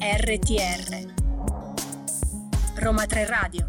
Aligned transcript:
RTR 0.00 1.12
Roma 2.76 3.04
3 3.04 3.24
Radio 3.26 3.68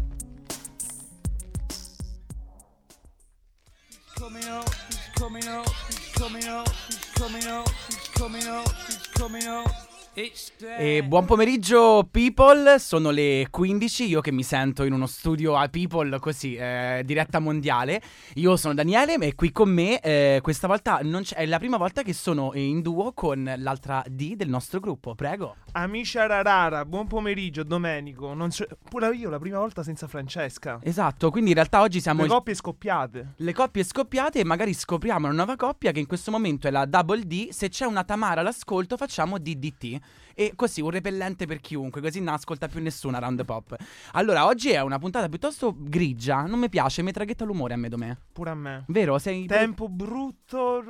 coming 4.16 4.44
up, 4.48 4.66
he's 4.88 5.10
coming 5.14 5.44
up, 5.46 5.66
he's 5.88 6.10
coming 6.14 6.46
up, 6.48 6.68
he's 6.88 7.10
coming 7.14 7.46
up, 7.46 7.68
he's 7.88 8.08
coming 8.14 8.46
up, 8.48 8.66
he's 8.86 9.08
coming 9.12 9.46
up. 9.46 9.70
It's 10.14 10.52
there. 10.58 10.98
E 10.98 11.02
buon 11.04 11.24
pomeriggio 11.24 12.06
people, 12.10 12.78
sono 12.78 13.08
le 13.10 13.46
15, 13.50 14.04
io 14.08 14.20
che 14.20 14.30
mi 14.30 14.42
sento 14.42 14.84
in 14.84 14.92
uno 14.92 15.06
studio 15.06 15.56
a 15.56 15.68
people 15.68 16.18
così, 16.18 16.54
eh, 16.54 17.00
diretta 17.04 17.38
mondiale. 17.38 18.02
Io 18.34 18.56
sono 18.58 18.74
Daniele 18.74 19.14
e 19.14 19.34
qui 19.34 19.50
con 19.52 19.70
me 19.70 20.00
eh, 20.00 20.40
questa 20.42 20.66
volta 20.66 21.00
non 21.02 21.22
c'è- 21.22 21.36
è 21.36 21.46
la 21.46 21.58
prima 21.58 21.78
volta 21.78 22.02
che 22.02 22.12
sono 22.12 22.50
in 22.54 22.82
duo 22.82 23.12
con 23.14 23.54
l'altra 23.56 24.04
D 24.06 24.36
del 24.36 24.50
nostro 24.50 24.80
gruppo, 24.80 25.14
prego. 25.14 25.56
Amici 25.74 26.18
Ararara, 26.18 26.84
buon 26.84 27.06
pomeriggio 27.06 27.62
Domenico. 27.62 28.34
Non 28.34 28.50
c'è- 28.50 28.68
Pure 28.90 29.14
io 29.16 29.30
la 29.30 29.38
prima 29.38 29.58
volta 29.58 29.82
senza 29.82 30.06
Francesca. 30.06 30.78
Esatto, 30.82 31.30
quindi 31.30 31.48
in 31.50 31.56
realtà 31.56 31.80
oggi 31.80 31.98
siamo 31.98 32.22
Le 32.22 32.28
coppie 32.28 32.54
scoppiate. 32.54 33.32
le 33.36 33.52
coppie 33.54 33.82
scoppiate 33.82 34.40
e 34.40 34.44
magari 34.44 34.74
scopriamo 34.74 35.26
una 35.28 35.34
nuova 35.34 35.56
coppia 35.56 35.90
che 35.90 35.98
in 36.00 36.06
questo 36.06 36.30
momento 36.30 36.68
è 36.68 36.70
la 36.70 36.84
Double 36.84 37.22
D. 37.26 37.48
Se 37.48 37.70
c'è 37.70 37.86
una 37.86 38.04
Tamara 38.04 38.42
all'ascolto 38.42 38.98
facciamo 38.98 39.38
DDT. 39.38 39.98
E 40.34 40.52
così 40.54 40.82
un 40.82 40.90
repellente 40.90 41.46
per 41.46 41.60
chiunque, 41.60 42.02
così 42.02 42.20
non 42.20 42.34
ascolta 42.34 42.68
più 42.68 42.82
nessuno 42.82 43.16
a 43.16 43.20
Round 43.20 43.42
Pop. 43.46 43.74
Allora, 44.12 44.44
oggi 44.44 44.70
è 44.70 44.80
una 44.82 44.98
puntata 44.98 45.28
piuttosto 45.30 45.74
grigia, 45.78 46.42
non 46.44 46.58
mi 46.58 46.68
piace, 46.68 47.00
mi 47.02 47.12
traghetta 47.12 47.44
l'umore 47.46 47.72
a 47.74 47.76
me 47.78 47.88
domè. 47.88 48.14
Pure 48.30 48.50
a 48.50 48.54
me. 48.54 48.84
Vero? 48.88 49.18
Sei 49.18 49.46
Tempo 49.46 49.88
brutto. 49.88 50.82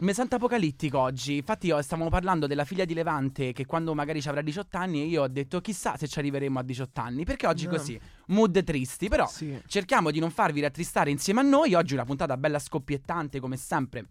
Mi 0.00 0.14
sento 0.14 0.36
apocalittico 0.36 0.98
oggi. 0.98 1.36
Infatti, 1.36 1.66
io 1.66 1.80
stavamo 1.82 2.08
parlando 2.08 2.46
della 2.46 2.64
figlia 2.64 2.86
di 2.86 2.94
Levante 2.94 3.52
che 3.52 3.66
quando 3.66 3.94
magari 3.94 4.22
ci 4.22 4.28
avrà 4.30 4.40
18 4.40 4.78
anni, 4.78 5.02
e 5.02 5.04
io 5.04 5.22
ho 5.22 5.28
detto 5.28 5.60
chissà 5.60 5.98
se 5.98 6.08
ci 6.08 6.18
arriveremo 6.18 6.58
a 6.58 6.62
18 6.62 7.00
anni. 7.02 7.24
Perché 7.24 7.46
oggi 7.46 7.66
No. 7.66 7.72
così, 7.72 8.00
mood 8.28 8.64
tristi. 8.64 9.08
Però 9.08 9.26
Sì. 9.26 9.60
cerchiamo 9.66 10.10
di 10.10 10.18
non 10.18 10.30
farvi 10.30 10.60
rattristare 10.60 11.10
insieme 11.10 11.40
a 11.40 11.42
noi. 11.42 11.74
Oggi 11.74 11.92
una 11.92 12.06
puntata 12.06 12.38
bella 12.38 12.58
scoppiettante, 12.58 13.40
come 13.40 13.58
sempre. 13.58 14.06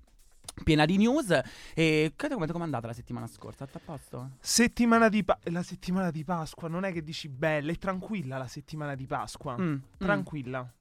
Piena 0.63 0.85
di 0.85 0.97
news. 0.97 1.31
E 1.73 2.13
come 2.15 2.45
è 2.45 2.51
andata 2.61 2.85
la 2.85 2.93
settimana 2.93 3.25
scorsa? 3.25 3.65
Tutto 3.65 3.77
a 3.77 3.81
posto? 3.83 4.29
Settimana 4.41 5.09
di 5.09 5.23
Pa- 5.23 5.39
la 5.45 5.63
settimana 5.63 6.11
di 6.11 6.23
Pasqua 6.23 6.67
non 6.67 6.83
è 6.83 6.91
che 6.91 7.01
dici 7.03 7.29
bella, 7.29 7.71
è 7.71 7.75
tranquilla 7.77 8.37
la 8.37 8.47
settimana 8.47 8.93
di 8.93 9.07
Pasqua. 9.07 9.57
Mm, 9.57 9.71
mm. 9.71 9.77
Tranquilla. 9.97 10.71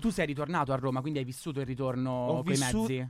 Tu 0.00 0.10
sei 0.10 0.26
ritornato 0.26 0.72
a 0.72 0.76
Roma, 0.76 1.00
quindi 1.00 1.20
hai 1.20 1.24
vissuto 1.24 1.60
il 1.60 1.66
ritorno 1.66 2.10
Ho 2.10 2.42
coi 2.42 2.54
vissu- 2.54 2.88
mezzi, 2.88 3.08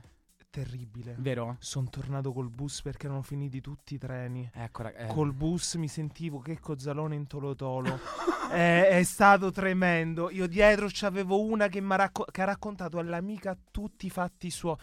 Terribile. 0.51 1.15
vero? 1.19 1.57
Sono 1.59 1.89
tornato 1.89 2.33
col 2.33 2.49
bus 2.49 2.81
perché 2.81 3.05
erano 3.05 3.21
finiti 3.21 3.61
tutti 3.61 3.93
i 3.93 3.97
treni. 3.99 4.49
Ecco, 4.51 4.87
eh. 4.87 5.05
Col 5.07 5.31
bus 5.31 5.75
mi 5.75 5.87
sentivo 5.87 6.39
che 6.39 6.59
cozzalone 6.59 7.13
in 7.15 7.27
tolotolo. 7.27 7.99
è, 8.49 8.87
è 8.89 9.03
stato 9.03 9.51
tremendo. 9.51 10.31
Io 10.31 10.47
dietro 10.47 10.87
c'avevo 10.89 11.39
una 11.41 11.67
che, 11.67 11.83
racco- 11.87 12.25
che 12.25 12.41
ha 12.41 12.45
raccontato 12.45 12.97
all'amica 12.97 13.55
tutti 13.69 14.07
i 14.07 14.09
fatti 14.09 14.49
suoi. 14.49 14.75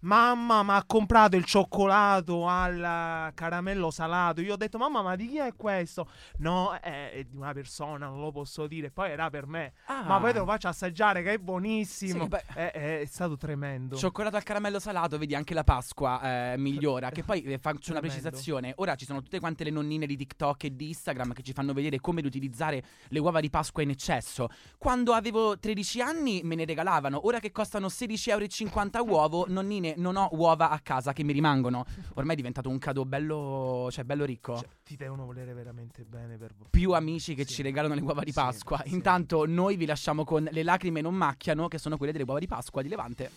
Mamma, 0.00 0.62
ma 0.62 0.76
ha 0.76 0.84
comprato 0.84 1.36
il 1.36 1.44
cioccolato 1.44 2.46
al 2.48 3.32
caramello 3.34 3.90
salato. 3.90 4.40
Io 4.40 4.54
ho 4.54 4.56
detto, 4.56 4.78
mamma, 4.78 5.02
ma 5.02 5.14
di 5.14 5.28
chi 5.28 5.38
è 5.38 5.52
questo? 5.54 6.08
No, 6.38 6.72
è, 6.72 7.12
è 7.12 7.24
di 7.24 7.36
una 7.36 7.52
persona, 7.52 8.06
non 8.06 8.20
lo 8.20 8.30
posso 8.30 8.66
dire. 8.66 8.90
Poi 8.90 9.10
era 9.10 9.28
per 9.28 9.46
me. 9.46 9.74
Ah. 9.86 10.04
Ma 10.04 10.18
poi 10.18 10.32
te 10.32 10.38
lo 10.38 10.46
faccio 10.46 10.68
assaggiare, 10.68 11.22
che 11.22 11.34
è 11.34 11.38
buonissimo. 11.38 12.22
Sì, 12.22 12.28
beh. 12.28 12.44
è, 12.54 13.00
è- 13.00 13.04
stato 13.04 13.36
tremendo. 13.36 13.96
Cioccolato 13.96 14.36
al 14.36 14.42
caramello 14.42 14.78
salato, 14.78 15.18
vedi 15.18 15.34
anche 15.34 15.52
la 15.52 15.64
Pasqua 15.64 16.52
eh, 16.52 16.56
migliora. 16.56 17.10
Che 17.10 17.22
poi 17.22 17.42
eh, 17.42 17.58
faccio 17.58 17.90
una 17.90 18.00
precisazione. 18.00 18.72
Ora 18.76 18.94
ci 18.94 19.04
sono 19.04 19.20
tutte 19.20 19.38
quante 19.38 19.64
le 19.64 19.70
nonnine 19.70 20.06
di 20.06 20.16
TikTok 20.16 20.64
e 20.64 20.76
di 20.76 20.88
Instagram 20.88 21.34
che 21.34 21.42
ci 21.42 21.52
fanno 21.52 21.74
vedere 21.74 22.00
come 22.00 22.22
utilizzare 22.24 22.82
le 23.08 23.18
uova 23.18 23.40
di 23.40 23.50
Pasqua 23.50 23.82
in 23.82 23.90
eccesso. 23.90 24.48
Quando 24.78 25.12
avevo 25.12 25.58
13 25.58 26.00
anni 26.00 26.40
me 26.42 26.54
ne 26.54 26.64
regalavano. 26.64 27.26
Ora 27.26 27.38
che 27.38 27.52
costano 27.52 27.88
16,50 27.88 28.96
euro 28.96 29.08
uovo, 29.10 29.44
nonnine, 29.48 29.89
non 29.96 30.16
ho 30.16 30.28
uova 30.32 30.70
a 30.70 30.78
casa 30.80 31.12
che 31.12 31.22
mi 31.22 31.32
rimangono. 31.32 31.84
Ormai 32.14 32.32
è 32.34 32.36
diventato 32.36 32.68
un 32.68 32.78
cadeau 32.78 33.04
bello, 33.06 33.88
cioè 33.90 34.04
bello 34.04 34.24
ricco. 34.24 34.56
Cioè, 34.58 34.68
ti 34.84 34.96
devono 34.96 35.24
volere 35.24 35.52
veramente 35.52 36.04
bene 36.04 36.36
per 36.36 36.52
voi. 36.56 36.68
più 36.70 36.92
amici 36.92 37.34
che 37.34 37.44
Sì. 37.44 37.54
ci 37.54 37.62
regalano 37.62 37.94
le 37.94 38.00
uova 38.00 38.22
di 38.22 38.30
Sì, 38.32 38.38
Pasqua. 38.38 38.82
sì. 38.84 38.92
Intanto 38.94 39.44
noi 39.46 39.76
vi 39.76 39.86
lasciamo 39.86 40.24
con 40.24 40.48
Le 40.50 40.62
lacrime 40.62 41.00
non 41.00 41.14
macchiano, 41.14 41.68
che 41.68 41.78
sono 41.78 41.96
quelle 41.96 42.12
delle 42.12 42.24
uova 42.24 42.38
di 42.38 42.46
Pasqua 42.46 42.82
di 42.82 42.88
Levante. 42.88 43.30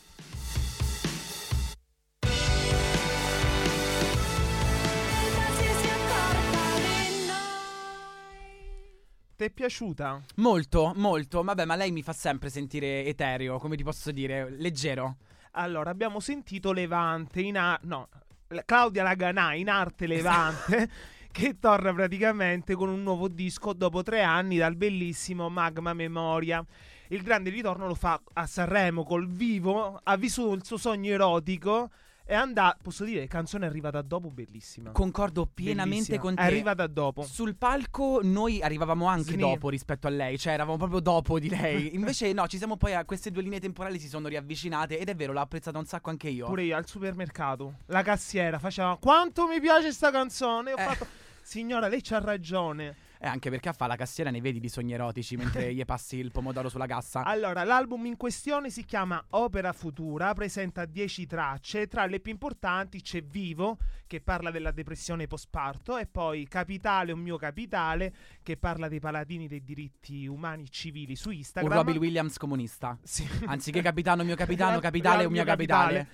Ti 9.36 9.46
è 9.46 9.50
piaciuta? 9.50 10.22
Molto, 10.36 10.94
molto. 10.96 11.42
Vabbè, 11.44 11.66
ma 11.66 11.76
lei 11.76 11.92
mi 11.92 12.04
fa 12.04 12.14
sempre 12.14 12.50
sentire 12.50 13.04
etereo, 13.06 13.58
come 13.58 13.76
ti 13.76 13.84
posso 13.84 14.12
dire, 14.12 14.50
leggero. 14.52 15.18
Allora, 15.56 15.92
abbiamo 15.92 16.20
sentito 16.20 16.72
Levante 16.72 17.42
in 17.42 17.58
arte. 17.58 17.86
No, 17.86 18.08
la- 18.48 18.64
Claudia 18.66 19.04
Laganà 19.04 19.54
in 19.54 19.70
arte 19.70 20.08
Levante. 20.08 20.90
Che 21.34 21.58
torna 21.58 21.92
praticamente 21.92 22.76
con 22.76 22.90
un 22.90 23.02
nuovo 23.02 23.28
disco 23.28 23.74
dopo 23.74 24.04
tre 24.04 24.22
anni 24.22 24.58
dal 24.58 24.76
bellissimo 24.76 25.50
Magma 25.50 25.92
Memoria. 25.94 26.64
Il 27.08 27.24
grande 27.24 27.50
ritorno 27.50 27.88
lo 27.88 27.96
fa 27.96 28.22
a 28.34 28.46
Sanremo 28.46 29.04
col 29.04 29.28
vivo. 29.28 30.00
Ha 30.04 30.16
vissuto 30.16 30.54
il 30.54 30.64
suo 30.64 30.78
sogno 30.78 31.12
erotico. 31.12 31.90
È 32.26 32.34
andato. 32.34 32.78
Posso 32.84 33.04
dire, 33.04 33.28
canzone 33.28 33.66
è 33.66 33.70
arrivata 33.70 34.02
dopo, 34.02 34.30
bellissima. 34.32 34.92
Concordo 34.92 35.46
pienamente 35.46 36.16
Bellissima. 36.16 36.20
con 36.20 36.36
te. 36.36 36.42
È 36.42 36.46
arrivata 36.46 36.88
dopo. 36.88 37.24
Sul 37.24 37.56
palco 37.56 38.22
noi 38.24 38.62
arrivavamo 38.62 39.06
anche 39.08 39.32
Sni. 39.34 39.42
dopo 39.42 39.68
rispetto 39.70 40.08
a 40.08 40.10
lei, 40.10 40.38
cioè 40.38 40.54
eravamo 40.54 40.78
proprio 40.78 41.00
dopo 41.02 41.38
di 41.38 41.50
lei. 41.50 41.94
Invece 41.96 42.32
no, 42.32 42.48
ci 42.48 42.58
siamo 42.58 42.78
poi 42.78 42.94
a 42.94 43.04
queste 43.04 43.30
due 43.30 43.42
linee 43.42 43.60
temporali 43.60 44.00
si 44.00 44.08
sono 44.08 44.28
riavvicinate 44.30 44.98
ed 45.00 45.10
è 45.10 45.16
vero, 45.16 45.34
l'ho 45.34 45.42
apprezzata 45.42 45.78
un 45.78 45.86
sacco 45.86 46.10
anche 46.10 46.30
io. 46.30 46.46
Pure 46.46 46.64
io 46.64 46.78
al 46.78 46.88
supermercato. 46.88 47.80
La 47.88 48.04
cassiera 48.04 48.58
faceva 48.58 48.98
quanto 48.98 49.46
mi 49.48 49.60
piace 49.60 49.92
sta 49.92 50.10
canzone. 50.10 50.72
Ho 50.74 50.78
Eh. 50.78 50.82
fatto 50.84 51.08
Signora, 51.46 51.90
lei 51.90 52.02
c'ha 52.02 52.20
ragione. 52.20 52.96
Eh, 53.24 53.28
anche 53.28 53.50
perché 53.50 53.70
a 53.70 53.72
fa 53.72 53.88
la 53.88 53.96
cassiera 53.96 54.30
ne 54.32 54.42
vedi 54.42 54.60
di 54.60 54.68
sogni 54.68 54.92
erotici 54.92 55.38
mentre 55.38 55.74
gli 55.74 55.86
passi 55.86 56.18
il 56.18 56.30
pomodoro 56.30 56.68
sulla 56.68 56.86
cassa. 56.86 57.24
Allora, 57.34 57.64
l'album 57.64 58.06
in 58.06 58.18
questione 58.18 58.70
si 58.70 58.84
chiama 58.84 59.24
Opera 59.30 59.72
Futura, 59.72 60.34
presenta 60.34 60.84
10 60.84 61.26
tracce, 61.26 61.88
tra 61.88 62.06
le 62.06 62.20
più 62.20 62.34
importanti 62.34 63.02
c'è 63.02 63.24
Vivo, 63.24 63.78
che 64.08 64.20
parla 64.20 64.52
della 64.52 64.72
depressione 64.72 65.26
postparto, 65.26 65.98
e 65.98 66.06
poi 66.06 66.46
Capitale, 66.50 67.14
un 67.14 67.22
mio 67.22 67.38
capitale, 67.38 68.14
che 68.44 68.58
parla 68.58 68.90
dei 68.90 69.00
paladini 69.00 69.48
dei 69.48 69.64
diritti 69.64 70.28
umani 70.28 70.70
civili 70.70 71.16
su 71.16 71.30
Un 71.30 71.36
Instagram. 71.36 71.72
Robin 71.72 71.98
Williams 71.98 72.38
comunista. 72.38 72.98
Sì. 73.04 73.26
Anziché 73.46 73.82
capitano 73.82 74.26
mio 74.26 74.36
capitano, 74.36 74.76
Al- 74.76 74.82
capitale 74.82 75.22
al 75.22 75.28
un 75.28 75.32
mio 75.32 75.46
capitale. 75.46 76.08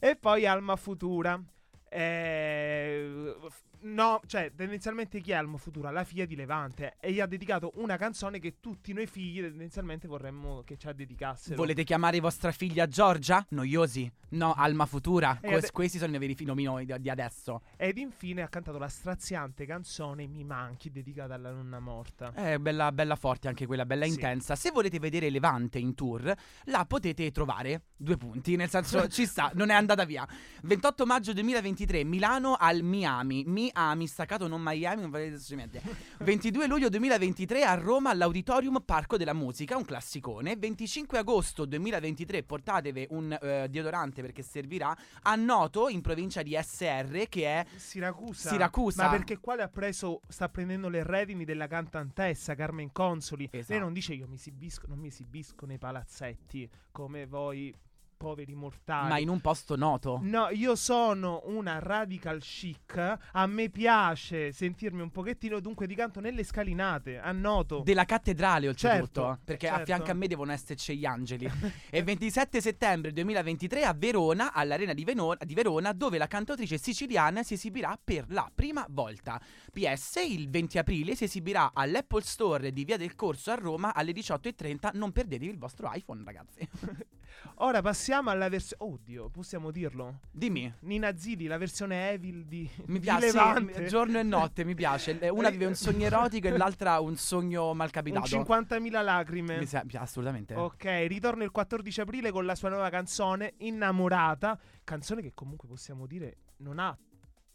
E 0.00 0.16
poi 0.16 0.46
Alma 0.46 0.74
Futura. 0.74 1.40
Eh, 1.88 3.34
no, 3.80 4.20
cioè, 4.26 4.52
tendenzialmente 4.54 5.20
chi 5.20 5.30
è 5.30 5.34
Alma 5.34 5.56
Futura? 5.56 5.90
La 5.90 6.04
figlia 6.04 6.24
di 6.24 6.34
Levante. 6.36 6.96
E 7.00 7.12
gli 7.12 7.20
ha 7.20 7.26
dedicato 7.26 7.72
una 7.76 7.96
canzone 7.96 8.38
che 8.38 8.56
tutti 8.60 8.92
noi 8.92 9.06
figli 9.06 9.40
tendenzialmente 9.40 10.08
vorremmo 10.08 10.62
che 10.64 10.76
ci 10.76 10.88
dedicassero. 10.92 11.56
Volete 11.56 11.84
chiamare 11.84 12.20
vostra 12.20 12.50
figlia 12.52 12.86
Giorgia? 12.86 13.44
Noiosi? 13.50 14.10
No, 14.30 14.54
Alma 14.54 14.86
Futura. 14.86 15.38
E 15.40 15.46
Que- 15.46 15.56
ade- 15.56 15.70
questi 15.70 15.98
sono 15.98 16.14
i 16.14 16.18
veri 16.18 16.34
noi 16.64 16.86
di 16.98 17.08
adesso. 17.10 17.62
Ed 17.76 17.96
infine 17.98 18.42
ha 18.42 18.48
cantato 18.48 18.78
la 18.78 18.88
straziante 18.88 19.66
canzone 19.66 20.26
Mi 20.26 20.42
manchi, 20.42 20.90
dedicata 20.90 21.34
alla 21.34 21.52
nonna 21.52 21.78
morta. 21.78 22.32
Eh, 22.34 22.58
bella, 22.58 22.90
bella 22.92 23.14
forte 23.14 23.48
anche 23.48 23.66
quella, 23.66 23.86
bella 23.86 24.04
Sì. 24.04 24.10
intensa. 24.10 24.56
Se 24.56 24.70
volete 24.70 24.98
vedere 24.98 25.30
Levante 25.30 25.78
in 25.78 25.94
tour, 25.94 26.34
la 26.64 26.84
potete 26.86 27.30
trovare. 27.30 27.82
Due 27.96 28.16
punti, 28.16 28.56
nel 28.56 28.68
senso 28.68 29.06
ci 29.08 29.26
sta, 29.26 29.50
non 29.54 29.70
è 29.70 29.74
andata 29.74 30.04
via. 30.04 30.26
28 30.62 31.06
maggio 31.06 31.32
2023, 31.76 32.04
Milano 32.04 32.56
al 32.58 32.82
Miami. 32.82 33.44
Miami, 33.46 34.06
staccato 34.06 34.48
non 34.48 34.62
Miami, 34.62 35.02
non 35.02 35.10
vedete 35.10 35.36
assolutamente. 35.36 35.82
22 36.20 36.66
luglio 36.66 36.88
2023 36.88 37.62
a 37.64 37.74
Roma 37.74 38.10
all'Auditorium 38.10 38.82
Parco 38.84 39.18
della 39.18 39.34
Musica, 39.34 39.76
un 39.76 39.84
classicone. 39.84 40.56
25 40.56 41.18
agosto 41.18 41.66
2023 41.66 42.42
portatevi 42.42 43.08
un 43.10 43.38
eh, 43.40 43.68
deodorante 43.68 44.22
perché 44.22 44.42
servirà 44.42 44.96
a 45.22 45.34
Noto 45.34 45.88
in 45.88 46.00
provincia 46.00 46.42
di 46.42 46.58
SR 46.58 47.26
che 47.28 47.44
è 47.44 47.66
Siracusa. 47.76 48.48
Siracusa. 48.48 49.04
Ma 49.04 49.10
perché 49.10 49.38
qua 49.38 49.56
le 49.56 49.62
ha 49.62 49.68
preso, 49.68 50.22
sta 50.28 50.48
prendendo 50.48 50.88
le 50.88 51.02
redini 51.02 51.44
della 51.44 51.66
cantantessa 51.66 52.54
Carmen 52.54 52.90
Consoli. 52.90 53.48
Esatto. 53.50 53.72
Lei 53.72 53.80
non 53.80 53.92
dice 53.92 54.14
io 54.14 54.26
mi 54.26 54.36
esibisco, 54.36 54.86
non 54.88 54.98
mi 54.98 55.08
esibisco 55.08 55.66
nei 55.66 55.78
palazzetti 55.78 56.68
come 56.90 57.26
voi 57.26 57.74
poveri 58.16 58.54
mortali. 58.54 59.08
Ma 59.08 59.18
in 59.18 59.28
un 59.28 59.40
posto 59.40 59.76
noto. 59.76 60.18
No, 60.22 60.48
io 60.50 60.74
sono 60.74 61.42
una 61.46 61.78
radical 61.78 62.40
chic. 62.40 63.18
A 63.32 63.46
me 63.46 63.68
piace 63.68 64.52
sentirmi 64.52 65.02
un 65.02 65.10
pochettino, 65.10 65.60
dunque 65.60 65.86
di 65.86 65.94
canto 65.94 66.20
nelle 66.20 66.42
scalinate, 66.42 67.18
a 67.18 67.30
noto. 67.32 67.80
Della 67.80 68.04
cattedrale, 68.04 68.68
oltretutto. 68.68 69.22
Certo, 69.22 69.40
perché 69.44 69.68
a 69.68 69.76
certo. 69.76 69.84
fianco 69.84 70.10
a 70.10 70.14
me 70.14 70.26
devono 70.26 70.52
esserci 70.52 70.96
gli 70.96 71.04
angeli. 71.04 71.44
e 71.90 71.98
il 71.98 72.04
27 72.04 72.60
settembre 72.60 73.12
2023 73.12 73.84
a 73.84 73.92
Verona, 73.92 74.52
all'Arena 74.52 74.94
di, 74.94 75.04
Veno- 75.04 75.36
di 75.38 75.54
Verona, 75.54 75.92
dove 75.92 76.18
la 76.18 76.26
cantautrice 76.26 76.78
siciliana 76.78 77.42
si 77.42 77.54
esibirà 77.54 77.98
per 78.02 78.24
la 78.28 78.50
prima 78.52 78.84
volta. 78.90 79.40
PS, 79.72 80.22
il 80.26 80.48
20 80.48 80.78
aprile 80.78 81.14
si 81.14 81.24
esibirà 81.24 81.70
all'Apple 81.74 82.22
Store 82.22 82.72
di 82.72 82.84
Via 82.84 82.96
del 82.96 83.14
Corso 83.14 83.50
a 83.50 83.54
Roma 83.54 83.94
alle 83.94 84.12
18.30. 84.12 84.90
Non 84.94 85.12
perdetevi 85.12 85.50
il 85.50 85.58
vostro 85.58 85.90
iPhone, 85.92 86.22
ragazzi. 86.24 86.68
Ora 87.60 87.80
passiamo 87.80 88.05
alla 88.12 88.48
versione. 88.48 88.92
Oddio, 88.92 89.28
possiamo 89.30 89.70
dirlo? 89.70 90.20
Dimmi. 90.30 90.72
Nina 90.80 91.16
Zilli, 91.16 91.46
la 91.46 91.58
versione 91.58 92.10
Evil 92.10 92.44
di. 92.46 92.68
Mi 92.86 92.98
piace, 93.00 93.30
sì, 93.30 93.86
giorno 93.88 94.18
e 94.18 94.22
notte, 94.22 94.64
mi 94.64 94.74
piace. 94.74 95.18
Eh, 95.18 95.28
Una 95.28 95.50
vive 95.50 95.66
un 95.66 95.74
sogno 95.76 96.06
erotico 96.06 96.48
e 96.48 96.56
l'altra 96.56 97.00
un 97.00 97.16
sogno 97.16 97.70
Un 97.70 97.76
malcapitato. 97.76 98.26
50.000 98.26 99.02
lacrime. 99.04 99.58
Mi 99.58 99.66
sa- 99.66 99.84
assolutamente. 99.94 100.54
Ok, 100.54 100.84
ritorna 101.06 101.44
il 101.44 101.50
14 101.50 102.00
aprile 102.00 102.30
con 102.30 102.44
la 102.44 102.54
sua 102.54 102.68
nuova 102.68 102.88
canzone 102.90 103.54
Innamorata, 103.58 104.58
canzone 104.84 105.22
che 105.22 105.32
comunque 105.34 105.68
possiamo 105.68 106.06
dire 106.06 106.36
non 106.58 106.78
ha 106.78 106.96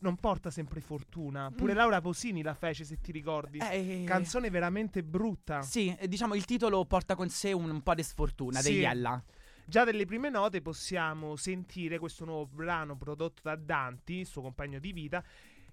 non 0.04 0.16
porta 0.16 0.50
sempre 0.50 0.82
fortuna. 0.82 1.52
Pure 1.56 1.74
Mm. 1.74 1.76
Laura 1.76 2.02
Posini 2.02 2.42
la 2.42 2.56
fece, 2.56 2.84
se 2.86 3.00
ti 3.00 3.12
ricordi. 3.12 3.60
Eh, 3.60 4.04
Canzone 4.08 4.50
veramente 4.50 5.04
brutta. 5.04 5.62
Sì, 5.62 5.96
eh, 5.96 6.08
diciamo 6.08 6.34
il 6.34 6.44
titolo 6.46 6.84
porta 6.86 7.14
con 7.14 7.30
sé 7.30 7.52
un, 7.54 7.70
un 7.70 7.82
po' 7.84 7.94
di 7.94 8.02
sfortuna 8.02 8.62
Sì. 8.62 8.72
degli 8.74 8.84
Ella. 8.84 9.24
Già 9.72 9.86
dalle 9.86 10.06
prime 10.06 10.28
note 10.28 10.62
possiamo 10.62 11.38
sentire 11.38 11.98
questo 11.98 12.26
nuovo 12.26 12.46
brano 12.46 12.98
prodotto 12.98 13.40
da 13.42 13.56
Danti, 13.56 14.26
suo 14.26 14.42
compagno 14.42 14.80
di 14.80 14.92
vita, 14.92 15.24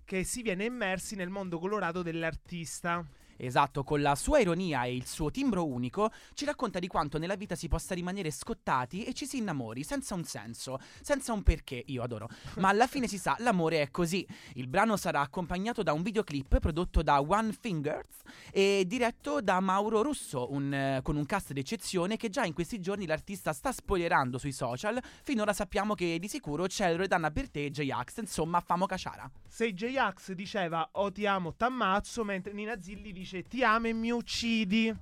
che 0.04 0.22
si 0.22 0.42
viene 0.42 0.66
immersi 0.66 1.16
nel 1.16 1.30
mondo 1.30 1.58
colorato 1.58 2.02
dell'artista. 2.02 3.04
Esatto, 3.40 3.84
con 3.84 4.02
la 4.02 4.16
sua 4.16 4.40
ironia 4.40 4.82
e 4.82 4.96
il 4.96 5.06
suo 5.06 5.30
timbro 5.30 5.64
unico, 5.64 6.10
ci 6.34 6.44
racconta 6.44 6.80
di 6.80 6.88
quanto 6.88 7.18
nella 7.18 7.36
vita 7.36 7.54
si 7.54 7.68
possa 7.68 7.94
rimanere 7.94 8.32
scottati 8.32 9.04
e 9.04 9.14
ci 9.14 9.26
si 9.26 9.38
innamori 9.38 9.84
senza 9.84 10.14
un 10.16 10.24
senso, 10.24 10.80
senza 11.00 11.32
un 11.32 11.44
perché, 11.44 11.82
io 11.86 12.02
adoro. 12.02 12.28
Ma 12.56 12.68
alla 12.68 12.88
fine 12.88 13.06
si 13.06 13.16
sa, 13.16 13.36
l'amore 13.38 13.80
è 13.80 13.90
così. 13.90 14.26
Il 14.54 14.66
brano 14.66 14.96
sarà 14.96 15.20
accompagnato 15.20 15.84
da 15.84 15.92
un 15.92 16.02
videoclip 16.02 16.58
prodotto 16.58 17.02
da 17.02 17.20
One 17.20 17.52
Fingers 17.52 18.22
e 18.50 18.82
diretto 18.86 19.40
da 19.40 19.60
Mauro 19.60 20.02
Russo, 20.02 20.52
un, 20.52 20.74
eh, 20.74 21.00
con 21.02 21.16
un 21.16 21.24
cast 21.24 21.52
d'eccezione 21.52 22.16
che 22.16 22.30
già 22.30 22.44
in 22.44 22.54
questi 22.54 22.80
giorni 22.80 23.06
l'artista 23.06 23.52
sta 23.52 23.70
spoilerando 23.70 24.36
sui 24.36 24.52
social. 24.52 25.00
Finora 25.22 25.52
sappiamo 25.52 25.94
che 25.94 26.18
di 26.18 26.26
sicuro 26.26 26.66
c'è 26.66 26.90
Loredana 26.90 27.30
Bertè 27.30 27.60
e 27.60 27.70
J-Ax, 27.70 28.18
insomma, 28.18 28.58
famo 28.60 28.86
caciara. 28.86 29.30
Se 29.46 29.72
J-Ax 29.72 30.32
diceva 30.32 30.88
o 30.92 31.12
ti 31.12 31.24
amo, 31.24 31.54
t'ammazzo, 31.54 32.24
mentre 32.24 32.52
Nina 32.52 32.80
Zilli 32.80 33.12
dice 33.12 33.27
ti 33.46 33.62
amo 33.62 33.88
e 33.88 33.92
mi 33.92 34.10
uccidi. 34.10 34.94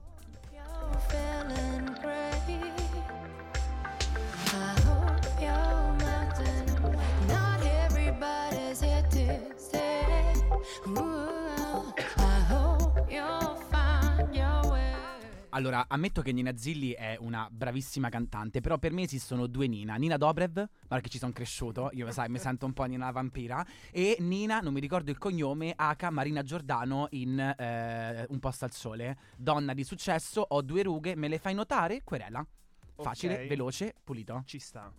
Allora, 15.57 15.87
ammetto 15.89 16.21
che 16.21 16.33
Nina 16.33 16.55
Zilli 16.55 16.91
è 16.91 17.17
una 17.19 17.49
bravissima 17.51 18.11
cantante, 18.11 18.61
però 18.61 18.77
per 18.77 18.93
me 18.93 19.01
esistono 19.01 19.47
due 19.47 19.67
Nina. 19.67 19.95
Nina 19.95 20.19
Dobrev, 20.19 20.53
guarda 20.53 21.01
che 21.01 21.09
ci 21.09 21.17
sono 21.17 21.33
cresciuto, 21.33 21.89
io 21.95 22.11
sai, 22.11 22.29
mi 22.29 22.39
sento 22.39 22.67
un 22.67 22.75
po' 22.75 22.85
Nina 22.85 23.11
Vampira, 23.11 23.65
e 23.91 24.19
Nina, 24.21 24.61
non 24.61 24.75
mi 24.75 24.81
ricordo 24.81 25.11
il 25.11 25.17
cognome, 25.17 25.75
H. 25.75 26.11
Marina 26.11 26.43
Giordano 26.43 27.07
in 27.13 27.39
eh, 27.39 28.27
Un 28.29 28.39
posto 28.39 28.67
al 28.67 28.73
sole. 28.73 29.17
Donna 29.35 29.73
di 29.73 29.83
successo, 29.83 30.45
ho 30.47 30.61
due 30.61 30.83
rughe, 30.83 31.17
me 31.17 31.27
le 31.27 31.39
fai 31.39 31.55
notare? 31.55 32.03
Querela. 32.05 32.47
Facile, 32.95 33.47
veloce, 33.47 33.95
pulito. 34.05 34.43
Ci 34.45 34.59
sta, 34.59 34.93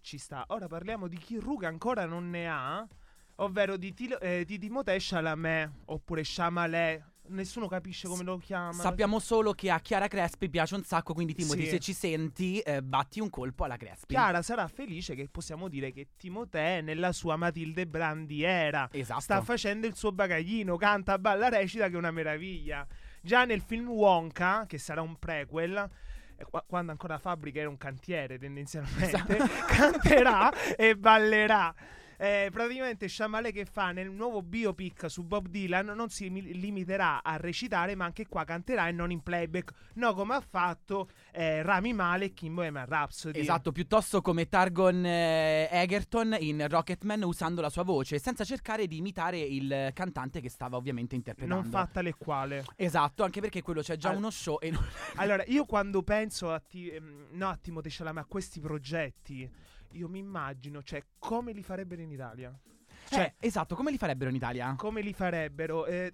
ci 0.00 0.16
sta. 0.18 0.44
Ora 0.50 0.68
parliamo 0.68 1.08
di 1.08 1.16
chi 1.16 1.40
ruga 1.40 1.66
ancora 1.66 2.06
non 2.06 2.30
ne 2.30 2.48
ha, 2.48 2.86
ovvero 3.36 3.76
di, 3.76 3.92
Tilo- 3.92 4.20
eh, 4.20 4.44
di 4.44 4.58
Timothée 4.60 4.98
Chalamet, 5.00 5.72
oppure 5.86 6.22
Chalamet. 6.24 7.12
Nessuno 7.26 7.68
capisce 7.68 8.06
come 8.06 8.22
lo 8.22 8.36
chiama. 8.36 8.72
Sappiamo 8.74 9.18
solo 9.18 9.52
che 9.52 9.70
a 9.70 9.80
Chiara 9.80 10.08
Crespi 10.08 10.50
piace 10.50 10.74
un 10.74 10.82
sacco, 10.84 11.14
quindi 11.14 11.34
Timothy, 11.34 11.62
Sì. 11.64 11.68
se 11.70 11.78
ci 11.78 11.92
senti, 11.94 12.58
eh, 12.60 12.82
batti 12.82 13.18
un 13.20 13.30
colpo 13.30 13.64
alla 13.64 13.78
Crespi. 13.78 14.12
Chiara 14.12 14.42
sarà 14.42 14.68
felice 14.68 15.14
che 15.14 15.26
possiamo 15.30 15.68
dire 15.68 15.90
che 15.90 16.08
Timothée 16.18 16.82
nella 16.82 17.12
sua 17.12 17.36
Matilde 17.36 17.86
Brandiera 17.86 18.88
Esatto. 18.92 19.20
sta 19.20 19.40
facendo 19.40 19.86
il 19.86 19.94
suo 19.96 20.12
bagaglino, 20.12 20.76
canta, 20.76 21.18
balla, 21.18 21.48
recita 21.48 21.88
che 21.88 21.94
è 21.94 21.96
una 21.96 22.10
meraviglia. 22.10 22.86
Già 23.22 23.46
nel 23.46 23.62
film 23.62 23.88
Wonka, 23.88 24.66
che 24.68 24.76
sarà 24.76 25.00
un 25.00 25.16
prequel, 25.18 25.90
eh, 26.36 26.44
qua- 26.44 26.62
quando 26.66 26.90
ancora 26.92 27.14
la 27.14 27.20
fabbrica 27.20 27.58
era 27.58 27.70
un 27.70 27.78
cantiere 27.78 28.38
tendenzialmente, 28.38 29.04
Esatto. 29.06 29.36
canterà 29.66 30.52
e 30.76 30.94
ballerà. 30.94 31.74
Eh, 32.16 32.48
praticamente 32.52 33.08
Shyamalan 33.08 33.52
che 33.52 33.64
fa 33.64 33.92
nel 33.92 34.10
nuovo 34.10 34.42
biopic 34.42 35.10
su 35.10 35.24
Bob 35.24 35.48
Dylan 35.48 35.86
non 35.86 36.08
si 36.10 36.30
mi- 36.30 36.58
limiterà 36.58 37.22
a 37.22 37.36
recitare 37.36 37.94
ma 37.94 38.04
anche 38.04 38.26
qua 38.26 38.44
canterà 38.44 38.88
e 38.88 38.92
non 38.92 39.10
in 39.10 39.20
playback. 39.22 39.72
No 39.94 40.14
come 40.14 40.34
ha 40.34 40.40
fatto 40.40 41.08
eh, 41.32 41.62
Rami 41.62 41.92
Malek 41.92 42.42
in 42.42 42.54
Bohemian 42.54 42.86
Rhapsody. 42.86 43.38
Esatto, 43.40 43.72
piuttosto 43.72 44.20
come 44.20 44.48
Targon 44.48 45.04
eh, 45.04 45.68
Egerton 45.70 46.36
in 46.40 46.66
Rocketman 46.68 47.22
usando 47.22 47.60
la 47.60 47.70
sua 47.70 47.82
voce, 47.82 48.18
senza 48.18 48.44
cercare 48.44 48.86
di 48.86 48.96
imitare 48.96 49.38
il 49.40 49.90
cantante 49.92 50.40
che 50.40 50.48
stava 50.48 50.76
ovviamente 50.76 51.14
interpretando. 51.14 51.62
non 51.62 51.70
fa 51.70 51.86
tale 51.90 52.10
e 52.10 52.14
quale. 52.16 52.64
Esatto, 52.76 53.24
anche 53.24 53.40
perché 53.40 53.62
quello 53.62 53.80
c'è 53.80 53.96
già 53.96 54.10
Al- 54.10 54.16
uno 54.16 54.30
show 54.30 54.58
e 54.60 54.70
non... 54.70 54.82
Allora, 55.16 55.44
io 55.46 55.64
quando 55.64 56.02
penso 56.02 56.50
a, 56.52 56.58
ti, 56.60 56.88
ehm, 56.90 57.28
no, 57.32 57.48
a 57.48 57.56
Timothée 57.56 57.90
Chalamet, 57.92 58.24
a 58.24 58.26
questi 58.26 58.60
progetti, 58.60 59.50
io 59.94 60.08
mi 60.08 60.18
immagino, 60.18 60.82
cioè, 60.82 61.02
come 61.18 61.52
li 61.52 61.62
farebbero 61.62 62.02
in 62.02 62.10
Italia? 62.10 62.56
Cioè, 63.08 63.34
Eh, 63.38 63.46
esatto, 63.46 63.74
come 63.74 63.90
li 63.90 63.98
farebbero 63.98 64.30
in 64.30 64.36
Italia? 64.36 64.74
come 64.76 65.00
li 65.02 65.12
farebbero? 65.12 65.86
Eh, 65.86 66.12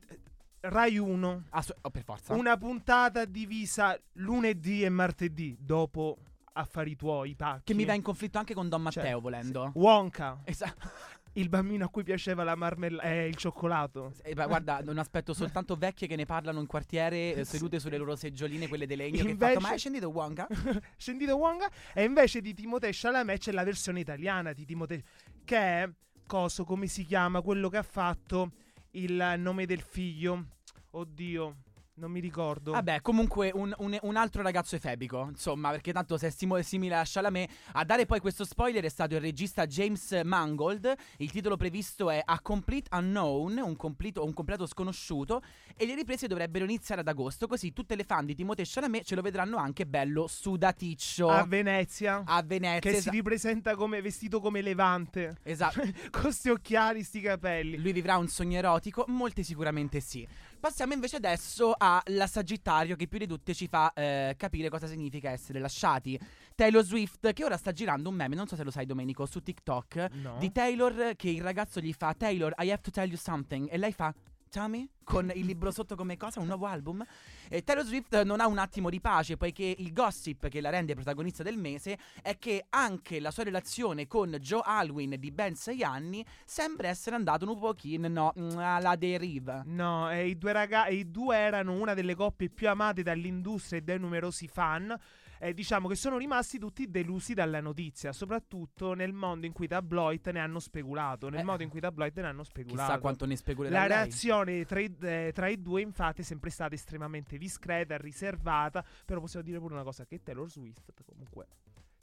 Rai 0.62 0.99
1, 0.99 1.44
Assu- 1.50 1.75
oh, 1.81 1.91
per 1.91 2.03
forza. 2.05 2.35
una 2.35 2.56
puntata 2.59 3.25
divisa 3.25 3.99
lunedì 4.15 4.82
e 4.82 4.88
martedì, 4.91 5.56
dopo 5.59 6.19
Affari 6.53 6.97
Tuoi, 6.97 7.35
pacchi. 7.35 7.62
Che 7.65 7.75
mi 7.75 7.85
va 7.87 7.94
in 7.94 8.03
conflitto 8.03 8.37
anche 8.38 8.53
con 8.55 8.69
Don 8.69 8.87
Cioè, 8.91 9.03
Matteo, 9.03 9.21
volendo. 9.21 9.71
Wonka, 9.75 10.41
Esatto. 10.44 10.88
il 11.35 11.49
bambino 11.49 11.85
a 11.85 11.88
cui 11.88 12.03
piaceva 12.03 12.43
la 12.43 12.55
marmellata, 12.55 13.09
eh, 13.09 13.27
il 13.27 13.37
cioccolato. 13.37 14.12
Eh, 14.23 14.35
ma 14.35 14.47
guarda, 14.47 14.81
non 14.81 14.99
aspetto 14.99 15.32
soltanto 15.32 15.77
vecchie 15.77 16.06
che 16.06 16.17
ne 16.17 16.27
parlano 16.27 16.61
in 16.61 16.67
quartiere, 16.67 17.35
eh, 17.35 17.44
sedute 17.44 17.79
sulle 17.79 17.97
loro 17.97 18.17
seggioline, 18.17 18.69
quelle 18.69 18.87
di 18.87 18.97
legno. 18.97 19.23
Che 19.23 19.29
Invece- 19.31 19.53
fatto, 19.53 19.61
ma 19.61 19.69
hai 19.71 19.79
sentito 19.79 20.09
Wonka? 20.09 20.47
Sentito 20.97 21.37
Wonka? 21.37 21.71
E 21.94 22.05
invece 22.05 22.41
di 22.41 22.55
Timothée 22.55 22.91
Chalamet 22.93 23.38
c'è 23.38 23.53
la 23.53 23.65
versione 23.65 24.00
italiana 24.00 24.53
di 24.53 24.65
Timothée 24.65 25.03
che 25.44 25.56
è 25.56 25.91
coso 26.27 26.65
come 26.65 26.87
si 26.87 27.05
chiama 27.05 27.41
quello 27.41 27.69
che 27.69 27.77
ha 27.79 27.82
fatto 27.82 28.53
il 28.93 29.35
nome 29.38 29.67
del 29.67 29.81
figlio. 29.81 30.47
Oddio, 30.91 31.56
non 32.00 32.10
mi 32.10 32.20
ricordo. 32.20 32.72
Vabbè, 32.72 33.00
comunque 33.02 33.50
un, 33.54 33.72
un- 33.78 33.98
un 34.02 34.16
altro 34.16 34.42
ragazzo 34.42 34.74
efebico, 34.74 35.26
insomma, 35.30 35.70
perché 35.70 35.92
tanto 35.92 36.16
se 36.16 36.28
è 36.28 36.30
simo- 36.30 36.60
simile 36.62 36.96
a 36.96 37.02
Chalamet, 37.06 37.50
a 37.72 37.84
dare 37.84 38.06
poi 38.06 38.19
questo 38.20 38.44
spoiler 38.44 38.82
è 38.82 38.88
stato 38.88 39.14
il 39.14 39.20
regista 39.20 39.66
James 39.66 40.20
Mangold, 40.24 40.92
il 41.19 41.30
titolo 41.30 41.56
previsto 41.56 42.10
è 42.10 42.20
A 42.24 42.40
Complete 42.40 42.88
Unknown, 42.96 43.58
un, 43.58 43.76
completo- 43.76 44.24
un 44.24 44.32
completo 44.32 44.66
sconosciuto, 44.66 45.42
e 45.76 45.86
le 45.86 45.94
riprese 45.94 46.26
dovrebbero 46.26 46.64
iniziare 46.64 47.02
ad 47.02 47.08
agosto, 47.08 47.46
così 47.46 47.72
tutte 47.72 47.94
le 47.94 48.04
fan 48.04 48.24
di 48.26 48.34
Timothée 48.34 48.64
Chalamet 48.66 49.04
ce 49.04 49.14
lo 49.14 49.22
vedranno 49.22 49.58
anche 49.58 49.86
bello 49.86 50.26
sudaticcio. 50.26 51.28
a 51.28 51.44
Venezia. 51.46 52.22
a 52.24 52.42
Venezia. 52.42 52.80
che 52.80 52.96
esa- 52.96 53.10
si 53.10 53.16
ripresenta 53.16 53.74
come 53.74 54.00
vestito 54.00 54.40
come 54.40 54.62
levante. 54.62 55.36
esatto. 55.42 55.80
con 56.10 56.32
sti 56.32 56.48
occhiali, 56.50 57.02
sti 57.02 57.20
capelli. 57.20 57.76
Lui 57.78 57.92
vivrà 57.92 58.16
un 58.16 58.28
sogno 58.28 58.58
erotico? 58.58 59.04
Molti 59.08 59.42
sicuramente 59.44 60.00
sì. 60.00 60.26
Passiamo 60.60 60.93
invece 60.93 61.17
adesso 61.17 61.74
alla 61.76 62.26
Sagittario 62.26 62.94
che 62.94 63.08
più 63.08 63.19
di 63.19 63.26
tutte 63.26 63.55
ci 63.55 63.67
fa 63.67 63.90
eh, 63.94 64.34
capire 64.36 64.69
cosa 64.69 64.86
significa 64.86 65.31
essere 65.31 65.58
lasciati. 65.58 66.20
Taylor 66.55 66.84
Swift 66.84 67.32
che 67.32 67.44
ora 67.44 67.56
sta 67.56 67.72
girando 67.72 68.10
un 68.10 68.14
meme, 68.14 68.34
non 68.34 68.46
so 68.46 68.56
se 68.56 68.62
lo 68.64 68.70
sai 68.70 68.84
Domenico, 68.84 69.24
su 69.24 69.40
TikTok, 69.40 70.08
No. 70.20 70.36
di 70.38 70.52
Taylor 70.52 71.14
che 71.17 71.31
il 71.31 71.40
ragazzo 71.43 71.81
gli 71.81 71.94
fa 71.94 72.12
Taylor, 72.12 72.52
I 72.58 72.70
have 72.70 72.82
to 72.82 72.90
tell 72.90 73.08
you 73.08 73.17
something 73.17 73.69
e 73.72 73.79
lei 73.79 73.93
fa 73.93 74.12
Tommy 74.50 74.88
con 75.04 75.30
il 75.34 75.46
libro 75.46 75.70
sotto 75.70 75.96
come 75.96 76.16
cosa, 76.16 76.40
un 76.40 76.46
nuovo 76.46 76.66
album. 76.66 77.04
E 77.48 77.64
Taylor 77.64 77.84
Swift 77.84 78.22
non 78.22 78.40
ha 78.40 78.46
un 78.46 78.58
attimo 78.58 78.90
di 78.90 79.00
pace 79.00 79.36
poiché 79.36 79.74
il 79.78 79.92
gossip 79.92 80.48
che 80.48 80.60
la 80.60 80.70
rende 80.70 80.94
protagonista 80.94 81.42
del 81.42 81.56
mese 81.56 81.98
è 82.22 82.38
che 82.38 82.66
anche 82.69 83.19
la 83.19 83.30
sua 83.30 83.44
relazione 83.44 84.06
con 84.06 84.30
Joe 84.40 84.62
Alwyn 84.64 85.16
di 85.19 85.30
ben 85.30 85.54
sei 85.54 85.82
anni 85.82 86.24
sembra 86.44 86.88
essere 86.88 87.16
andato 87.16 87.50
un 87.50 87.58
pochino 87.58 88.08
no, 88.08 88.32
mm, 88.38 88.58
alla 88.58 88.96
deriva. 88.96 89.62
No, 89.66 90.10
e 90.10 90.28
i, 90.28 90.38
due 90.38 90.52
raga- 90.52 90.86
e 90.86 90.94
i 90.96 91.10
due 91.10 91.36
erano 91.36 91.72
una 91.72 91.94
delle 91.94 92.14
coppie 92.14 92.50
più 92.50 92.69
amate 92.69 93.02
dall'industria 93.02 93.78
e 93.78 93.82
dai 93.82 93.98
numerosi 93.98 94.46
fan. 94.46 94.96
Eh, 95.43 95.55
diciamo 95.55 95.89
che 95.89 95.94
sono 95.94 96.19
rimasti 96.19 96.59
tutti 96.59 96.91
delusi 96.91 97.32
dalla 97.32 97.61
notizia, 97.61 98.13
soprattutto 98.13 98.93
nel 98.93 99.15
mondo 99.15 99.47
in 99.47 99.53
cui 99.53 99.65
i 99.65 99.69
tabloid 99.69 100.27
ne 100.29 100.41
hanno 100.41 100.59
speculato. 100.61 101.31
Nel 101.31 101.41
Eh, 101.41 101.44
modo 101.44 101.63
in 101.63 101.70
cui 101.70 101.79
i 101.79 101.82
tabloid 101.82 102.15
ne 102.19 102.27
hanno 102.27 102.44
speculato. 102.44 102.87
Chissà 102.89 102.99
quanto 103.01 103.25
ne 103.25 103.37
speculerà 103.37 103.75
La 103.81 103.87
lei. 103.87 103.97
reazione 103.97 104.65
tra 104.67 104.81
i, 104.81 104.94
eh, 105.01 105.31
tra 105.35 105.49
i 105.49 105.61
due, 105.63 105.81
infatti, 105.81 106.20
è 106.20 106.25
sempre 106.25 106.51
stata 106.51 106.75
estremamente 106.75 107.39
discreta, 107.39 107.97
riservata. 107.97 108.85
Però 109.06 109.19
possiamo 109.20 109.44
dire 109.44 109.59
pure 109.59 109.73
una 109.75 109.82
cosa: 109.82 110.05
che 110.05 110.23
Taylor 110.23 110.51
Swift, 110.51 110.93
comunque, 111.06 111.47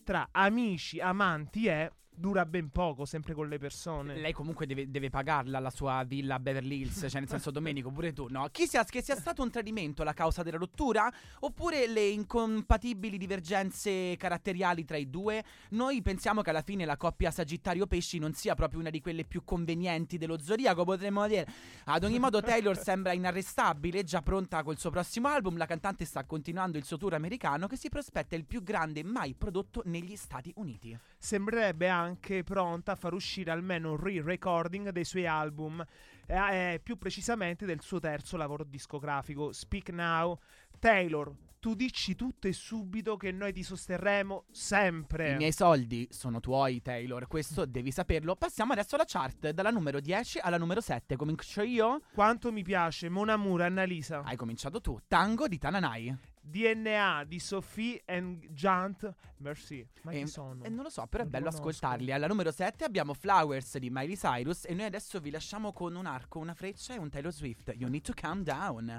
tra 0.03 0.29
amici, 0.31 0.99
amanti 0.99 1.67
e 1.67 1.91
dura 2.17 2.45
ben 2.45 2.69
poco, 2.69 3.05
sempre 3.05 3.33
con 3.33 3.47
le 3.47 3.59
persone. 3.59 4.15
Lei 4.17 4.33
comunque 4.33 4.65
deve, 4.65 4.89
deve 4.89 5.09
pagarla 5.09 5.59
la 5.59 5.69
sua 5.69 6.03
villa 6.03 6.35
a 6.35 6.39
Beverly 6.39 6.81
Hills, 6.81 7.05
cioè 7.09 7.19
nel 7.19 7.29
senso 7.29 7.51
Domenico 7.57 7.91
pure 7.91 8.11
tu, 8.11 8.27
no? 8.29 8.47
Chi 8.51 8.67
sia, 8.67 8.83
che 8.83 9.01
sia 9.01 9.15
stato 9.15 9.43
un 9.43 9.51
tradimento 9.51 10.03
la 10.03 10.13
causa 10.13 10.41
della 10.41 10.57
rottura 10.57 11.11
oppure 11.41 11.87
le 11.87 12.07
incompatibili 12.07 13.17
divergenze 13.17 14.15
caratteriali 14.17 14.83
tra 14.83 14.97
i 14.97 15.09
due? 15.09 15.43
Noi 15.69 16.01
pensiamo 16.01 16.41
che 16.41 16.49
alla 16.49 16.63
fine 16.63 16.85
la 16.85 16.97
coppia 16.97 17.29
Sagittario-Pesci 17.29 18.17
non 18.17 18.33
sia 18.33 18.55
proprio 18.55 18.79
una 18.79 18.89
di 18.89 18.99
quelle 18.99 19.23
più 19.23 19.43
convenienti 19.43 20.17
dello 20.17 20.39
zodiaco, 20.39 20.83
potremmo 20.83 21.27
dire. 21.27 21.47
Ad 21.85 22.03
ogni 22.03 22.19
modo 22.19 22.41
Taylor 22.41 22.77
sembra 22.77 23.13
inarrestabile, 23.13 24.03
già 24.03 24.21
pronta 24.21 24.63
col 24.63 24.79
suo 24.79 24.89
prossimo 24.89 25.27
album, 25.27 25.55
la 25.57 25.67
cantante 25.67 26.03
sta 26.03 26.25
continuando 26.25 26.77
il 26.79 26.83
suo 26.83 26.97
tour 26.97 27.13
americano 27.13 27.67
che 27.67 27.77
si 27.77 27.89
prospetta 27.89 28.35
il 28.35 28.45
più 28.45 28.63
grande 28.63 29.03
mai 29.03 29.35
prodotto 29.35 29.83
negli 29.85 30.15
Stati 30.15 30.51
Uniti. 30.55 30.97
Sembrerebbe 31.19 31.87
anche 31.87 32.06
pronta 32.43 32.93
a 32.93 32.95
far 32.95 33.13
uscire 33.13 33.51
almeno 33.51 33.91
un 33.91 33.97
re-recording 33.97 34.89
dei 34.89 35.03
suoi 35.03 35.25
album, 35.27 35.83
eh, 36.25 36.79
più 36.81 36.97
precisamente 36.97 37.65
del 37.65 37.81
suo 37.81 37.99
terzo 37.99 38.37
lavoro 38.37 38.63
discografico, 38.63 39.51
Speak 39.51 39.89
Now. 39.89 40.39
Taylor, 40.79 41.33
tu 41.59 41.73
dici 41.73 42.15
tutto 42.15 42.47
e 42.47 42.53
subito 42.53 43.17
che 43.17 43.31
noi 43.31 43.51
ti 43.51 43.63
sosterremo 43.63 44.45
sempre. 44.51 45.33
I 45.33 45.37
miei 45.37 45.51
soldi 45.51 46.07
sono 46.11 46.39
tuoi, 46.39 46.81
Taylor. 46.81 47.27
Questo 47.27 47.65
devi 47.65 47.91
saperlo. 47.91 48.35
Passiamo 48.35 48.73
adesso 48.73 48.95
alla 48.95 49.05
chart, 49.05 49.49
dalla 49.49 49.71
numero 49.71 49.99
10 49.99 50.39
alla 50.39 50.57
numero 50.57 50.81
7. 50.81 51.15
Comincio 51.15 51.61
io? 51.63 52.01
Quanto 52.13 52.51
mi 52.51 52.63
piace 52.63 53.09
Mon 53.09 53.29
Amour, 53.29 53.63
Annalisa. 53.63 54.21
Hai 54.23 54.35
cominciato 54.35 54.79
tu. 54.81 54.97
Tango 55.07 55.47
di 55.47 55.57
Tananai. 55.57 56.15
DNA 56.49 57.23
di 57.25 57.39
Sophie 57.39 58.01
and 58.05 58.45
Jant. 58.49 59.13
Merci. 59.37 59.87
Ma 60.03 60.11
E- 60.11 60.19
chi 60.23 60.27
sono? 60.27 60.63
E 60.63 60.69
non 60.69 60.83
lo 60.83 60.89
so, 60.89 61.05
però 61.07 61.23
è 61.23 61.25
Non 61.25 61.31
bello 61.31 61.49
li 61.49 61.51
conosco. 61.57 61.69
ascoltarli. 61.85 62.11
Alla 62.11 62.27
numero 62.27 62.51
7 62.51 62.83
abbiamo 62.83 63.13
Flowers 63.13 63.77
di 63.77 63.89
Miley 63.89 64.15
Cyrus. 64.15 64.65
E 64.65 64.73
noi 64.73 64.85
adesso 64.85 65.19
vi 65.19 65.29
lasciamo 65.29 65.73
con 65.73 65.95
un 65.95 66.05
arco, 66.05 66.39
una 66.39 66.53
freccia 66.53 66.93
e 66.93 66.97
un 66.97 67.09
Taylor 67.09 67.33
Swift. 67.33 67.73
You 67.77 67.89
need 67.89 68.03
to 68.03 68.13
calm 68.15 68.43
down. 68.43 68.97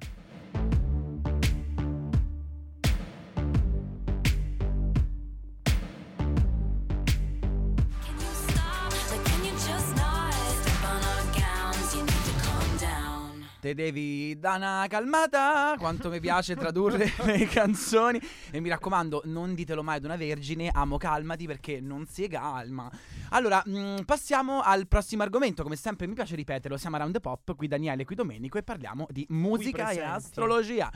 Te 13.60 13.74
devi 13.74 14.38
dare 14.38 14.58
una 14.58 14.86
calmata. 14.88 15.74
Quanto 15.78 16.10
mi 16.10 16.20
piace 16.20 16.54
tradurre 16.54 17.12
le 17.26 17.46
canzoni. 17.46 18.20
E 18.52 18.60
mi 18.60 18.68
raccomando, 18.68 19.22
non 19.24 19.54
ditelo 19.54 19.82
mai 19.82 19.96
ad 19.96 20.04
una 20.04 20.14
vergine. 20.14 20.70
Amo 20.72 20.96
calmati 20.96 21.46
perché 21.46 21.80
non 21.80 22.06
si 22.06 22.28
calma. 22.28 22.88
Allora, 23.30 23.60
mm, 23.68 24.02
passiamo 24.06 24.60
al 24.62 24.86
prossimo 24.86 25.24
argomento. 25.24 25.64
Come 25.64 25.74
sempre, 25.74 26.06
mi 26.06 26.14
piace 26.14 26.36
ripeterlo. 26.36 26.76
Siamo 26.76 26.96
a 26.96 26.98
Round 27.00 27.20
Pop. 27.20 27.56
Qui 27.56 27.66
Daniele, 27.66 28.04
qui 28.04 28.14
Domenico. 28.14 28.58
E 28.58 28.62
parliamo 28.62 29.08
di 29.10 29.26
musica 29.30 29.90
e 29.90 30.00
astrologia. 30.02 30.90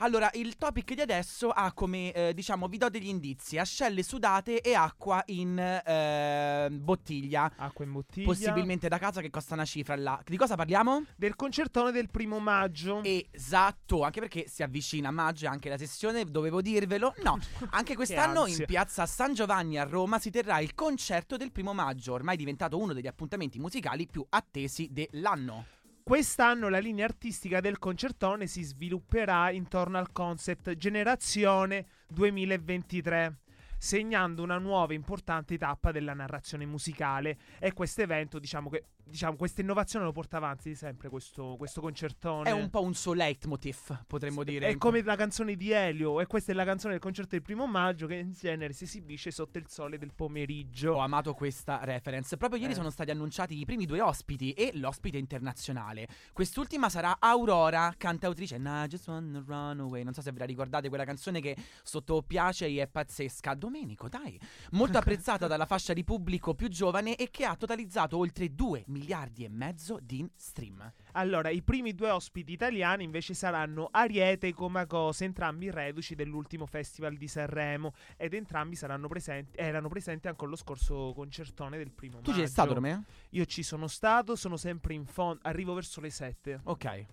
Allora, 0.00 0.30
il 0.34 0.56
topic 0.56 0.94
di 0.94 1.00
adesso 1.00 1.50
ha 1.50 1.72
come, 1.72 2.12
eh, 2.12 2.32
diciamo, 2.32 2.68
vi 2.68 2.78
do 2.78 2.88
degli 2.88 3.08
indizi: 3.08 3.58
ascelle 3.58 4.04
sudate 4.04 4.60
e 4.60 4.74
acqua 4.74 5.22
in 5.26 5.58
eh, 5.58 6.68
bottiglia. 6.70 7.50
Acqua 7.56 7.84
in 7.84 7.92
bottiglia. 7.92 8.26
Possibilmente 8.26 8.86
da 8.86 8.98
casa 8.98 9.20
che 9.20 9.30
costa 9.30 9.54
una 9.54 9.64
cifra 9.64 9.96
là. 9.96 10.20
Di 10.24 10.36
cosa 10.36 10.54
parliamo? 10.54 11.04
Del 11.16 11.34
concertone 11.34 11.90
del 11.90 12.10
primo 12.10 12.38
maggio. 12.38 13.02
Esatto, 13.02 14.02
anche 14.02 14.20
perché 14.20 14.46
si 14.46 14.62
avvicina 14.62 15.10
maggio 15.10 15.46
e 15.46 15.48
anche 15.48 15.68
la 15.68 15.78
sessione, 15.78 16.24
dovevo 16.24 16.60
dirvelo. 16.60 17.14
No, 17.24 17.38
anche 17.70 17.96
quest'anno 17.96 18.46
in 18.46 18.64
piazza 18.66 19.04
San 19.04 19.34
Giovanni 19.34 19.78
a 19.78 19.84
Roma 19.84 20.20
si 20.20 20.30
terrà 20.30 20.60
il 20.60 20.74
concerto 20.74 21.36
del 21.36 21.50
primo 21.50 21.72
maggio, 21.72 22.12
ormai 22.12 22.36
diventato 22.36 22.78
uno 22.78 22.92
degli 22.92 23.08
appuntamenti 23.08 23.58
musicali 23.58 24.06
più 24.06 24.24
attesi 24.28 24.88
dell'anno. 24.92 25.76
Quest'anno 26.08 26.70
la 26.70 26.78
linea 26.78 27.04
artistica 27.04 27.60
del 27.60 27.78
concertone 27.78 28.46
si 28.46 28.62
svilupperà 28.62 29.50
intorno 29.50 29.98
al 29.98 30.10
concept 30.10 30.74
Generazione 30.76 31.84
2023, 32.08 33.40
segnando 33.76 34.42
una 34.42 34.56
nuova 34.56 34.94
importante 34.94 35.58
tappa 35.58 35.92
della 35.92 36.14
narrazione 36.14 36.64
musicale. 36.64 37.36
E 37.58 37.74
questo 37.74 38.00
evento, 38.00 38.38
diciamo 38.38 38.70
che 38.70 38.84
diciamo, 39.08 39.36
questa 39.36 39.60
innovazione 39.60 40.04
lo 40.04 40.12
porta 40.12 40.36
avanti 40.36 40.74
sempre 40.74 41.08
questo, 41.08 41.56
questo 41.56 41.80
concertone. 41.80 42.48
È 42.48 42.52
un 42.52 42.70
po' 42.70 42.82
un 42.82 42.94
suo 42.94 43.12
leitmotiv, 43.12 44.04
potremmo 44.06 44.44
dire. 44.44 44.68
È 44.68 44.76
come 44.76 45.02
la 45.02 45.16
canzone 45.16 45.56
di 45.56 45.70
Elio, 45.70 46.20
e 46.20 46.26
questa 46.26 46.52
è 46.52 46.54
la 46.54 46.64
canzone 46.64 46.92
del 46.92 47.02
concerto 47.02 47.30
del 47.30 47.42
primo 47.42 47.66
maggio 47.66 48.06
che 48.06 48.14
in 48.14 48.32
genere 48.32 48.72
si 48.72 48.84
esibisce 48.84 49.30
sotto 49.30 49.58
il 49.58 49.66
sole 49.68 49.98
del 49.98 50.12
pomeriggio. 50.14 50.94
Ho 50.94 50.98
amato 50.98 51.34
questa 51.34 51.80
reference. 51.84 52.36
Proprio 52.36 52.60
ieri 52.60 52.72
Eh. 52.72 52.76
sono 52.76 52.90
stati 52.90 53.10
annunciati 53.10 53.58
i 53.58 53.64
primi 53.64 53.86
due 53.86 54.00
ospiti 54.00 54.52
e 54.52 54.70
l'ospite 54.74 55.18
internazionale. 55.18 56.06
Quest'ultima 56.32 56.88
sarà 56.88 57.16
Aurora, 57.18 57.94
cantautrice. 57.96 58.56
I 58.56 58.86
just 58.88 59.08
wanna 59.08 59.42
run 59.46 59.80
away. 59.80 60.02
Non 60.02 60.12
so 60.12 60.20
se 60.20 60.30
ve 60.32 60.38
la 60.40 60.44
ricordate, 60.44 60.88
quella 60.88 61.04
canzone 61.04 61.40
che 61.40 61.56
sotto 61.82 62.22
piace 62.22 62.66
è 62.68 62.86
pazzesca. 62.86 63.54
Domenico, 63.54 64.08
dai. 64.08 64.38
Molto 64.72 64.98
apprezzata 64.98 65.46
dalla 65.48 65.66
fascia 65.66 65.92
di 65.92 66.04
pubblico 66.04 66.54
più 66.54 66.68
giovane 66.68 67.16
e 67.16 67.30
che 67.30 67.44
ha 67.44 67.56
totalizzato 67.56 68.16
oltre 68.18 68.54
2 68.54 68.84
miliardi 68.98 69.44
e 69.44 69.48
mezzo 69.48 69.98
di 70.02 70.28
stream. 70.34 70.92
Allora, 71.12 71.48
i 71.50 71.62
primi 71.62 71.94
due 71.94 72.10
ospiti 72.10 72.52
italiani 72.52 73.04
invece 73.04 73.34
saranno 73.34 73.88
Ariete 73.90 74.48
e 74.48 74.52
Comacose, 74.52 75.24
entrambi 75.24 75.70
reduci 75.70 76.14
dell'ultimo 76.14 76.66
festival 76.66 77.16
di 77.16 77.28
Sanremo 77.28 77.94
ed 78.16 78.34
entrambi 78.34 78.74
saranno 78.74 79.08
presenti, 79.08 79.56
erano 79.58 79.88
presenti 79.88 80.28
anche 80.28 80.44
allo 80.44 80.56
scorso 80.56 81.12
concertone 81.14 81.78
del 81.78 81.92
primo 81.92 82.20
Tu 82.20 82.30
maggio. 82.30 82.32
ci 82.32 82.38
sei 82.38 82.48
stato, 82.48 82.74
Romeo? 82.74 83.04
Io 83.30 83.44
ci 83.46 83.62
sono 83.62 83.86
stato, 83.86 84.36
sono 84.36 84.56
sempre 84.56 84.94
in 84.94 85.06
fondo, 85.06 85.40
arrivo 85.42 85.74
verso 85.74 86.00
le 86.00 86.10
7. 86.10 86.60
Ok. 86.64 87.06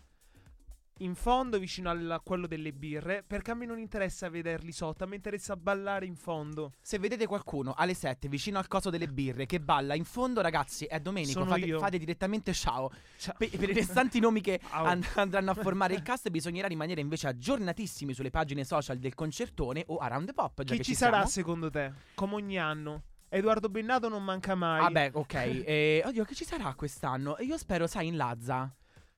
In 1.00 1.14
fondo, 1.14 1.60
vicino 1.60 1.90
a 1.90 2.22
quello 2.22 2.48
delle 2.48 2.72
birre, 2.72 3.22
perché 3.22 3.52
a 3.52 3.54
me 3.54 3.66
non 3.66 3.80
interessa 3.80 4.30
vederli 4.30 4.72
sotto, 4.72 5.04
a 5.04 5.08
me 5.08 5.16
interessa 5.18 5.58
ballare 5.58 6.06
in 6.06 6.16
fondo. 6.16 6.72
Se 6.80 6.98
vedete 7.00 7.28
qualcuno 7.28 7.74
alle 7.76 7.94
7 7.94 8.30
vicino 8.30 8.60
al 8.60 8.70
coso 8.70 8.90
delle 8.90 9.10
birre 9.10 9.46
che 9.46 9.60
balla 9.60 9.94
in 9.94 10.06
fondo, 10.06 10.40
ragazzi, 10.40 10.86
è 10.86 11.02
Domenico. 11.02 11.44
Fate, 11.44 11.78
fate 11.78 11.98
direttamente 11.98 12.54
ciao. 12.54 12.90
Ciao. 13.18 13.36
Per, 13.38 13.50
per 13.50 13.70
i 13.72 13.74
restanti 13.74 14.22
nomi 14.22 14.40
che 14.40 14.62
and- 14.72 15.06
andranno 15.16 15.52
a 15.52 15.56
formare 15.56 15.96
il 15.96 16.02
cast, 16.02 16.30
bisognerà 16.30 16.70
rimanere 16.70 17.02
invece 17.02 17.28
aggiornatissimi 17.28 18.14
sulle 18.14 18.30
pagine 18.30 18.64
social 18.64 18.98
del 18.98 19.16
concertone 19.16 19.84
o 19.88 19.98
Around 19.98 20.28
the 20.28 20.34
Pop. 20.34 20.64
Già 20.64 20.72
Chi 20.72 20.78
che 20.78 20.84
ci 20.86 20.92
ci 20.92 20.96
sarà 20.96 21.26
secondo 21.26 21.70
te? 21.70 21.92
Come 22.14 22.36
ogni 22.36 22.58
anno. 22.58 23.04
Edoardo 23.28 23.68
Bennato 23.68 24.08
non 24.08 24.24
manca 24.24 24.56
mai. 24.56 24.80
Vabbè, 24.80 25.10
ok. 25.12 25.34
Eh, 25.34 26.04
oddio, 26.06 26.24
che 26.24 26.36
ci 26.36 26.46
sarà 26.46 26.74
quest'anno? 26.74 27.36
Io 27.40 27.58
spero, 27.58 27.86
sai, 27.86 28.08
in 28.08 28.16
Lazza. 28.16 28.74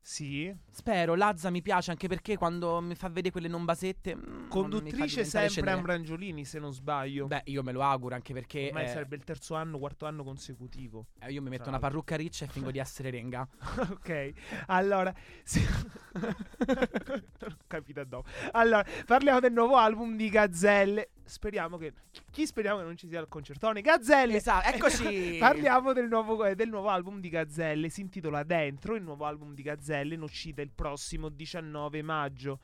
Sì. 0.07 0.55
Spero, 0.71 1.15
Lazza 1.15 1.49
mi 1.49 1.61
piace 1.61 1.91
anche 1.91 2.07
perché 2.07 2.37
quando 2.37 2.79
mi 2.79 2.95
fa 2.95 3.09
vedere 3.09 3.29
quelle 3.29 3.49
non 3.49 3.65
basette. 3.65 4.15
mm, 4.15 4.19
non 4.21 4.31
mi 4.35 4.41
fa 4.43 4.47
Conduttrice 4.47 4.95
diventare 4.95 5.19
sempre 5.27 5.49
cenere. 5.49 5.75
Ambrangiolini, 5.75 6.45
se 6.45 6.59
non 6.59 6.71
sbaglio. 6.71 7.27
Beh, 7.27 7.41
io 7.47 7.61
me 7.61 7.73
lo 7.73 7.81
auguro 7.81 8.15
anche 8.15 8.33
perché 8.33 8.67
Ormai 8.67 8.85
eh, 8.85 8.87
sarebbe 8.87 9.17
il 9.17 9.25
terzo 9.25 9.55
anno, 9.55 9.77
quarto 9.77 10.05
anno 10.05 10.23
consecutivo. 10.23 11.07
eh, 11.19 11.33
io 11.33 11.41
mi 11.41 11.49
metto 11.49 11.63
Tra 11.63 11.71
una 11.71 11.79
l'altro. 11.81 11.89
parrucca 11.89 12.15
riccia 12.15 12.45
e 12.45 12.47
fingo 12.47 12.71
di 12.71 12.79
essere 12.79 13.09
renga. 13.09 13.45
ok, 13.91 14.31
allora. 14.67 15.13
sì. 15.43 15.59
capito 17.67 18.01
dopo. 18.05 18.29
Allora, 18.53 18.85
parliamo 19.05 19.41
del 19.41 19.51
nuovo 19.51 19.75
album 19.75 20.15
di 20.15 20.29
Gazzelle. 20.29 21.09
Speriamo 21.27 21.77
che. 21.77 21.93
Chi 22.31 22.45
speriamo 22.45 22.79
che 22.79 22.85
non 22.85 22.97
ci 22.97 23.07
sia 23.07 23.19
il 23.19 23.27
concertone? 23.27 23.81
Gazzelle! 23.81 24.37
Esatto, 24.37 24.69
eccoci. 24.73 25.37
Parliamo 25.39 25.93
del 25.93 26.07
nuovo, 26.07 26.45
eh, 26.45 26.55
del 26.55 26.69
nuovo 26.69 26.89
album 26.89 27.19
di 27.19 27.29
Gazzelle. 27.29 27.89
Si 27.89 28.01
intitola 28.01 28.43
Dentro. 28.43 28.95
Il 28.95 29.03
nuovo 29.03 29.25
album 29.25 29.53
di 29.53 29.61
Gazzelle 29.61 30.15
in 30.15 30.21
uscita 30.21 30.61
il 30.61 30.71
prossimo 30.73 31.29
19 31.29 32.01
maggio. 32.01 32.59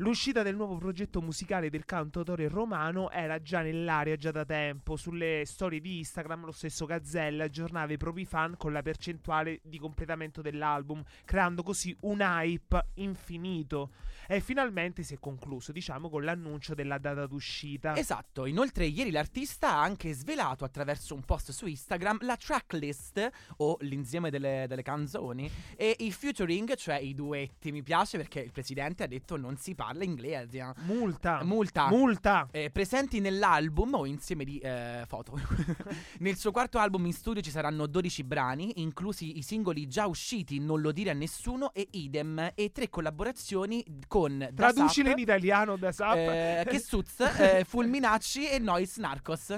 L'uscita 0.00 0.44
del 0.44 0.54
nuovo 0.54 0.76
progetto 0.76 1.20
musicale 1.20 1.70
del 1.70 1.84
cantautore 1.84 2.46
romano 2.46 3.10
era 3.10 3.42
già 3.42 3.62
nell'aria 3.62 4.14
già 4.14 4.30
da 4.30 4.44
tempo. 4.44 4.94
Sulle 4.94 5.42
storie 5.44 5.80
di 5.80 5.98
Instagram 5.98 6.44
lo 6.44 6.52
stesso 6.52 6.86
Gazzella 6.86 7.44
aggiornava 7.44 7.92
i 7.92 7.96
propri 7.96 8.24
fan 8.24 8.56
con 8.56 8.72
la 8.72 8.82
percentuale 8.82 9.58
di 9.64 9.76
completamento 9.76 10.40
dell'album, 10.40 11.02
creando 11.24 11.64
così 11.64 11.96
un 12.02 12.20
hype 12.20 12.90
infinito. 12.94 13.90
E 14.30 14.40
finalmente 14.40 15.02
si 15.02 15.14
è 15.14 15.18
concluso, 15.18 15.72
diciamo, 15.72 16.10
con 16.10 16.22
l'annuncio 16.22 16.74
della 16.74 16.98
data 16.98 17.26
d'uscita. 17.26 17.96
Esatto, 17.96 18.44
inoltre 18.44 18.84
ieri 18.84 19.10
l'artista 19.10 19.70
ha 19.70 19.80
anche 19.80 20.12
svelato 20.12 20.66
attraverso 20.66 21.14
un 21.14 21.22
post 21.22 21.50
su 21.50 21.64
Instagram 21.66 22.18
la 22.20 22.36
tracklist 22.36 23.30
o 23.56 23.78
l'insieme 23.80 24.28
delle, 24.28 24.66
delle 24.68 24.82
canzoni 24.82 25.50
e 25.74 25.96
i 26.00 26.12
featuring, 26.12 26.74
cioè 26.74 26.96
i 26.98 27.14
duetti. 27.14 27.72
Mi 27.72 27.82
piace 27.82 28.18
perché 28.18 28.40
il 28.40 28.52
presidente 28.52 29.02
ha 29.02 29.06
detto 29.06 29.38
non 29.38 29.56
si 29.56 29.74
parla 29.74 30.04
inglese. 30.04 30.58
eh. 30.58 30.72
Multa. 30.82 31.42
Multa. 31.42 31.88
Multa. 31.88 32.48
Eh, 32.50 32.68
presenti 32.68 33.20
nell'album 33.20 33.94
o 33.94 34.04
insieme 34.04 34.44
di 34.44 34.58
eh, 34.58 35.04
foto. 35.06 35.40
Nel 36.20 36.36
suo 36.36 36.50
quarto 36.50 36.78
album 36.78 37.06
in 37.06 37.14
studio 37.14 37.40
ci 37.40 37.50
saranno 37.50 37.86
12 37.86 38.24
brani, 38.24 38.82
inclusi 38.82 39.38
i 39.38 39.42
singoli 39.42 39.88
già 39.88 40.06
usciti 40.06 40.58
Non 40.60 40.82
lo 40.82 40.92
dire 40.92 41.08
a 41.10 41.14
nessuno 41.14 41.72
e 41.72 41.88
Idem 41.92 42.52
e 42.54 42.72
tre 42.72 42.90
collaborazioni 42.90 43.82
con 44.06 44.16
Da 44.26 44.50
Traducile 44.72 45.12
in 45.12 45.18
italiano 45.18 45.76
da 45.76 45.92
Sap. 45.92 46.16
eh, 46.16 46.64
che 46.68 46.78
Suz, 46.80 47.20
eh, 47.20 47.64
Fulminacci 47.64 48.48
e 48.48 48.58
Nois 48.58 48.96
Narcos. 48.96 49.56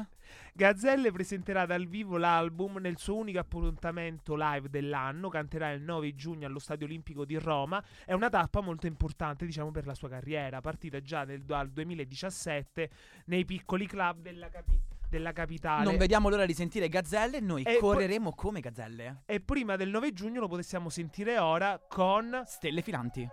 Gazzelle 0.53 1.11
presenterà 1.13 1.65
dal 1.65 1.87
vivo 1.87 2.19
l'album 2.19 2.79
nel 2.79 2.99
suo 2.99 3.17
unico 3.17 3.39
appuntamento 3.39 4.35
live 4.37 4.69
dell'anno, 4.69 5.29
canterà 5.29 5.71
il 5.71 5.81
9 5.83 6.15
giugno 6.15 6.47
allo 6.47 6.59
Stadio 6.59 6.87
Olimpico 6.87 7.25
di 7.25 7.37
Roma. 7.39 7.83
È 8.05 8.13
una 8.13 8.29
tappa 8.29 8.61
molto 8.61 8.87
importante, 8.87 9.47
diciamo, 9.47 9.71
per 9.71 9.87
la 9.87 9.95
sua 9.95 10.09
carriera, 10.09 10.61
partita 10.61 11.01
già 11.01 11.25
nel, 11.25 11.43
dal 11.43 11.71
2017 11.71 12.91
nei 13.27 13.45
piccoli 13.45 13.87
club 13.87 14.21
della, 14.21 14.49
capi- 14.51 14.79
della 15.09 15.33
capitale. 15.33 15.85
Non 15.85 15.97
vediamo 15.97 16.29
l'ora 16.29 16.47
di 16.47 16.55
sentire 16.55 16.89
Gazzelle 16.89 17.41
noi 17.41 17.63
E 17.63 17.79
correremo 17.79 18.33
come 18.35 18.61
Gazzelle. 18.61 19.23
e 19.27 19.41
prima 19.41 19.77
del 19.77 19.89
9 19.89 20.13
giugno 20.13 20.41
lo 20.41 20.49
possiamo 20.49 20.91
sentire 20.91 21.39
ora 21.39 21.81
con 21.89 22.43
Stelle 22.45 22.83
filanti. 22.83 23.27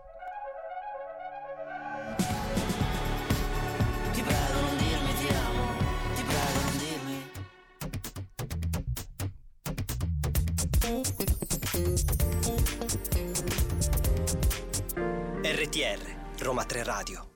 RTR, 15.77 16.41
Roma 16.43 16.63
3 16.63 16.83
Radio. 16.83 17.29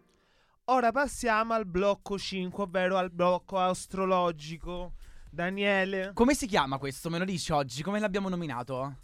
Ora 0.65 0.91
passiamo 0.91 1.53
al 1.53 1.67
blocco 1.67 2.17
5, 2.17 2.63
ovvero 2.63 2.98
al 2.98 3.12
blocco 3.12 3.60
astrologico. 3.60 4.93
Daniele, 5.29 6.10
Come 6.15 6.33
si 6.33 6.48
chiama 6.48 6.79
questo? 6.79 7.12
Me 7.12 7.19
lo 7.19 7.25
dici 7.25 7.51
oggi? 7.51 7.83
Come 7.83 8.00
l'abbiamo 8.00 8.29
nominato? 8.29 8.95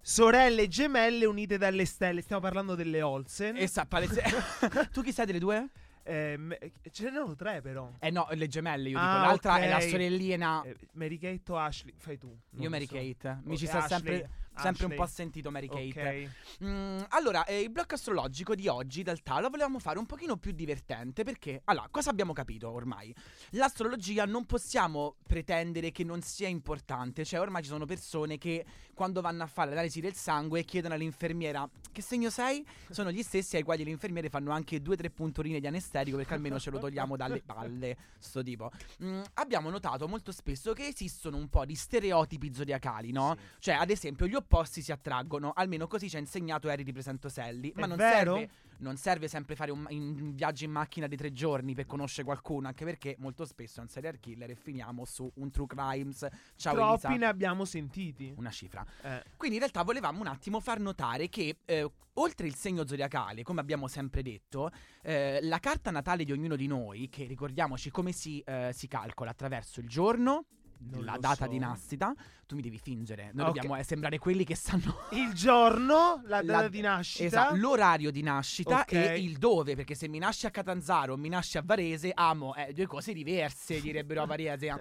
sorelle 0.00 0.66
gemelle 0.66 1.24
unite 1.24 1.56
dalle 1.56 1.84
stelle. 1.84 2.20
Stiamo 2.20 2.42
parlando 2.42 2.74
delle 2.74 3.00
Olsen. 3.00 3.56
E 3.56 3.68
sa, 3.68 3.86
palese- 3.86 4.24
tu 4.90 5.02
chi 5.02 5.12
sei 5.12 5.24
delle 5.26 5.38
due? 5.38 5.68
Ehm, 6.02 6.56
ce 6.90 7.04
ne 7.04 7.10
erano 7.10 7.36
tre, 7.36 7.60
però. 7.60 7.92
Eh 8.00 8.10
no, 8.10 8.26
le 8.32 8.48
gemelle, 8.48 8.88
io 8.88 8.98
Ah, 8.98 9.18
dico. 9.18 9.26
L'altra 9.26 9.58
è 9.60 9.68
la 9.68 9.76
ok. 9.76 9.82
sorellina. 9.88 10.62
Eh, 10.62 10.74
Mary 10.94 11.16
Kate 11.18 11.52
o 11.52 11.58
Ashley? 11.58 11.94
Fai 11.96 12.18
tu. 12.18 12.26
non 12.26 12.38
io 12.62 12.64
lo 12.64 12.70
Mary 12.70 12.86
so. 12.86 12.94
Kate. 12.94 13.40
Mi 13.44 13.52
Ok, 13.52 13.58
ci 13.58 13.66
sta 13.66 13.84
Ashley, 13.84 13.98
sempre, 13.98 14.30
sempre 14.54 14.86
un 14.86 14.92
Ashley. 14.92 14.96
po' 14.96 15.06
sentito 15.06 15.50
Mary 15.50 15.68
Kate. 15.68 16.30
Ok. 16.58 16.64
Mm, 16.64 17.00
allora, 17.10 17.44
eh, 17.44 17.60
il 17.60 17.70
blocco 17.70 17.94
astrologico 17.94 18.54
di 18.54 18.68
oggi, 18.68 19.00
in 19.00 19.04
realtà, 19.06 19.40
lo 19.40 19.48
volevamo 19.48 19.78
fare 19.78 19.98
un 19.98 20.06
pochino 20.06 20.36
più 20.36 20.52
divertente 20.52 21.24
perché, 21.24 21.62
allora, 21.64 21.88
cosa 21.90 22.10
abbiamo 22.10 22.32
capito 22.32 22.70
ormai? 22.70 23.14
L'astrologia 23.50 24.24
non 24.24 24.46
possiamo 24.46 25.16
pretendere 25.26 25.90
che 25.92 26.04
non 26.04 26.22
sia 26.22 26.48
importante, 26.48 27.24
cioè 27.24 27.40
ormai 27.40 27.62
ci 27.62 27.68
sono 27.68 27.86
persone 27.86 28.38
che 28.38 28.64
quando 28.94 29.20
vanno 29.20 29.42
a 29.42 29.46
fare 29.46 29.70
l'analisi 29.70 30.00
del 30.00 30.14
sangue 30.14 30.64
chiedono 30.64 30.94
all'infermiera 30.94 31.68
che 31.92 32.02
segno 32.02 32.30
sei? 32.30 32.64
Sono 32.90 33.10
gli 33.10 33.22
stessi 33.22 33.56
ai 33.56 33.62
quali 33.62 33.82
le 33.82 33.90
infermiere 33.90 34.28
fanno 34.28 34.52
anche 34.52 34.80
due 34.80 34.94
o 34.94 34.96
tre 34.96 35.10
puntorine 35.10 35.58
di 35.58 35.66
anesterico 35.66 36.16
perché 36.16 36.34
almeno 36.34 36.58
ce 36.58 36.70
lo 36.70 36.78
togliamo 36.78 37.16
dalle 37.16 37.42
palle, 37.44 37.96
sto 38.18 38.42
tipo. 38.42 38.70
Mm, 39.02 39.22
abbiamo 39.34 39.70
notato 39.70 40.06
molto 40.06 40.30
spesso 40.32 40.72
che 40.72 40.86
esistono 40.86 41.36
un 41.36 41.48
po' 41.48 41.64
di 41.64 41.74
stereotipi 41.74 42.52
zodiacali, 42.54 43.10
no? 43.10 43.36
Cioè, 43.58 43.74
ad 43.74 43.90
esempio, 43.90 44.26
gli 44.26 44.34
opposti 44.40 44.82
si 44.82 44.92
attraggono, 44.92 45.52
almeno 45.54 45.86
così 45.86 46.08
ci 46.08 46.16
ha 46.16 46.18
insegnato 46.18 46.68
Eri 46.68 46.84
di 46.84 46.92
Presentoselli. 46.92 47.72
Ma 47.76 47.86
non 47.86 47.98
serve, 47.98 48.50
non 48.78 48.96
serve 48.96 49.28
sempre 49.28 49.54
fare 49.54 49.70
un, 49.70 49.86
un 49.88 50.34
viaggio 50.34 50.64
in 50.64 50.70
macchina 50.70 51.06
di 51.06 51.16
tre 51.16 51.32
giorni 51.32 51.74
per 51.74 51.86
conoscere 51.86 52.24
qualcuno, 52.24 52.66
anche 52.66 52.84
perché 52.84 53.16
molto 53.18 53.44
spesso 53.44 53.80
è 53.80 53.82
un 53.82 53.88
serial 53.88 54.18
killer 54.18 54.50
e 54.50 54.54
finiamo 54.54 55.04
su 55.04 55.30
un 55.36 55.50
true 55.50 55.66
crimes. 55.66 56.26
Ciao 56.56 56.74
Troppi 56.74 57.06
Elisa. 57.06 57.08
ne 57.20 57.26
abbiamo 57.26 57.64
sentiti. 57.64 58.34
Una 58.36 58.50
cifra. 58.50 58.84
Eh, 59.02 59.22
Quindi 59.36 59.56
in 59.56 59.62
realtà 59.62 59.82
volevamo 59.82 60.20
un 60.20 60.26
attimo 60.26 60.60
far 60.60 60.80
notare 60.80 61.28
che 61.28 61.58
eh, 61.64 61.90
oltre 62.14 62.46
il 62.46 62.54
segno 62.54 62.86
zodiacale, 62.86 63.42
come 63.42 63.60
abbiamo 63.60 63.86
sempre 63.86 64.22
detto, 64.22 64.70
eh, 65.02 65.38
la 65.42 65.58
carta 65.58 65.90
natale 65.90 66.24
di 66.24 66.32
ognuno 66.32 66.56
di 66.56 66.66
noi, 66.66 67.08
che 67.08 67.24
ricordiamoci 67.24 67.90
come 67.90 68.12
si, 68.12 68.40
eh, 68.40 68.70
si 68.74 68.88
calcola 68.88 69.30
attraverso 69.30 69.80
il 69.80 69.88
giorno, 69.88 70.44
Non 70.82 71.04
la 71.04 71.18
data 71.18 71.44
so. 71.44 71.50
di 71.50 71.58
nascita, 71.58 72.14
tu 72.46 72.54
mi 72.56 72.62
devi 72.62 72.78
fingere, 72.78 73.30
noi 73.34 73.48
Ok. 73.48 73.52
dobbiamo 73.54 73.76
eh, 73.76 73.82
sembrare 73.84 74.18
quelli 74.18 74.44
che 74.44 74.54
sanno... 74.54 74.96
Il 75.12 75.32
giorno, 75.34 76.22
la 76.24 76.40
La- 76.40 76.42
data 76.42 76.68
di 76.68 76.80
nascita. 76.80 77.24
Esatto, 77.24 77.56
l'orario 77.56 78.10
di 78.10 78.22
nascita 78.22 78.80
Ok. 78.80 78.92
e 78.92 79.20
il 79.20 79.36
dove, 79.36 79.76
perché 79.76 79.94
se 79.94 80.08
mi 80.08 80.18
nasci 80.18 80.46
a 80.46 80.50
Catanzaro 80.50 81.12
o 81.12 81.16
mi 81.18 81.28
nasci 81.28 81.58
a 81.58 81.62
Varese, 81.64 82.12
amo, 82.14 82.54
eh, 82.54 82.72
due 82.72 82.86
cose 82.86 83.12
diverse, 83.12 83.80
direbbero 83.80 84.22
a 84.22 84.26
Varese. 84.26 84.74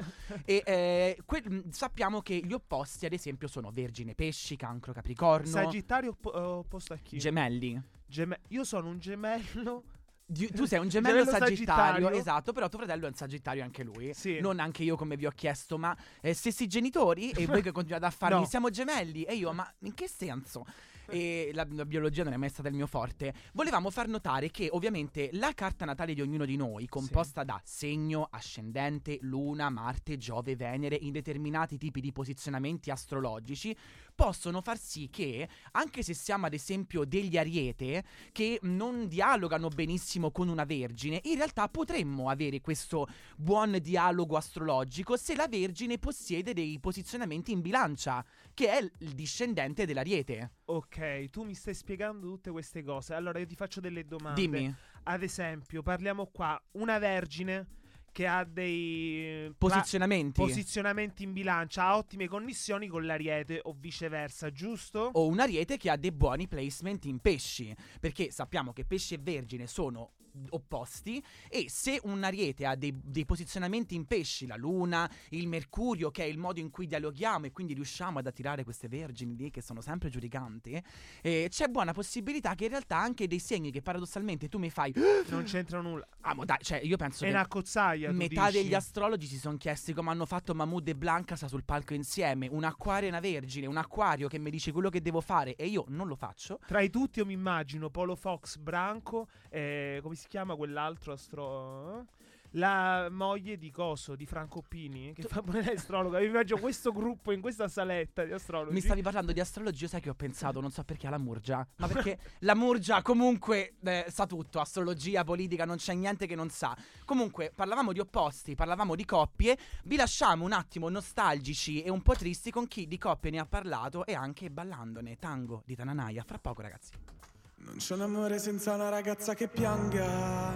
e 0.45 0.63
eh, 0.65 1.17
que- 1.25 1.43
mh, 1.45 1.69
sappiamo 1.71 2.21
che 2.21 2.37
gli 2.45 2.53
opposti, 2.53 3.05
ad 3.05 3.13
esempio, 3.13 3.47
sono 3.49 3.69
Vergine, 3.71 4.15
Pesci, 4.15 4.55
Cancro, 4.55 4.93
Capricorno, 4.93 5.47
Sagittario 5.47 6.11
oppo- 6.11 6.33
eh, 6.33 6.39
opposto 6.39 6.93
a 6.93 6.97
chi? 6.97 7.17
Gemelli. 7.17 7.79
Geme- 8.05 8.39
Io 8.47 8.63
sono 8.63 8.87
un 8.87 8.99
gemello. 8.99 9.83
Tu 10.31 10.65
sei 10.65 10.79
un 10.79 10.89
gemello, 10.89 11.23
Gemello 11.23 11.37
sagittario, 11.37 11.85
Sagittario. 11.93 12.09
esatto, 12.11 12.53
però 12.53 12.69
tuo 12.69 12.77
fratello 12.77 13.05
è 13.05 13.09
un 13.09 13.15
sagittario 13.15 13.63
anche 13.63 13.83
lui. 13.83 14.13
Sì. 14.13 14.39
Non 14.39 14.59
anche 14.59 14.83
io 14.83 14.95
come 14.95 15.17
vi 15.17 15.25
ho 15.25 15.31
chiesto, 15.31 15.77
ma 15.79 15.95
eh, 16.21 16.33
stessi 16.33 16.67
genitori 16.67 17.31
e 17.31 17.47
voi 17.47 17.63
che 17.63 17.71
continuate 17.71 18.05
a 18.05 18.11
farmi 18.11 18.37
No. 18.39 18.45
siamo 18.45 18.69
gemelli 18.69 19.23
e 19.23 19.35
io, 19.35 19.51
ma 19.53 19.67
in 19.79 19.93
che 19.95 20.07
senso? 20.07 20.65
E 21.11 21.49
la, 21.55 21.65
la 21.71 21.85
biologia 21.85 22.23
non 22.23 22.33
è 22.33 22.37
mai 22.37 22.49
stata 22.49 22.67
il 22.67 22.75
mio 22.75 22.85
forte. 22.85 23.33
Volevamo 23.53 23.89
far 23.89 24.07
notare 24.07 24.51
che 24.51 24.69
ovviamente 24.71 25.29
la 25.33 25.53
carta 25.55 25.83
natale 25.83 26.13
di 26.13 26.21
ognuno 26.21 26.45
di 26.45 26.55
noi, 26.55 26.87
composta 26.87 27.43
da 27.43 27.59
segno, 27.63 28.27
ascendente, 28.29 29.17
luna, 29.21 29.69
Marte, 29.71 30.17
Giove, 30.17 30.55
Venere, 30.55 30.95
in 31.01 31.11
determinati 31.11 31.79
tipi 31.79 31.99
di 31.99 32.11
posizionamenti 32.11 32.91
astrologici, 32.91 33.75
possono 34.13 34.61
far 34.61 34.77
sì 34.77 35.09
che, 35.09 35.47
anche 35.71 36.03
se 36.03 36.13
siamo 36.13 36.45
ad 36.45 36.53
esempio 36.53 37.03
degli 37.05 37.37
ariete, 37.37 38.03
che 38.31 38.59
non 38.63 39.07
dialogano 39.07 39.69
benissimo 39.69 40.18
con 40.31 40.49
una 40.49 40.65
vergine, 40.65 41.21
in 41.23 41.35
realtà 41.35 41.67
potremmo 41.69 42.29
avere 42.29 42.61
questo 42.61 43.07
buon 43.37 43.77
dialogo 43.81 44.35
astrologico 44.35 45.15
se 45.17 45.35
la 45.35 45.47
vergine 45.47 45.97
possiede 45.97 46.53
dei 46.53 46.79
posizionamenti 46.79 47.51
in 47.51 47.61
bilancia, 47.61 48.23
che 48.53 48.69
è 48.69 48.79
il 48.81 49.13
discendente 49.13 49.85
dell'ariete. 49.85 50.51
Ok, 50.65 51.29
tu 51.29 51.43
mi 51.43 51.55
stai 51.55 51.73
spiegando 51.73 52.27
tutte 52.27 52.51
queste 52.51 52.83
cose. 52.83 53.13
Allora 53.13 53.39
io 53.39 53.47
ti 53.47 53.55
faccio 53.55 53.79
delle 53.79 54.05
domande. 54.05 54.41
Dimmi, 54.41 54.75
Ad 55.03 55.23
esempio, 55.23 55.81
parliamo 55.81 56.27
qua 56.27 56.61
una 56.73 56.99
vergine 56.99 57.78
che 58.19 58.27
ha 58.27 58.43
dei 58.43 59.49
pla- 59.57 59.69
posizionamenti. 59.69 60.41
posizionamenti 60.41 61.23
in 61.23 61.31
bilancia, 61.31 61.85
ha 61.85 61.95
ottime 61.95 62.27
connessioni 62.27 62.87
con 62.87 63.05
l'ariete 63.05 63.61
o 63.63 63.73
viceversa, 63.79 64.51
giusto? 64.51 65.11
o 65.13 65.25
un 65.25 65.39
ariete 65.39 65.77
che 65.77 65.89
ha 65.89 65.95
dei 65.95 66.11
buoni 66.11 66.45
placement 66.49 67.05
in 67.05 67.19
pesci, 67.19 67.73
perché 67.97 68.29
sappiamo 68.29 68.73
che 68.73 68.83
pesci 68.83 69.13
e 69.13 69.19
vergine 69.21 69.67
sono 69.67 70.11
opposti 70.49 71.23
e 71.47 71.65
se 71.69 71.99
un 72.03 72.23
ariete 72.23 72.65
ha 72.65 72.75
dei, 72.75 72.93
dei 73.03 73.25
posizionamenti 73.25 73.95
in 73.95 74.05
pesci, 74.05 74.45
la 74.45 74.55
luna, 74.55 75.09
il 75.29 75.47
mercurio, 75.47 76.11
che 76.11 76.23
è 76.23 76.27
il 76.27 76.37
modo 76.37 76.59
in 76.59 76.69
cui 76.69 76.87
dialoghiamo 76.87 77.45
e 77.45 77.51
quindi 77.51 77.73
riusciamo 77.73 78.19
ad 78.19 78.27
attirare 78.27 78.63
queste 78.63 78.87
vergini 78.87 79.35
lì 79.35 79.51
che 79.51 79.61
sono 79.61 79.81
sempre 79.81 80.09
giudicanti, 80.09 80.81
eh, 81.21 81.47
c'è 81.49 81.67
buona 81.67 81.93
possibilità 81.93 82.55
che 82.55 82.65
in 82.65 82.71
realtà 82.71 82.97
anche 82.97 83.27
dei 83.27 83.39
segni 83.39 83.71
che 83.71 83.81
paradossalmente 83.81 84.47
tu 84.47 84.57
mi 84.57 84.69
fai... 84.69 84.93
Non 85.29 85.43
c'entra 85.43 85.79
nulla. 85.81 86.07
Ah, 86.21 86.33
ma 86.33 86.43
dai, 86.43 86.57
cioè 86.61 86.79
io 86.79 86.97
penso 86.97 87.23
È 87.23 87.27
che... 87.27 87.33
una 87.33 87.47
cozzaia. 87.47 88.11
Metà 88.11 88.47
dici. 88.47 88.63
degli 88.63 88.73
astrologi 88.73 89.27
si 89.27 89.37
sono 89.37 89.57
chiesti 89.57 89.93
come 89.93 90.09
hanno 90.09 90.25
fatto 90.25 90.55
Mahmood 90.55 90.87
e 90.87 90.95
Blanca 90.95 91.35
sta 91.35 91.47
sul 91.47 91.63
palco 91.63 91.93
insieme. 91.93 92.47
Un 92.49 92.63
acquario 92.63 93.07
e 93.07 93.11
una 93.11 93.19
vergine, 93.19 93.67
un 93.67 93.77
acquario 93.77 94.27
che 94.27 94.39
mi 94.39 94.49
dice 94.49 94.71
quello 94.71 94.89
che 94.89 95.01
devo 95.01 95.21
fare 95.21 95.55
e 95.55 95.67
io 95.67 95.85
non 95.89 96.07
lo 96.07 96.15
faccio. 96.15 96.59
Tra 96.65 96.81
i 96.81 96.89
tutti 96.89 97.19
io 97.19 97.25
mi 97.25 97.33
immagino 97.33 97.89
Polo 97.89 98.15
Fox 98.15 98.57
Branco 98.57 99.27
e 99.49 99.99
come 100.01 100.15
si 100.15 100.18
chiama 100.27 100.55
quell'altro 100.55 101.13
astro... 101.13 102.05
La 102.53 103.09
moglie 103.11 103.59
di 103.59 103.69
Coso, 103.69 104.15
di 104.15 104.25
Franco 104.25 104.63
Pini, 104.67 105.13
che 105.13 105.21
fa 105.21 105.43
pure 105.43 105.63
l'astrologa. 105.63 106.17
Mi 106.17 106.25
immagino 106.25 106.59
questo 106.59 106.91
gruppo 106.91 107.31
in 107.31 107.41
questa 107.41 107.67
saletta 107.67 108.23
di 108.23 108.31
astrologi. 108.31 108.73
Mi 108.73 108.81
stavi 108.81 109.03
parlando 109.03 109.31
di 109.31 109.39
astrologia, 109.39 109.87
sai 109.87 110.01
che 110.01 110.09
ho 110.09 110.15
pensato, 110.15 110.59
non 110.59 110.71
so 110.71 110.83
perché 110.83 111.05
alla 111.05 111.19
Murgia. 111.19 111.65
Ma 111.75 111.85
perché 111.87 112.17
la 112.39 112.55
Murgia 112.55 113.03
comunque 113.03 113.75
eh, 113.83 114.05
sa 114.09 114.25
tutto, 114.25 114.59
astrologia, 114.59 115.23
politica, 115.23 115.65
non 115.65 115.75
c'è 115.75 115.93
niente 115.93 116.25
che 116.25 116.33
non 116.33 116.49
sa. 116.49 116.75
Comunque, 117.05 117.51
parlavamo 117.53 117.93
di 117.93 117.99
opposti, 117.99 118.55
parlavamo 118.55 118.95
di 118.95 119.05
coppie, 119.05 119.55
vi 119.83 119.95
lasciamo 119.95 120.43
un 120.43 120.53
attimo 120.53 120.89
nostalgici 120.89 121.83
e 121.83 121.91
un 121.91 122.01
po' 122.01 122.15
tristi 122.15 122.49
con 122.49 122.67
chi 122.67 122.87
di 122.87 122.97
coppie 122.97 123.29
ne 123.29 123.37
ha 123.37 123.45
parlato 123.45 124.07
e 124.07 124.15
anche 124.15 124.49
ballandone. 124.49 125.17
Tango 125.19 125.61
di 125.67 125.75
Tananaya, 125.75 126.23
fra 126.23 126.39
poco 126.39 126.63
ragazzi. 126.63 127.18
Non 127.65 127.75
c'è 127.77 127.93
un 127.93 128.01
amore 128.01 128.39
senza 128.39 128.73
una 128.73 128.89
ragazza 128.89 129.33
che 129.33 129.47
pianga. 129.47 130.51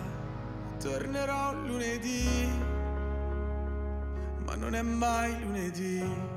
Tornerò 0.80 1.54
lunedì, 1.54 2.48
ma 4.46 4.56
non 4.56 4.76
è 4.76 4.82
mai 4.82 5.40
lunedì. 5.42 6.33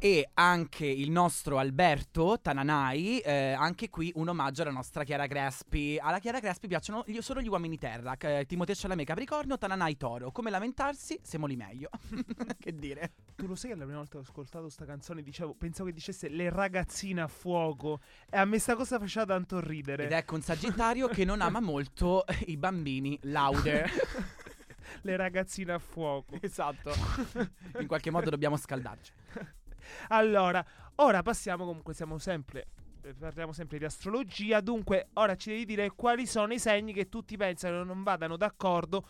E 0.00 0.30
anche 0.34 0.86
il 0.86 1.10
nostro 1.10 1.58
Alberto 1.58 2.38
Tananai, 2.40 3.18
eh, 3.18 3.50
anche 3.50 3.90
qui 3.90 4.12
un 4.14 4.28
omaggio 4.28 4.62
alla 4.62 4.70
nostra 4.70 5.02
Chiara 5.02 5.26
Crespi. 5.26 5.98
Alla 6.00 6.20
Chiara 6.20 6.38
Crespi 6.38 6.68
piacciono 6.68 7.02
gli- 7.04 7.18
solo 7.20 7.40
gli 7.40 7.48
uomini 7.48 7.78
terra, 7.78 8.16
eh, 8.16 8.44
Timoteo 8.46 8.76
Chalamet 8.78 9.06
Capricorno, 9.06 9.58
Tananai 9.58 9.96
Toro. 9.96 10.30
Come 10.30 10.50
lamentarsi? 10.50 11.18
Siamo 11.20 11.46
lì 11.46 11.56
meglio. 11.56 11.90
che 12.60 12.76
dire? 12.76 13.14
Tu 13.34 13.48
lo 13.48 13.56
sai 13.56 13.70
che 13.70 13.76
la 13.76 13.82
prima 13.82 13.98
volta 13.98 14.12
che 14.12 14.18
ho 14.18 14.20
ascoltato 14.20 14.68
sta 14.68 14.84
canzone 14.84 15.20
dicevo, 15.20 15.54
pensavo 15.54 15.88
che 15.88 15.94
dicesse 15.96 16.28
le 16.28 16.48
ragazzine 16.48 17.22
a 17.22 17.28
fuoco. 17.28 17.98
E 18.30 18.36
a 18.36 18.44
me 18.44 18.60
sta 18.60 18.76
cosa 18.76 19.00
faceva 19.00 19.26
tanto 19.26 19.58
ridere. 19.58 20.04
Ed 20.04 20.12
ecco 20.12 20.36
un 20.36 20.42
sagittario 20.42 21.08
che 21.08 21.24
non 21.24 21.40
ama 21.40 21.58
molto 21.58 22.24
i 22.46 22.56
bambini 22.56 23.18
louder. 23.22 23.90
Le 25.02 25.16
ragazzine 25.16 25.72
a 25.72 25.78
fuoco. 25.78 26.38
esatto. 26.40 26.92
In 27.78 27.86
qualche 27.86 28.10
modo 28.10 28.30
dobbiamo 28.30 28.56
scaldarci. 28.56 29.12
Allora, 30.08 30.64
ora 30.96 31.22
passiamo 31.22 31.64
comunque, 31.64 31.94
siamo 31.94 32.18
sempre... 32.18 32.66
eh, 33.02 33.14
Parliamo 33.14 33.52
sempre 33.52 33.78
di 33.78 33.84
astrologia, 33.84 34.60
dunque 34.60 35.08
ora 35.14 35.36
ci 35.36 35.50
devi 35.50 35.64
dire 35.64 35.90
quali 35.90 36.26
sono 36.26 36.52
i 36.52 36.58
segni 36.58 36.92
che 36.92 37.08
tutti 37.08 37.36
pensano 37.36 37.84
non 37.84 38.02
vadano 38.02 38.36
d'accordo, 38.36 39.06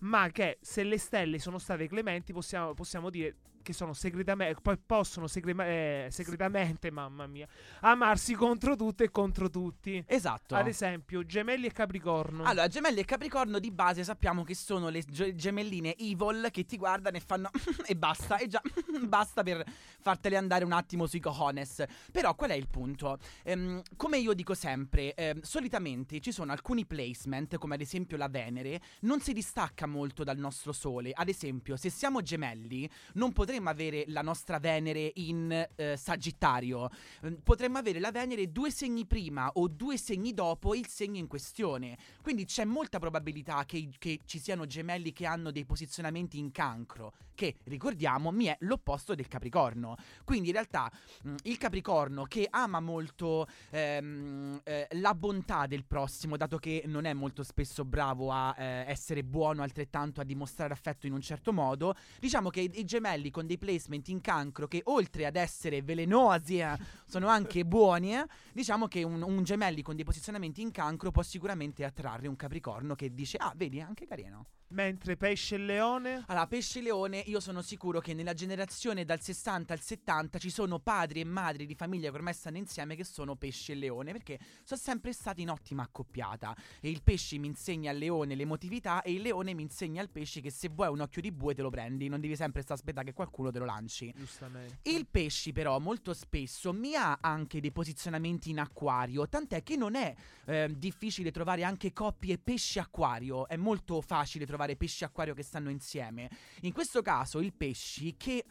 ma 0.00 0.28
che 0.30 0.58
se 0.60 0.82
le 0.82 0.98
stelle 0.98 1.38
sono 1.38 1.58
state 1.58 1.88
clementi 1.88 2.32
possiamo, 2.32 2.74
possiamo 2.74 3.10
dire 3.10 3.36
che 3.70 3.76
sono 3.76 3.92
segretamente, 3.92 4.60
poi 4.60 4.76
possono 4.78 5.26
segrema- 5.26 5.66
eh, 5.66 6.08
segretamente, 6.10 6.90
mamma 6.90 7.26
mia, 7.26 7.46
amarsi 7.80 8.34
contro 8.34 8.76
tutte 8.76 9.04
e 9.04 9.10
contro 9.10 9.48
tutti. 9.48 10.02
Esatto. 10.06 10.54
Ad 10.54 10.66
esempio, 10.66 11.24
gemelli 11.24 11.66
e 11.66 11.72
capricorno. 11.72 12.44
Allora, 12.44 12.66
gemelli 12.68 13.00
e 13.00 13.04
capricorno 13.04 13.58
di 13.58 13.70
base 13.70 14.04
sappiamo 14.04 14.42
che 14.42 14.54
sono 14.54 14.88
le 14.88 15.02
ge- 15.02 15.34
gemelline 15.34 15.96
evil 15.96 16.48
che 16.50 16.64
ti 16.64 16.76
guardano 16.76 17.16
e 17.16 17.20
fanno 17.20 17.50
e 17.86 17.96
basta, 17.96 18.36
e 18.36 18.48
già 18.48 18.60
basta 19.06 19.42
per 19.42 19.64
fartele 20.00 20.36
andare 20.36 20.64
un 20.64 20.72
attimo 20.72 21.06
sui 21.06 21.20
cojones. 21.20 21.84
Però 22.10 22.34
qual 22.34 22.50
è 22.50 22.54
il 22.54 22.68
punto? 22.68 23.18
Ehm, 23.44 23.82
come 23.96 24.18
io 24.18 24.32
dico 24.32 24.54
sempre, 24.54 25.14
ehm, 25.14 25.40
solitamente 25.42 26.20
ci 26.20 26.32
sono 26.32 26.52
alcuni 26.52 26.84
placement, 26.84 27.56
come 27.56 27.74
ad 27.74 27.80
esempio 27.80 28.16
la 28.16 28.28
Venere, 28.28 28.80
non 29.00 29.20
si 29.20 29.32
distacca 29.32 29.86
molto 29.86 30.24
dal 30.24 30.38
nostro 30.38 30.72
Sole. 30.72 31.12
Ad 31.12 31.28
esempio, 31.28 31.76
se 31.76 31.90
siamo 31.90 32.22
gemelli, 32.22 32.88
non 33.14 33.32
potremmo 33.60 33.68
avere 33.68 34.04
la 34.08 34.22
nostra 34.22 34.58
Venere 34.58 35.12
in 35.16 35.68
eh, 35.76 35.96
Sagittario. 35.96 36.88
Ehm, 37.22 37.40
Potremmo 37.42 37.78
avere 37.78 38.00
la 38.00 38.10
Venere 38.10 38.50
due 38.50 38.70
segni 38.70 39.06
prima 39.06 39.50
o 39.54 39.68
due 39.68 39.98
segni 39.98 40.32
dopo 40.32 40.74
il 40.74 40.88
segno 40.88 41.18
in 41.18 41.26
questione. 41.26 41.98
Quindi 42.22 42.46
c'è 42.46 42.64
molta 42.64 42.98
probabilità 42.98 43.64
che, 43.66 43.90
che 43.98 44.20
ci 44.24 44.38
siano 44.38 44.66
gemelli 44.66 45.12
che 45.12 45.26
hanno 45.26 45.50
dei 45.50 45.64
posizionamenti 45.64 46.38
in 46.38 46.50
cancro, 46.50 47.12
che 47.34 47.56
ricordiamo 47.64 48.30
mi 48.30 48.46
è 48.46 48.56
l'opposto 48.60 49.14
del 49.14 49.28
Capricorno. 49.28 49.96
Quindi 50.24 50.48
in 50.48 50.54
realtà 50.54 50.90
mh, 51.22 51.34
il 51.44 51.58
Capricorno 51.58 52.24
che 52.24 52.46
ama 52.48 52.80
molto 52.80 53.46
ehm, 53.70 54.60
eh, 54.64 54.88
la 54.92 55.14
bontà 55.14 55.66
del 55.66 55.84
prossimo, 55.84 56.36
dato 56.36 56.58
che 56.58 56.84
non 56.86 57.04
è 57.04 57.12
molto 57.12 57.42
spesso 57.42 57.84
bravo 57.84 58.30
a 58.30 58.54
eh, 58.56 58.84
essere 58.86 59.22
buono 59.22 59.62
altrettanto 59.62 60.20
a 60.20 60.24
dimostrare 60.24 60.72
affetto 60.72 61.06
in 61.06 61.12
un 61.12 61.20
certo 61.20 61.52
modo, 61.52 61.94
diciamo 62.18 62.48
che 62.48 62.60
i, 62.60 62.70
i 62.74 62.84
gemelli 62.84 63.30
con 63.30 63.39
dei 63.46 63.58
placement 63.58 64.08
in 64.08 64.20
cancro 64.20 64.66
che 64.66 64.80
oltre 64.84 65.26
ad 65.26 65.36
essere 65.36 65.82
velenosi 65.82 66.58
eh, 66.58 66.76
sono 67.06 67.28
anche 67.28 67.64
buoni, 67.66 68.14
eh, 68.14 68.26
diciamo 68.52 68.86
che 68.86 69.02
un, 69.02 69.22
un 69.22 69.42
gemelli 69.42 69.82
con 69.82 69.96
dei 69.96 70.04
posizionamenti 70.04 70.60
in 70.62 70.70
cancro 70.70 71.10
può 71.10 71.22
sicuramente 71.22 71.84
attrarre 71.84 72.28
un 72.28 72.36
Capricorno 72.36 72.94
che 72.94 73.12
dice 73.12 73.36
ah 73.38 73.52
vedi 73.56 73.78
è 73.78 73.82
anche 73.82 74.06
carino. 74.06 74.46
Mentre 74.72 75.16
pesce 75.16 75.56
e 75.56 75.58
leone. 75.58 76.22
Allora, 76.26 76.46
pesce 76.46 76.78
e 76.78 76.82
leone, 76.82 77.18
io 77.18 77.40
sono 77.40 77.60
sicuro 77.60 77.98
che 77.98 78.14
nella 78.14 78.34
generazione 78.34 79.04
dal 79.04 79.20
60 79.20 79.72
al 79.72 79.80
70 79.80 80.38
ci 80.38 80.50
sono 80.50 80.78
padri 80.78 81.20
e 81.20 81.24
madri 81.24 81.66
di 81.66 81.74
famiglia 81.74 82.10
che 82.10 82.16
ormai 82.16 82.34
stanno 82.34 82.56
insieme 82.56 82.94
che 82.94 83.02
sono 83.02 83.34
pesce 83.34 83.72
e 83.72 83.74
leone, 83.74 84.12
perché 84.12 84.38
sono 84.62 84.80
sempre 84.80 85.12
stati 85.12 85.42
in 85.42 85.50
ottima 85.50 85.82
accoppiata. 85.82 86.56
E 86.80 86.88
il 86.88 87.02
pesce 87.02 87.36
mi 87.38 87.48
insegna 87.48 87.90
al 87.90 87.96
leone 87.96 88.36
l'emotività 88.36 89.02
e 89.02 89.12
il 89.12 89.22
leone 89.22 89.54
mi 89.54 89.62
insegna 89.62 90.00
al 90.00 90.08
pesce 90.08 90.40
che 90.40 90.50
se 90.50 90.68
vuoi 90.68 90.88
un 90.88 91.00
occhio 91.00 91.20
di 91.20 91.32
bue 91.32 91.52
te 91.52 91.62
lo 91.62 91.70
prendi, 91.70 92.08
non 92.08 92.20
devi 92.20 92.36
sempre 92.36 92.62
stare 92.62 92.78
aspettare 92.78 93.06
che 93.06 93.12
qualcuno 93.12 93.50
te 93.50 93.58
lo 93.58 93.64
lanci. 93.64 94.12
Giustamente. 94.16 94.78
Il 94.82 95.08
pesci 95.08 95.52
però 95.52 95.80
molto 95.80 96.14
spesso 96.14 96.72
mi 96.72 96.94
ha 96.94 97.18
anche 97.20 97.60
dei 97.60 97.72
posizionamenti 97.72 98.50
in 98.50 98.60
acquario, 98.60 99.28
tant'è 99.28 99.64
che 99.64 99.74
non 99.74 99.96
è 99.96 100.14
eh, 100.44 100.72
difficile 100.76 101.32
trovare 101.32 101.64
anche 101.64 101.92
coppie 101.92 102.38
pesci-acquario, 102.38 103.48
è 103.48 103.56
molto 103.56 104.00
facile 104.00 104.46
trovare 104.46 104.58
pesci-acquario 104.76 105.34
che 105.34 105.42
stanno 105.42 105.70
insieme. 105.70 106.30
In 106.62 106.72
questo 106.72 107.02
caso 107.02 107.40
il 107.40 107.52
pesci 107.52 108.16
che 108.16 108.44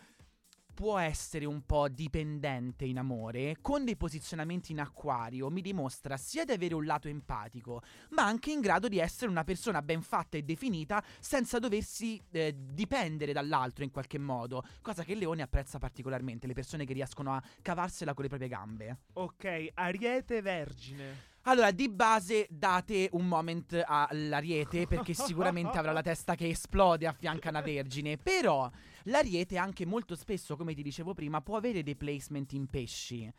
può 0.79 0.97
essere 0.97 1.43
un 1.43 1.65
po' 1.65 1.89
dipendente 1.89 2.85
in 2.85 2.99
amore, 2.99 3.57
con 3.59 3.83
dei 3.83 3.97
posizionamenti 3.97 4.71
in 4.71 4.79
acquario 4.79 5.49
mi 5.49 5.59
dimostra 5.59 6.15
sia 6.15 6.45
di 6.45 6.53
avere 6.53 6.73
un 6.73 6.85
lato 6.85 7.09
empatico, 7.09 7.81
ma 8.11 8.23
anche 8.23 8.51
in 8.51 8.61
grado 8.61 8.87
di 8.87 8.97
essere 8.97 9.29
una 9.29 9.43
persona 9.43 9.81
ben 9.81 10.01
fatta 10.01 10.37
e 10.37 10.43
definita 10.43 11.03
senza 11.19 11.59
doversi 11.59 12.21
eh, 12.31 12.55
dipendere 12.57 13.33
dall'altro 13.33 13.83
in 13.83 13.91
qualche 13.91 14.19
modo, 14.19 14.63
cosa 14.81 15.03
che 15.03 15.11
il 15.11 15.17
leone 15.17 15.41
apprezza 15.41 15.79
particolarmente, 15.79 16.47
le 16.47 16.53
persone 16.53 16.85
che 16.85 16.93
riescono 16.93 17.33
a 17.33 17.43
cavarsela 17.61 18.13
con 18.13 18.23
le 18.23 18.29
proprie 18.29 18.47
gambe. 18.47 18.99
Ok, 19.15 19.71
Ariete 19.73 20.41
Vergine. 20.41 21.27
Allora, 21.49 21.71
di 21.71 21.89
base 21.89 22.45
date 22.47 23.09
un 23.13 23.27
moment 23.27 23.83
all'Ariete 23.83 24.85
perché 24.85 25.15
sicuramente 25.15 25.79
avrà 25.79 25.91
la 25.91 26.03
testa 26.03 26.35
che 26.35 26.47
esplode 26.47 27.07
a 27.07 27.11
fianco 27.11 27.47
a 27.47 27.49
una 27.49 27.61
vergine. 27.61 28.17
Però 28.17 28.69
l'Ariete 29.05 29.57
anche 29.57 29.83
molto 29.83 30.13
spesso, 30.15 30.55
come 30.55 30.75
ti 30.75 30.83
dicevo 30.83 31.15
prima, 31.15 31.41
può 31.41 31.57
avere 31.57 31.81
dei 31.81 31.95
placement 31.95 32.53
in 32.53 32.67
pesci. 32.67 33.33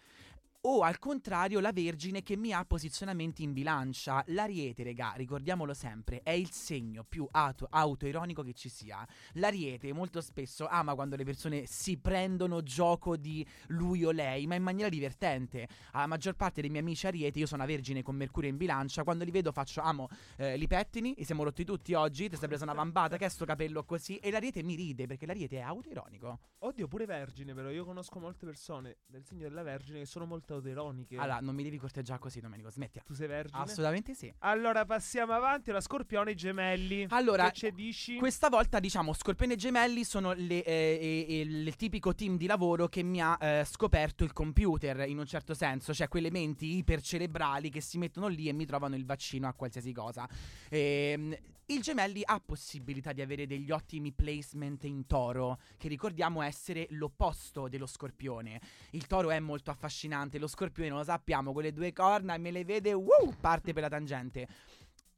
O 0.62 0.82
al 0.82 0.98
contrario, 0.98 1.58
la 1.58 1.72
Vergine 1.72 2.22
che 2.22 2.36
mi 2.36 2.52
ha 2.52 2.62
posizionamenti 2.66 3.42
in 3.42 3.54
bilancia. 3.54 4.22
L'Ariete, 4.26 4.82
regà, 4.82 5.14
ricordiamolo 5.16 5.72
sempre, 5.72 6.20
è 6.22 6.32
il 6.32 6.50
segno 6.50 7.02
più 7.02 7.26
auto- 7.30 7.66
autoironico 7.70 8.42
che 8.42 8.52
ci 8.52 8.68
sia. 8.68 9.02
L'Ariete 9.34 9.90
molto 9.94 10.20
spesso 10.20 10.66
ama 10.66 10.94
quando 10.94 11.16
le 11.16 11.24
persone 11.24 11.64
si 11.64 11.96
prendono 11.96 12.62
gioco 12.62 13.16
di 13.16 13.42
lui 13.68 14.04
o 14.04 14.10
lei, 14.10 14.46
ma 14.46 14.54
in 14.54 14.62
maniera 14.62 14.90
divertente. 14.90 15.66
La 15.92 16.06
maggior 16.06 16.34
parte 16.34 16.60
dei 16.60 16.68
miei 16.68 16.82
amici 16.82 17.06
Ariete, 17.06 17.38
io 17.38 17.46
sono 17.46 17.62
una 17.62 17.72
Vergine 17.72 18.02
con 18.02 18.16
Mercurio 18.16 18.50
in 18.50 18.58
bilancia, 18.58 19.02
quando 19.02 19.24
li 19.24 19.30
vedo 19.30 19.52
faccio, 19.52 19.80
amo, 19.80 20.08
eh, 20.36 20.58
li 20.58 20.66
pettini, 20.66 21.14
li 21.16 21.24
siamo 21.24 21.42
rotti 21.42 21.64
tutti 21.64 21.94
oggi, 21.94 22.28
ti 22.28 22.36
sei 22.36 22.48
presa 22.48 22.64
una 22.64 22.74
vambata, 22.74 23.16
che 23.16 23.24
è 23.24 23.30
sto 23.30 23.46
capello 23.46 23.82
così, 23.84 24.18
e 24.18 24.30
l'Ariete 24.30 24.62
mi 24.62 24.74
ride 24.74 25.06
perché 25.06 25.24
l'Ariete 25.24 25.56
è 25.56 25.62
autoironico. 25.62 26.38
Oddio, 26.58 26.86
pure 26.86 27.06
Vergine, 27.06 27.54
però. 27.54 27.70
Io 27.70 27.86
conosco 27.86 28.20
molte 28.20 28.44
persone 28.44 28.98
del 29.06 29.24
segno 29.24 29.48
della 29.48 29.62
Vergine 29.62 30.00
che 30.00 30.04
sono 30.04 30.26
molto 30.26 30.49
autoironiche. 30.54 31.16
Allora, 31.16 31.40
non 31.40 31.54
mi 31.54 31.62
devi 31.62 31.78
corteggiare 31.78 32.18
così, 32.18 32.40
Domenico, 32.40 32.70
smettila. 32.70 33.02
tu 33.04 33.14
sei 33.14 33.28
Vergine? 33.28 33.62
Assolutamente 33.62 34.14
sì. 34.14 34.32
Allora 34.38 34.84
passiamo 34.84 35.32
avanti 35.32 35.70
alla 35.70 35.80
Scorpione 35.80 36.30
e 36.30 36.32
i 36.32 36.36
Gemelli. 36.36 37.06
Allora, 37.10 37.50
che 37.50 37.52
ci 37.52 37.72
dici? 37.72 38.16
Questa 38.16 38.48
volta, 38.48 38.80
diciamo, 38.80 39.12
Scorpione 39.12 39.54
e 39.54 39.56
Gemelli 39.56 40.04
sono 40.04 40.32
le, 40.32 40.62
eh, 40.64 41.26
eh, 41.28 41.40
il, 41.40 41.66
il 41.66 41.76
tipico 41.76 42.14
team 42.14 42.36
di 42.36 42.46
lavoro 42.46 42.88
che 42.88 43.02
mi 43.02 43.20
ha 43.20 43.38
eh, 43.40 43.64
scoperto 43.64 44.24
il 44.24 44.32
computer, 44.32 45.08
in 45.08 45.18
un 45.18 45.26
certo 45.26 45.54
senso, 45.54 45.94
cioè 45.94 46.08
quelle 46.08 46.30
menti 46.30 46.76
ipercerebrali 46.76 47.70
che 47.70 47.80
si 47.80 47.98
mettono 47.98 48.26
lì 48.26 48.48
e 48.48 48.52
mi 48.52 48.66
trovano 48.66 48.96
il 48.96 49.04
vaccino 49.04 49.48
a 49.48 49.52
qualsiasi 49.52 49.92
cosa. 49.92 50.28
Ehm, 50.68 51.36
il 51.70 51.82
Gemelli 51.82 52.22
ha 52.24 52.42
possibilità 52.44 53.12
di 53.12 53.22
avere 53.22 53.46
degli 53.46 53.70
ottimi 53.70 54.10
placement 54.10 54.82
in 54.84 55.06
toro, 55.06 55.60
che 55.78 55.86
ricordiamo 55.86 56.42
essere 56.42 56.88
l'opposto 56.90 57.68
dello 57.68 57.86
scorpione. 57.86 58.60
Il 58.90 59.06
toro 59.06 59.30
è 59.30 59.38
molto 59.38 59.70
affascinante, 59.70 60.40
lo 60.40 60.48
scorpione 60.48 60.90
lo 60.90 61.04
sappiamo, 61.04 61.52
con 61.52 61.62
le 61.62 61.72
due 61.72 61.92
corna 61.92 62.36
me 62.38 62.50
le 62.50 62.64
vede, 62.64 62.92
wow, 62.92 63.34
parte 63.40 63.72
per 63.72 63.82
la 63.82 63.88
tangente. 63.88 64.48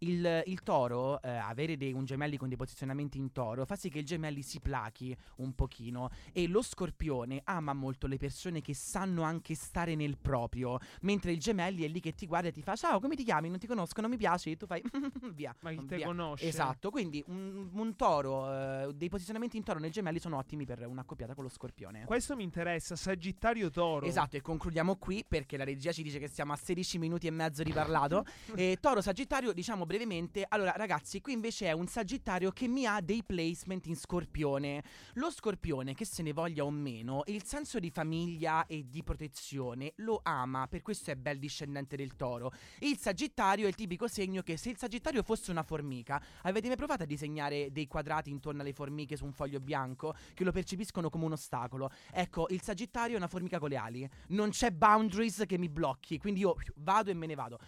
Il, 0.03 0.43
il 0.47 0.63
toro, 0.63 1.21
eh, 1.23 1.29
avere 1.31 1.77
dei, 1.77 1.93
un 1.93 2.05
gemelli 2.05 2.37
con 2.37 2.49
dei 2.49 2.57
posizionamenti 2.57 3.19
in 3.19 3.33
toro, 3.33 3.65
fa 3.65 3.77
sì 3.77 3.89
che 3.89 4.01
il 4.01 4.05
gemelli 4.05 4.43
si 4.43 4.61
plachi 4.61 5.17
un 5.37 5.55
pochino. 5.55 6.11
E 6.33 6.47
lo 6.49 6.63
scorpione 6.63 7.41
ama 7.45 7.73
molto 7.73 8.07
le 8.07 8.17
persone 8.17 8.61
che 8.61 8.75
sanno 8.75 9.23
anche 9.23 9.55
stare 9.55 9.95
nel 9.95 10.17
proprio. 10.19 10.79
Mentre 11.03 11.33
il 11.33 11.39
gemelli 11.39 11.85
è 11.85 11.89
lì 11.89 12.01
che 12.01 12.15
ti 12.15 12.27
guarda 12.27 12.49
e 12.49 12.53
ti 12.53 12.63
fa: 12.63 12.75
Ciao, 12.75 13.01
come 13.01 13.15
ti 13.15 13.25
chiami? 13.25 13.49
Non 13.49 13.59
ti 13.59 13.67
conosco, 13.67 14.01
non 14.01 14.11
mi 14.11 14.17
piaci. 14.17 14.51
E 14.51 14.57
tu 14.57 14.67
fai 14.67 14.83
via. 15.33 15.55
Ma 15.61 15.71
chi 15.71 15.85
te 15.87 15.97
via. 15.97 16.07
conosce? 16.07 16.47
Esatto, 16.47 16.91
quindi 16.91 17.23
un, 17.29 17.69
un 17.73 17.97
toro, 17.97 18.53
eh, 18.53 18.93
dei 18.95 19.09
posizionamenti 19.09 19.57
in 19.57 19.63
toro 19.63 19.79
nel 19.79 19.91
gemelli 19.91 20.19
sono 20.19 20.37
ottimi 20.37 20.65
per 20.65 20.87
un'accoppiata 20.87 21.35
con 21.35 21.45
lo 21.45 21.51
scorpione. 21.51 22.05
Questo 22.05 22.37
mi 22.37 22.43
interessa, 22.43 22.97
Sagittario 22.97 23.71
Toro. 23.71 24.07
Esatto, 24.07 24.37
e 24.37 24.41
concludiamo 24.41 24.97
qui 24.97 25.25
perché 25.27 25.57
la 25.57 25.65
regia 25.65 25.93
ci 25.93 26.03
dice 26.03 26.19
che 26.19 26.29
siamo 26.29 26.53
a 26.53 26.57
16 26.57 26.99
minuti 26.99 27.27
e 27.27 27.31
mezzo 27.31 27.63
di 27.63 27.73
parlato. 27.73 28.25
e 28.55 28.79
Toro 28.81 29.01
Sagittario, 29.01 29.53
diciamo 29.53 29.87
brevemente. 29.93 30.47
Allora, 30.49 30.73
ragazzi, 30.75 31.21
qui 31.21 31.35
invece 31.35 31.67
è 31.67 31.73
un 31.73 31.87
Sagittario 31.87 32.51
che 32.51 32.67
mi 32.67 32.87
ha 32.87 33.03
dei 33.03 33.23
placement 33.23 33.85
in 33.89 33.97
Scorpione. 33.97 34.83
Lo 35.15 35.31
Scorpione, 35.31 35.93
che 35.93 36.07
se 36.07 36.23
ne 36.23 36.33
voglia 36.33 36.65
o 36.65 36.71
meno, 36.71 37.25
il 37.27 37.45
senso 37.45 37.79
di 37.79 37.91
famiglia 37.91 38.65
e 38.65 38.89
di 38.89 39.03
protezione 39.03 39.93
lo 39.97 40.21
ama, 40.23 40.67
per 40.67 40.81
questo 40.81 41.11
è 41.11 41.15
bel 41.15 41.39
discendente 41.39 41.95
del 41.95 42.17
Toro. 42.17 42.53
Il 42.79 42.97
Sagittario 42.97 43.67
è 43.67 43.69
il 43.69 43.75
tipico 43.75 44.09
segno 44.09 44.41
che 44.41 44.57
se 44.57 44.71
il 44.71 44.79
Sagittario 44.79 45.23
fosse 45.23 45.51
una 45.51 45.63
formica, 45.63 46.23
avete 46.45 46.69
mai 46.69 46.77
provato 46.77 47.03
a 47.03 47.07
disegnare 47.07 47.71
dei 47.71 47.87
quadrati 47.87 48.31
intorno 48.31 48.63
alle 48.63 48.73
formiche 48.73 49.17
su 49.17 49.27
un 49.27 49.33
foglio 49.33 49.61
bianco 49.61 50.15
che 50.33 50.43
lo 50.43 50.53
percepiscono 50.53 51.11
come 51.11 51.27
un 51.27 51.33
ostacolo? 51.33 51.91
Ecco, 52.11 52.47
il 52.49 52.63
Sagittario 52.63 53.17
è 53.17 53.19
una 53.19 53.29
formica 53.29 53.59
con 53.59 53.69
le 53.69 53.77
ali. 53.77 54.09
Non 54.29 54.49
c'è 54.49 54.71
boundaries 54.71 55.45
che 55.47 55.59
mi 55.59 55.69
blocchi, 55.69 56.17
quindi 56.17 56.41
io 56.41 56.57
vado 56.77 57.11
e 57.11 57.15
me 57.15 57.27
ne 57.27 57.35
vado. 57.35 57.59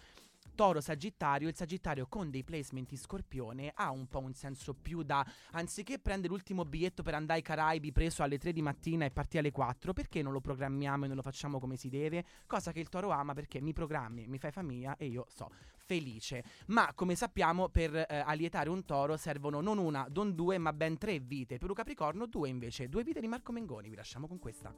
Toro 0.55 0.81
Sagittario, 0.81 1.47
il 1.47 1.55
Sagittario 1.55 2.07
con 2.07 2.31
dei 2.31 2.43
placement 2.43 2.91
in 2.91 2.97
Scorpione 2.97 3.71
ha 3.75 3.91
un 3.91 4.07
po' 4.07 4.19
un 4.19 4.33
senso 4.33 4.73
più 4.73 5.03
da 5.03 5.25
anziché 5.51 5.99
prendere 5.99 6.29
l'ultimo 6.29 6.65
biglietto 6.65 7.03
per 7.03 7.13
andare 7.13 7.39
ai 7.39 7.45
Caraibi 7.45 7.91
preso 7.91 8.23
alle 8.23 8.37
3 8.37 8.53
di 8.53 8.61
mattina 8.61 9.05
e 9.05 9.11
partire 9.11 9.39
alle 9.39 9.51
4, 9.51 9.93
perché 9.93 10.21
non 10.21 10.31
lo 10.31 10.39
programmiamo 10.39 11.03
e 11.03 11.07
non 11.07 11.17
lo 11.17 11.21
facciamo 11.21 11.59
come 11.59 11.75
si 11.75 11.89
deve? 11.89 12.25
Cosa 12.47 12.71
che 12.71 12.79
il 12.79 12.89
Toro 12.89 13.09
ama 13.09 13.33
perché 13.33 13.61
mi 13.61 13.73
programmi, 13.73 14.25
mi 14.27 14.39
fai 14.39 14.51
famiglia 14.51 14.95
e 14.95 15.05
io 15.05 15.27
so 15.29 15.49
felice. 15.85 16.43
Ma 16.67 16.91
come 16.95 17.15
sappiamo 17.15 17.69
per 17.69 17.95
eh, 17.95 18.05
allietare 18.09 18.69
un 18.69 18.85
Toro 18.85 19.17
servono 19.17 19.61
non 19.61 19.77
una, 19.77 20.07
non 20.11 20.33
due, 20.33 20.57
ma 20.57 20.73
ben 20.73 20.97
tre 20.97 21.19
vite. 21.19 21.57
Per 21.57 21.69
un 21.69 21.75
Capricorno 21.75 22.25
due 22.25 22.49
invece, 22.49 22.89
due 22.89 23.03
vite 23.03 23.19
di 23.19 23.27
Marco 23.27 23.51
Mengoni, 23.51 23.89
vi 23.89 23.95
lasciamo 23.95 24.27
con 24.27 24.39
questa. 24.39 24.73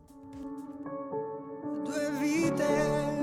Due 1.83 2.11
vite. 2.19 3.16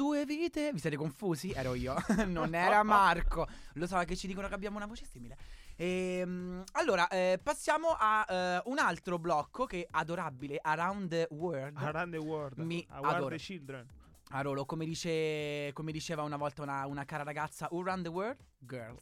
Due 0.00 0.24
vite, 0.24 0.72
vi 0.72 0.78
siete 0.78 0.96
confusi? 0.96 1.52
Ero 1.52 1.74
io, 1.74 1.94
non 2.24 2.54
era 2.54 2.82
Marco. 2.82 3.46
Lo 3.74 3.86
so 3.86 3.98
che 3.98 4.16
ci 4.16 4.26
dicono 4.26 4.48
che 4.48 4.54
abbiamo 4.54 4.78
una 4.78 4.86
voce 4.86 5.04
simile. 5.04 5.36
Ehm, 5.76 6.64
allora, 6.72 7.06
eh, 7.08 7.38
passiamo 7.42 7.88
a 7.98 8.24
eh, 8.26 8.62
un 8.64 8.78
altro 8.78 9.18
blocco 9.18 9.66
che 9.66 9.82
è 9.82 9.88
adorabile, 9.90 10.58
Around 10.62 11.10
the 11.10 11.28
World. 11.32 11.76
Around 11.76 12.12
the 12.12 12.18
world. 12.18 12.56
Mi 12.60 12.82
Around 12.88 13.14
adoro. 13.14 13.36
the 13.36 13.42
children. 13.42 13.86
Arolo, 14.30 14.64
come, 14.64 14.86
dice, 14.86 15.70
come 15.74 15.92
diceva 15.92 16.22
una 16.22 16.38
volta 16.38 16.62
una, 16.62 16.86
una 16.86 17.04
cara 17.04 17.22
ragazza, 17.22 17.68
Around 17.70 18.04
the 18.04 18.08
World, 18.08 18.38
girls. 18.60 19.00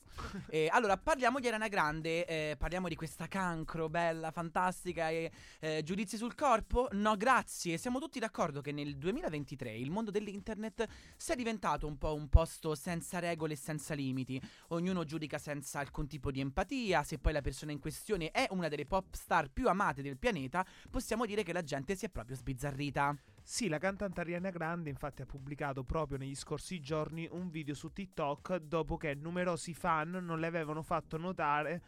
Eh, 0.48 0.68
allora, 0.70 0.96
parliamo 0.96 1.40
di 1.40 1.46
Ariana 1.46 1.68
Grande, 1.68 2.24
eh, 2.24 2.56
parliamo 2.56 2.88
di 2.88 2.94
questa 2.94 3.26
cancro 3.28 3.88
bella, 3.88 4.30
fantastica 4.30 5.10
e 5.10 5.30
eh, 5.60 5.82
giudizi 5.84 6.16
sul 6.16 6.34
corpo? 6.34 6.88
No, 6.92 7.16
grazie. 7.16 7.76
Siamo 7.76 7.98
tutti 7.98 8.18
d'accordo 8.18 8.60
che 8.60 8.72
nel 8.72 8.96
2023 8.96 9.76
il 9.76 9.90
mondo 9.90 10.10
dell'internet 10.10 10.86
sia 11.16 11.34
diventato 11.34 11.86
un 11.86 11.98
po' 11.98 12.14
un 12.14 12.28
posto 12.28 12.74
senza 12.74 13.18
regole 13.18 13.54
e 13.54 13.56
senza 13.56 13.94
limiti. 13.94 14.40
Ognuno 14.68 15.04
giudica 15.04 15.38
senza 15.38 15.80
alcun 15.80 16.06
tipo 16.06 16.30
di 16.30 16.40
empatia, 16.40 17.02
se 17.02 17.18
poi 17.18 17.32
la 17.32 17.42
persona 17.42 17.72
in 17.72 17.78
questione 17.78 18.30
è 18.30 18.46
una 18.50 18.68
delle 18.68 18.86
pop 18.86 19.14
star 19.14 19.50
più 19.50 19.68
amate 19.68 20.02
del 20.02 20.18
pianeta, 20.18 20.64
possiamo 20.90 21.26
dire 21.26 21.42
che 21.42 21.52
la 21.52 21.62
gente 21.62 21.94
si 21.96 22.06
è 22.06 22.08
proprio 22.08 22.36
sbizzarrita. 22.36 23.16
Sì, 23.50 23.68
la 23.68 23.78
cantante 23.78 24.20
Ariana 24.20 24.50
Grande 24.50 24.90
infatti 24.90 25.22
ha 25.22 25.26
pubblicato 25.26 25.82
proprio 25.82 26.18
negli 26.18 26.34
scorsi 26.34 26.80
giorni 26.80 27.26
un 27.30 27.48
video 27.48 27.74
su 27.74 27.90
TikTok 27.90 28.56
dopo 28.56 28.98
che 28.98 29.14
numerosi 29.14 29.72
fan 29.72 30.10
non 30.10 30.38
le 30.38 30.46
avevano 30.46 30.82
fatto 30.82 31.16
notare 31.16 31.82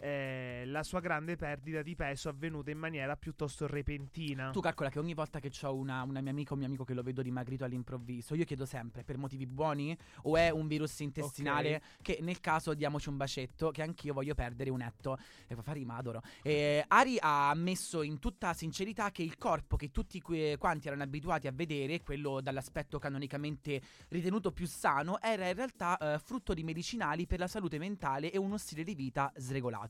eh, 0.00 0.62
la 0.66 0.82
sua 0.82 1.00
grande 1.00 1.36
perdita 1.36 1.82
di 1.82 1.94
peso 1.94 2.30
avvenuta 2.30 2.70
in 2.70 2.78
maniera 2.78 3.16
piuttosto 3.16 3.66
repentina. 3.66 4.50
Tu 4.50 4.60
calcola 4.60 4.88
che 4.88 4.98
ogni 4.98 5.12
volta 5.12 5.40
che 5.40 5.50
ho 5.62 5.74
una, 5.74 6.02
una 6.02 6.20
mia 6.20 6.30
amica 6.30 6.50
o 6.50 6.54
un 6.54 6.60
mio 6.60 6.68
amico 6.68 6.84
che 6.84 6.94
lo 6.94 7.02
vedo 7.02 7.20
dimagrito 7.20 7.64
all'improvviso, 7.64 8.34
io 8.34 8.44
chiedo 8.44 8.64
sempre 8.64 9.04
per 9.04 9.18
motivi 9.18 9.46
buoni 9.46 9.96
o 10.22 10.36
è 10.36 10.50
un 10.50 10.66
virus 10.66 10.98
intestinale 11.00 11.82
che 12.00 12.18
nel 12.22 12.40
caso 12.40 12.72
diamoci 12.72 13.10
un 13.10 13.18
bacetto 13.18 13.70
che 13.70 13.82
anch'io 13.82 14.14
voglio 14.14 14.34
perdere 14.34 14.70
un 14.70 14.80
etto. 14.80 15.18
E 15.46 15.54
fa 15.60 15.72
rima, 15.72 15.96
adoro. 15.96 16.22
E 16.42 16.82
Ari 16.88 17.18
ha 17.20 17.50
ammesso 17.50 18.02
in 18.02 18.18
tutta 18.18 18.54
sincerità 18.54 19.10
che 19.10 19.22
il 19.22 19.36
corpo 19.36 19.76
che 19.76 19.90
tutti 19.90 20.20
que- 20.20 20.56
quanti 20.58 20.86
erano 20.86 21.02
abituati 21.02 21.46
a 21.46 21.52
vedere, 21.52 22.02
quello 22.02 22.40
dall'aspetto 22.40 22.98
canonicamente 22.98 23.80
ritenuto 24.08 24.50
più 24.52 24.66
sano, 24.66 25.20
era 25.20 25.46
in 25.46 25.54
realtà 25.54 25.98
eh, 25.98 26.18
frutto 26.18 26.54
di 26.54 26.64
medicinali 26.64 27.26
per 27.26 27.38
la 27.38 27.48
salute 27.48 27.78
mentale 27.78 28.30
e 28.30 28.38
uno 28.38 28.56
stile 28.56 28.82
di 28.82 28.94
vita 28.94 29.30
sregolato. 29.36 29.89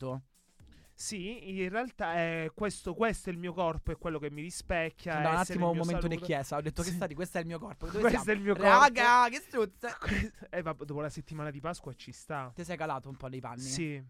Sì, 1.00 1.58
in 1.62 1.70
realtà 1.70 2.12
è 2.12 2.50
questo, 2.54 2.92
questo 2.92 3.30
è 3.30 3.32
il 3.32 3.38
mio 3.38 3.54
corpo, 3.54 3.90
è 3.90 3.96
quello 3.96 4.18
che 4.18 4.30
mi 4.30 4.42
rispecchia. 4.42 5.20
Da 5.20 5.30
un 5.30 5.36
attimo 5.36 5.70
un 5.70 5.78
momento 5.78 6.06
di 6.06 6.16
saluto. 6.16 6.26
chiesa, 6.26 6.56
ho 6.58 6.60
detto 6.60 6.82
che 6.82 6.90
stati, 6.90 7.14
questo 7.14 7.38
è 7.38 7.40
il 7.40 7.46
mio 7.46 7.58
corpo. 7.58 7.86
Dove 7.86 8.00
Questo 8.00 8.20
siamo? 8.20 8.32
è 8.32 8.34
il 8.34 8.40
mio 8.42 8.54
corpo. 8.54 8.68
Raga, 8.68 9.28
che 9.30 9.40
struzza! 9.40 9.96
Questo- 9.98 10.46
eh, 10.50 10.60
vabbè, 10.60 10.84
dopo 10.84 11.00
la 11.00 11.08
settimana 11.08 11.50
di 11.50 11.58
Pasqua 11.58 11.94
ci 11.94 12.12
sta. 12.12 12.52
Ti 12.54 12.64
sei 12.64 12.76
calato 12.76 13.08
un 13.08 13.16
po' 13.16 13.30
dei 13.30 13.40
panni. 13.40 13.60
Sì. 13.62 14.04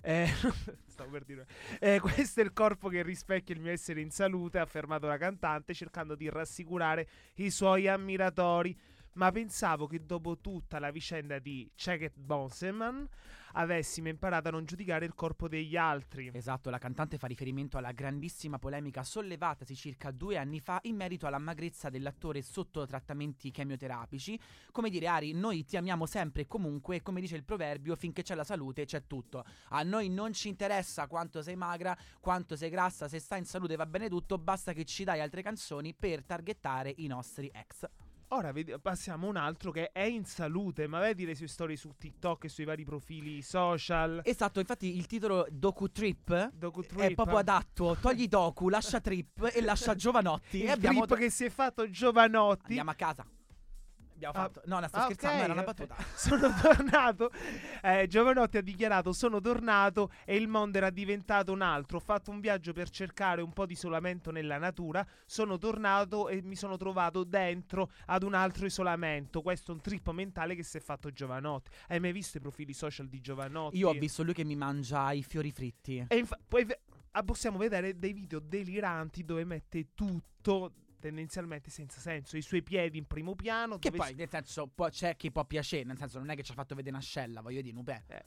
Eh, 0.00 0.28
stavo 0.88 1.10
per 1.10 1.24
dire. 1.24 1.46
Eh, 1.78 2.00
questo 2.00 2.40
è 2.40 2.42
il 2.42 2.54
corpo 2.54 2.88
che 2.88 3.02
rispecchia 3.02 3.54
il 3.54 3.60
mio 3.60 3.70
essere 3.70 4.00
in 4.00 4.10
salute, 4.10 4.58
ha 4.58 4.62
affermato 4.62 5.06
la 5.06 5.18
cantante, 5.18 5.74
cercando 5.74 6.14
di 6.14 6.30
rassicurare 6.30 7.06
i 7.34 7.50
suoi 7.50 7.86
ammiratori. 7.86 8.74
Ma 9.12 9.30
pensavo 9.30 9.86
che 9.86 10.06
dopo 10.06 10.38
tutta 10.38 10.78
la 10.78 10.90
vicenda 10.90 11.38
di 11.38 11.70
Checket 11.74 12.16
Bonseman 12.16 13.06
avessimo 13.52 14.08
imparato 14.08 14.48
a 14.48 14.50
non 14.50 14.64
giudicare 14.64 15.04
il 15.04 15.14
corpo 15.14 15.48
degli 15.48 15.76
altri. 15.76 16.30
Esatto, 16.32 16.70
la 16.70 16.78
cantante 16.78 17.18
fa 17.18 17.26
riferimento 17.26 17.78
alla 17.78 17.92
grandissima 17.92 18.58
polemica 18.58 19.02
sollevatasi 19.02 19.74
circa 19.74 20.10
due 20.10 20.36
anni 20.36 20.60
fa 20.60 20.78
in 20.82 20.96
merito 20.96 21.26
alla 21.26 21.38
magrezza 21.38 21.88
dell'attore 21.88 22.42
sotto 22.42 22.86
trattamenti 22.86 23.50
chemioterapici. 23.50 24.38
Come 24.70 24.90
dire, 24.90 25.06
Ari, 25.06 25.32
noi 25.32 25.64
ti 25.64 25.76
amiamo 25.76 26.06
sempre 26.06 26.42
e 26.42 26.46
comunque, 26.46 27.02
come 27.02 27.20
dice 27.20 27.36
il 27.36 27.44
proverbio, 27.44 27.96
finché 27.96 28.22
c'è 28.22 28.34
la 28.34 28.44
salute 28.44 28.84
c'è 28.84 29.06
tutto. 29.06 29.44
A 29.68 29.82
noi 29.82 30.08
non 30.08 30.32
ci 30.32 30.48
interessa 30.48 31.06
quanto 31.06 31.42
sei 31.42 31.56
magra, 31.56 31.96
quanto 32.20 32.56
sei 32.56 32.70
grassa, 32.70 33.08
se 33.08 33.18
stai 33.18 33.40
in 33.40 33.46
salute 33.46 33.76
va 33.76 33.86
bene 33.86 34.08
tutto, 34.08 34.38
basta 34.38 34.72
che 34.72 34.84
ci 34.84 35.04
dai 35.04 35.20
altre 35.20 35.42
canzoni 35.42 35.94
per 35.94 36.24
targettare 36.24 36.92
i 36.96 37.06
nostri 37.06 37.50
ex. 37.52 38.09
Ora 38.32 38.52
passiamo 38.80 39.26
a 39.26 39.30
un 39.30 39.36
altro 39.36 39.72
che 39.72 39.90
è 39.90 40.04
in 40.04 40.24
salute, 40.24 40.86
ma 40.86 41.00
vedi 41.00 41.24
le 41.24 41.34
sue 41.34 41.48
storie 41.48 41.74
su 41.74 41.94
TikTok 41.98 42.44
e 42.44 42.48
sui 42.48 42.64
vari 42.64 42.84
profili 42.84 43.42
social. 43.42 44.20
Esatto, 44.22 44.60
infatti 44.60 44.96
il 44.96 45.06
titolo 45.06 45.46
Doku 45.50 45.90
Trip 45.90 46.52
Doku 46.54 46.82
è 46.82 46.86
Trip. 46.86 47.14
proprio 47.14 47.38
adatto. 47.38 47.96
Togli 48.00 48.28
Doku, 48.28 48.68
lascia 48.68 49.00
Trip 49.00 49.50
e 49.52 49.60
lascia 49.62 49.94
Giovanotti. 49.96 50.58
Il 50.58 50.66
e 50.66 50.70
abbiamo 50.70 51.06
trip 51.06 51.18
che 51.18 51.30
si 51.30 51.44
è 51.44 51.50
fatto 51.50 51.90
Giovanotti. 51.90 52.66
Andiamo 52.68 52.90
a 52.90 52.94
casa. 52.94 53.26
Abbiamo 54.26 54.34
Ah, 54.34 54.40
fatto. 54.42 54.60
No, 54.66 54.80
no, 54.80 54.88
sto 54.88 54.96
ah, 54.98 55.02
scherzando, 55.04 55.36
ok, 55.36 55.42
era 55.44 55.52
una 55.54 55.62
battuta. 55.62 55.96
Sono 56.14 56.48
tornato. 56.60 57.30
Eh, 57.82 58.06
Giovanotti 58.06 58.58
ha 58.58 58.60
dichiarato: 58.62 59.12
Sono 59.12 59.40
tornato 59.40 60.10
e 60.26 60.36
il 60.36 60.46
mondo 60.46 60.76
era 60.76 60.90
diventato 60.90 61.52
un 61.52 61.62
altro. 61.62 61.96
Ho 61.96 62.00
fatto 62.00 62.30
un 62.30 62.40
viaggio 62.40 62.72
per 62.74 62.90
cercare 62.90 63.40
un 63.40 63.52
po' 63.52 63.64
di 63.64 63.72
isolamento 63.72 64.30
nella 64.30 64.58
natura. 64.58 65.06
Sono 65.24 65.56
tornato 65.56 66.28
e 66.28 66.42
mi 66.42 66.56
sono 66.56 66.76
trovato 66.76 67.24
dentro 67.24 67.90
ad 68.06 68.22
un 68.22 68.34
altro 68.34 68.66
isolamento. 68.66 69.40
Questo 69.40 69.72
è 69.72 69.74
un 69.74 69.80
trip 69.80 70.10
mentale 70.10 70.54
che 70.54 70.62
si 70.62 70.76
è 70.76 70.80
fatto 70.80 71.10
Giovanotti. 71.10 71.70
Hai 71.88 72.00
mai 72.00 72.12
visto 72.12 72.36
i 72.36 72.40
profili 72.40 72.74
social 72.74 73.08
di 73.08 73.20
Giovanotti? 73.20 73.78
Io 73.78 73.88
ho 73.88 73.94
visto 73.94 74.22
lui 74.22 74.34
che 74.34 74.44
mi 74.44 74.56
mangia 74.56 75.12
i 75.12 75.22
fiori 75.22 75.50
fritti. 75.50 76.04
E 76.08 76.16
infa- 76.18 76.38
poi 76.46 76.66
ah, 77.12 77.22
possiamo 77.22 77.56
vedere 77.56 77.98
dei 77.98 78.12
video 78.12 78.38
deliranti 78.38 79.24
dove 79.24 79.44
mette 79.44 79.94
tutto 79.94 80.72
tendenzialmente 81.00 81.70
senza 81.70 81.98
senso. 81.98 82.36
I 82.36 82.42
suoi 82.42 82.62
piedi 82.62 82.98
in 82.98 83.06
primo 83.06 83.34
piano. 83.34 83.78
Che 83.78 83.90
dove 83.90 84.02
poi, 84.04 84.14
nel 84.14 84.28
senso, 84.28 84.68
può- 84.68 84.88
c'è 84.88 85.16
chi 85.16 85.32
può 85.32 85.44
piacere. 85.44 85.84
Nel 85.84 85.98
senso, 85.98 86.18
non 86.18 86.30
è 86.30 86.36
che 86.36 86.44
ci 86.44 86.52
ha 86.52 86.54
fatto 86.54 86.76
vedere 86.76 86.94
una 86.94 87.04
scella, 87.04 87.40
voglio 87.40 87.60
dire, 87.62 87.74
Nupè. 87.74 88.02
Eh, 88.06 88.24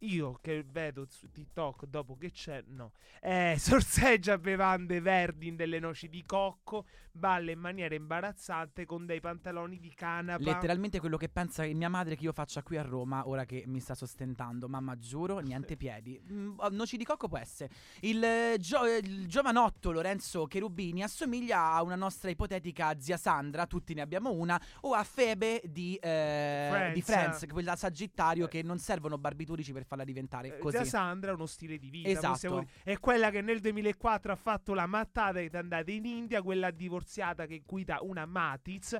io 0.00 0.38
che 0.42 0.64
vedo 0.68 1.06
su 1.08 1.30
TikTok 1.30 1.86
dopo 1.86 2.16
che 2.16 2.30
c'è, 2.30 2.62
no. 2.66 2.92
Eh, 3.20 3.56
sorseggia 3.58 4.36
bevande 4.38 5.00
verdi 5.00 5.48
in 5.48 5.56
delle 5.56 5.78
noci 5.78 6.08
di 6.08 6.22
cocco, 6.24 6.84
balla 7.10 7.50
in 7.50 7.58
maniera 7.58 7.94
imbarazzante 7.94 8.84
con 8.84 9.06
dei 9.06 9.20
pantaloni 9.20 9.78
di 9.78 9.92
canapa. 9.94 10.42
Letteralmente 10.42 11.00
quello 11.00 11.16
che 11.16 11.28
pensa 11.28 11.64
mia 11.64 11.88
madre 11.88 12.16
che 12.16 12.24
io 12.24 12.32
faccia 12.32 12.62
qui 12.62 12.76
a 12.76 12.82
Roma, 12.82 13.26
ora 13.26 13.44
che 13.44 13.64
mi 13.66 13.80
sta 13.80 13.94
sostentando. 13.94 14.68
Mamma, 14.68 14.98
giuro, 14.98 15.38
niente 15.38 15.76
piedi. 15.76 16.20
Mm, 16.30 16.54
oh, 16.58 16.68
noci 16.70 16.96
di 16.96 17.04
cocco 17.04 17.28
può 17.28 17.38
essere. 17.38 17.70
Il, 18.00 18.22
eh, 18.22 18.56
gio- 18.58 18.86
il 18.86 19.26
giovanotto 19.26 19.90
Lorenzo 19.92 20.46
Cherubini 20.46 21.02
assomiglia 21.02 21.72
a 21.72 21.82
una 21.82 21.96
nostra 21.96 22.30
ipotetica 22.30 22.98
zia 22.98 23.16
Sandra, 23.16 23.66
tutti 23.66 23.94
ne 23.94 24.02
abbiamo 24.02 24.32
una, 24.32 24.60
o 24.82 24.92
a 24.92 25.04
Febe 25.04 25.62
di, 25.64 25.96
eh, 25.96 26.68
Friends. 26.70 26.94
di 26.94 27.02
Friends, 27.02 27.46
quella 27.50 27.76
Sagittario 27.76 28.46
che 28.46 28.62
non 28.62 28.78
servono 28.78 29.16
barbiturici 29.16 29.72
per 29.72 29.85
farla 29.86 30.04
diventare 30.04 30.56
Eh, 30.56 30.58
così. 30.58 30.76
Zia 30.76 30.84
Sandra 30.84 31.30
è 31.30 31.34
uno 31.34 31.46
stile 31.46 31.78
di 31.78 31.88
vita. 31.88 32.08
Esatto. 32.08 32.66
È 32.82 32.98
quella 32.98 33.30
che 33.30 33.40
nel 33.40 33.60
2004 33.60 34.32
ha 34.32 34.36
fatto 34.36 34.74
la 34.74 34.86
mattata 34.86 35.40
ed 35.40 35.54
è 35.54 35.58
andata 35.58 35.90
in 35.90 36.04
India, 36.04 36.42
quella 36.42 36.70
divorziata 36.70 37.46
che 37.46 37.62
guida 37.64 37.98
una 38.02 38.26
Matiz, 38.26 38.96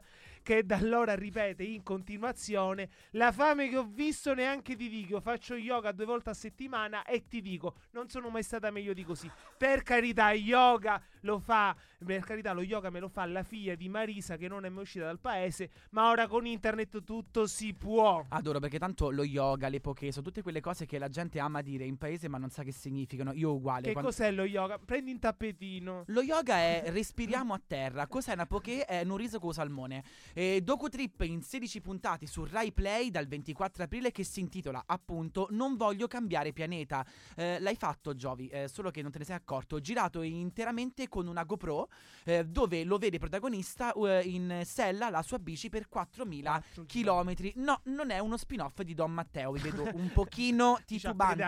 che 0.46 0.64
da 0.64 0.76
allora 0.76 1.16
ripete 1.16 1.64
in 1.64 1.82
continuazione: 1.82 2.88
La 3.10 3.32
fame 3.32 3.68
che 3.68 3.76
ho 3.78 3.84
visto 3.84 4.32
neanche 4.32 4.76
ti 4.76 4.88
dico. 4.88 5.20
Faccio 5.20 5.56
yoga 5.56 5.90
due 5.90 6.04
volte 6.04 6.30
a 6.30 6.34
settimana 6.34 7.04
e 7.04 7.26
ti 7.26 7.40
dico: 7.40 7.74
Non 7.90 8.08
sono 8.08 8.28
mai 8.28 8.44
stata 8.44 8.70
meglio 8.70 8.92
di 8.92 9.02
così. 9.02 9.28
Per 9.58 9.82
carità, 9.82 10.30
yoga 10.30 11.02
lo 11.22 11.40
fa, 11.40 11.74
per 12.04 12.24
carità, 12.24 12.52
lo 12.52 12.62
yoga 12.62 12.90
me 12.90 13.00
lo 13.00 13.08
fa 13.08 13.26
la 13.26 13.42
figlia 13.42 13.74
di 13.74 13.88
Marisa 13.88 14.36
che 14.36 14.46
non 14.46 14.64
è 14.64 14.68
mai 14.68 14.82
uscita 14.82 15.06
dal 15.06 15.18
paese, 15.18 15.68
ma 15.90 16.10
ora 16.10 16.28
con 16.28 16.46
internet 16.46 17.02
tutto 17.02 17.48
si 17.48 17.74
può. 17.74 18.24
Adoro 18.28 18.60
perché 18.60 18.78
tanto 18.78 19.10
lo 19.10 19.24
yoga, 19.24 19.66
le 19.66 19.80
poké, 19.80 20.12
sono 20.12 20.24
tutte 20.24 20.42
quelle 20.42 20.60
cose 20.60 20.86
che 20.86 20.98
la 21.00 21.08
gente 21.08 21.40
ama 21.40 21.60
dire 21.60 21.84
in 21.84 21.96
paese 21.98 22.28
ma 22.28 22.38
non 22.38 22.50
sa 22.50 22.62
che 22.62 22.70
significano. 22.70 23.32
Io 23.32 23.52
uguale. 23.52 23.88
Che 23.88 23.92
quando- 23.92 24.10
cos'è 24.10 24.30
lo 24.30 24.44
yoga? 24.44 24.78
Prendi 24.78 25.10
un 25.10 25.18
tappetino. 25.18 26.04
Lo 26.06 26.22
yoga 26.22 26.54
è 26.54 26.84
respiriamo 26.86 27.52
a 27.52 27.60
terra. 27.66 28.06
Cos'è 28.06 28.34
una 28.34 28.46
poké? 28.46 28.84
È 28.84 29.02
un 29.02 29.16
riso 29.16 29.40
con 29.40 29.52
salmone. 29.52 30.04
E 30.38 30.60
Doku 30.60 30.90
Trip 30.90 31.22
in 31.22 31.40
16 31.40 31.80
puntate 31.80 32.26
su 32.26 32.44
Rai 32.44 32.70
Play 32.70 33.08
dal 33.10 33.26
24 33.26 33.84
aprile 33.84 34.12
che 34.12 34.22
si 34.22 34.40
intitola 34.40 34.82
appunto 34.84 35.46
Non 35.52 35.76
voglio 35.76 36.08
cambiare 36.08 36.52
pianeta. 36.52 37.06
Eh, 37.34 37.58
l'hai 37.58 37.74
fatto, 37.74 38.14
Giovi, 38.14 38.46
eh, 38.48 38.68
solo 38.68 38.90
che 38.90 39.00
non 39.00 39.10
te 39.10 39.20
ne 39.20 39.24
sei 39.24 39.34
accorto. 39.34 39.80
Girato 39.80 40.20
interamente 40.20 41.08
con 41.08 41.26
una 41.26 41.42
GoPro 41.44 41.88
eh, 42.24 42.44
dove 42.44 42.84
lo 42.84 42.98
vede 42.98 43.16
protagonista 43.16 43.94
eh, 43.94 44.24
in 44.24 44.60
sella 44.66 45.08
la 45.08 45.22
sua 45.22 45.38
bici 45.38 45.70
per 45.70 45.88
4000 45.88 46.62
chilometri. 46.84 47.54
No, 47.56 47.80
non 47.84 48.10
è 48.10 48.18
uno 48.18 48.36
spin-off 48.36 48.82
di 48.82 48.92
Don 48.92 49.12
Matteo. 49.12 49.52
Vi 49.52 49.60
vedo 49.60 49.88
un 49.94 50.10
pochino 50.12 50.78
titubanti. 50.84 51.40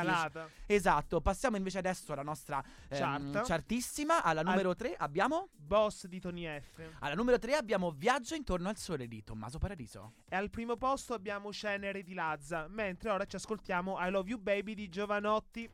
Esatto, 0.64 1.20
passiamo 1.20 1.58
invece 1.58 1.76
adesso 1.76 2.14
alla 2.14 2.22
nostra 2.22 2.64
ehm, 2.88 3.32
Chart. 3.32 3.46
chartissima. 3.46 4.22
Alla 4.22 4.40
numero 4.40 4.74
3 4.74 4.94
abbiamo. 4.96 5.48
Boss 5.68 6.06
di 6.06 6.18
Tony 6.18 6.46
F. 6.46 6.80
Alla 7.00 7.14
numero 7.14 7.38
3 7.38 7.54
abbiamo 7.54 7.90
Viaggio 7.90 8.34
intorno 8.34 8.70
al 8.70 8.77
sole 8.78 9.06
di 9.06 9.22
Tommaso 9.22 9.58
Paradiso. 9.58 10.14
E 10.28 10.36
al 10.36 10.50
primo 10.50 10.76
posto 10.76 11.12
abbiamo 11.14 11.52
Cenere 11.52 12.02
di 12.02 12.14
Lazza, 12.14 12.66
mentre 12.68 13.10
ora 13.10 13.24
ci 13.26 13.36
ascoltiamo 13.36 13.96
I 13.98 14.10
Love 14.10 14.30
You 14.30 14.38
Baby 14.40 14.74
di 14.74 14.88
Giovanotti. 14.88 15.68
I 15.68 15.70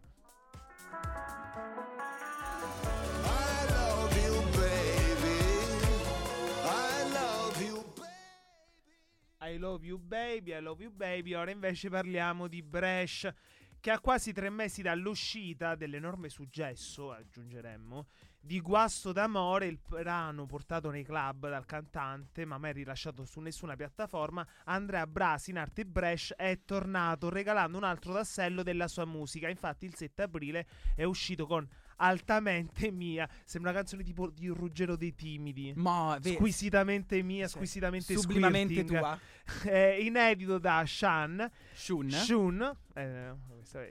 love 3.71 4.21
you, 4.21 4.43
baby. 4.51 5.38
I 6.64 7.11
love 7.12 7.64
you, 7.64 7.85
I 9.40 9.59
Love 9.59 9.87
You 9.87 9.99
Baby, 9.99 10.55
I 10.55 10.61
Love 10.61 10.83
You 10.83 10.93
Baby. 10.93 11.35
Ora 11.35 11.51
invece 11.51 11.90
parliamo 11.90 12.49
di 12.49 12.62
Brescia, 12.62 13.35
che 13.85 13.90
a 13.90 14.01
quasi 14.01 14.33
tre 14.33 14.49
mesi 14.49 14.81
dall'uscita 14.81 15.75
dell'enorme 15.75 16.31
successo, 16.31 17.12
aggiungeremmo, 17.12 18.07
di 18.40 18.59
Guasto 18.61 19.12
d'amore, 19.12 19.66
il 19.66 19.79
brano 19.87 20.47
portato 20.47 20.88
nei 20.88 21.05
club 21.05 21.51
dal 21.51 21.66
cantante, 21.66 22.47
ma 22.47 22.57
mai 22.57 22.73
rilasciato 22.73 23.27
su 23.27 23.40
nessuna 23.40 23.77
piattaforma, 23.77 24.47
Andrea 24.64 25.07
Brasi 25.07 25.51
in 25.51 25.59
arte 25.59 25.85
Brescia 25.85 26.35
è 26.37 26.61
tornato 26.64 27.29
regalando 27.29 27.77
un 27.77 27.85
altro 27.85 28.14
tassello 28.14 28.62
della 28.62 28.88
sua 28.88 29.05
musica. 29.05 29.51
Infatti 29.51 29.85
il 29.85 29.94
7 29.94 30.23
aprile 30.23 30.66
è 30.97 31.05
uscito 31.05 31.47
con 31.47 31.68
Altamente 31.97 32.90
mia, 32.90 33.29
sembra 33.44 33.70
una 33.70 33.79
canzone 33.79 34.03
tipo 34.03 34.29
di 34.29 34.49
Ruggero 34.49 34.97
dei 34.97 35.14
Timidi. 35.14 35.73
Ma 35.77 36.18
ve- 36.20 36.33
Squisitamente 36.33 37.23
mia, 37.23 37.47
Sì. 37.47 37.55
squisitamente 37.55 38.16
sublimamente 38.16 38.73
squirting. 38.75 38.99
tua. 38.99 39.18
Eh, 39.67 40.03
inedito 40.03 40.59
da 40.59 40.83
Shan. 40.87 41.51
Shun. 41.75 42.11
Shun. 42.11 42.77
Eh, 42.97 43.33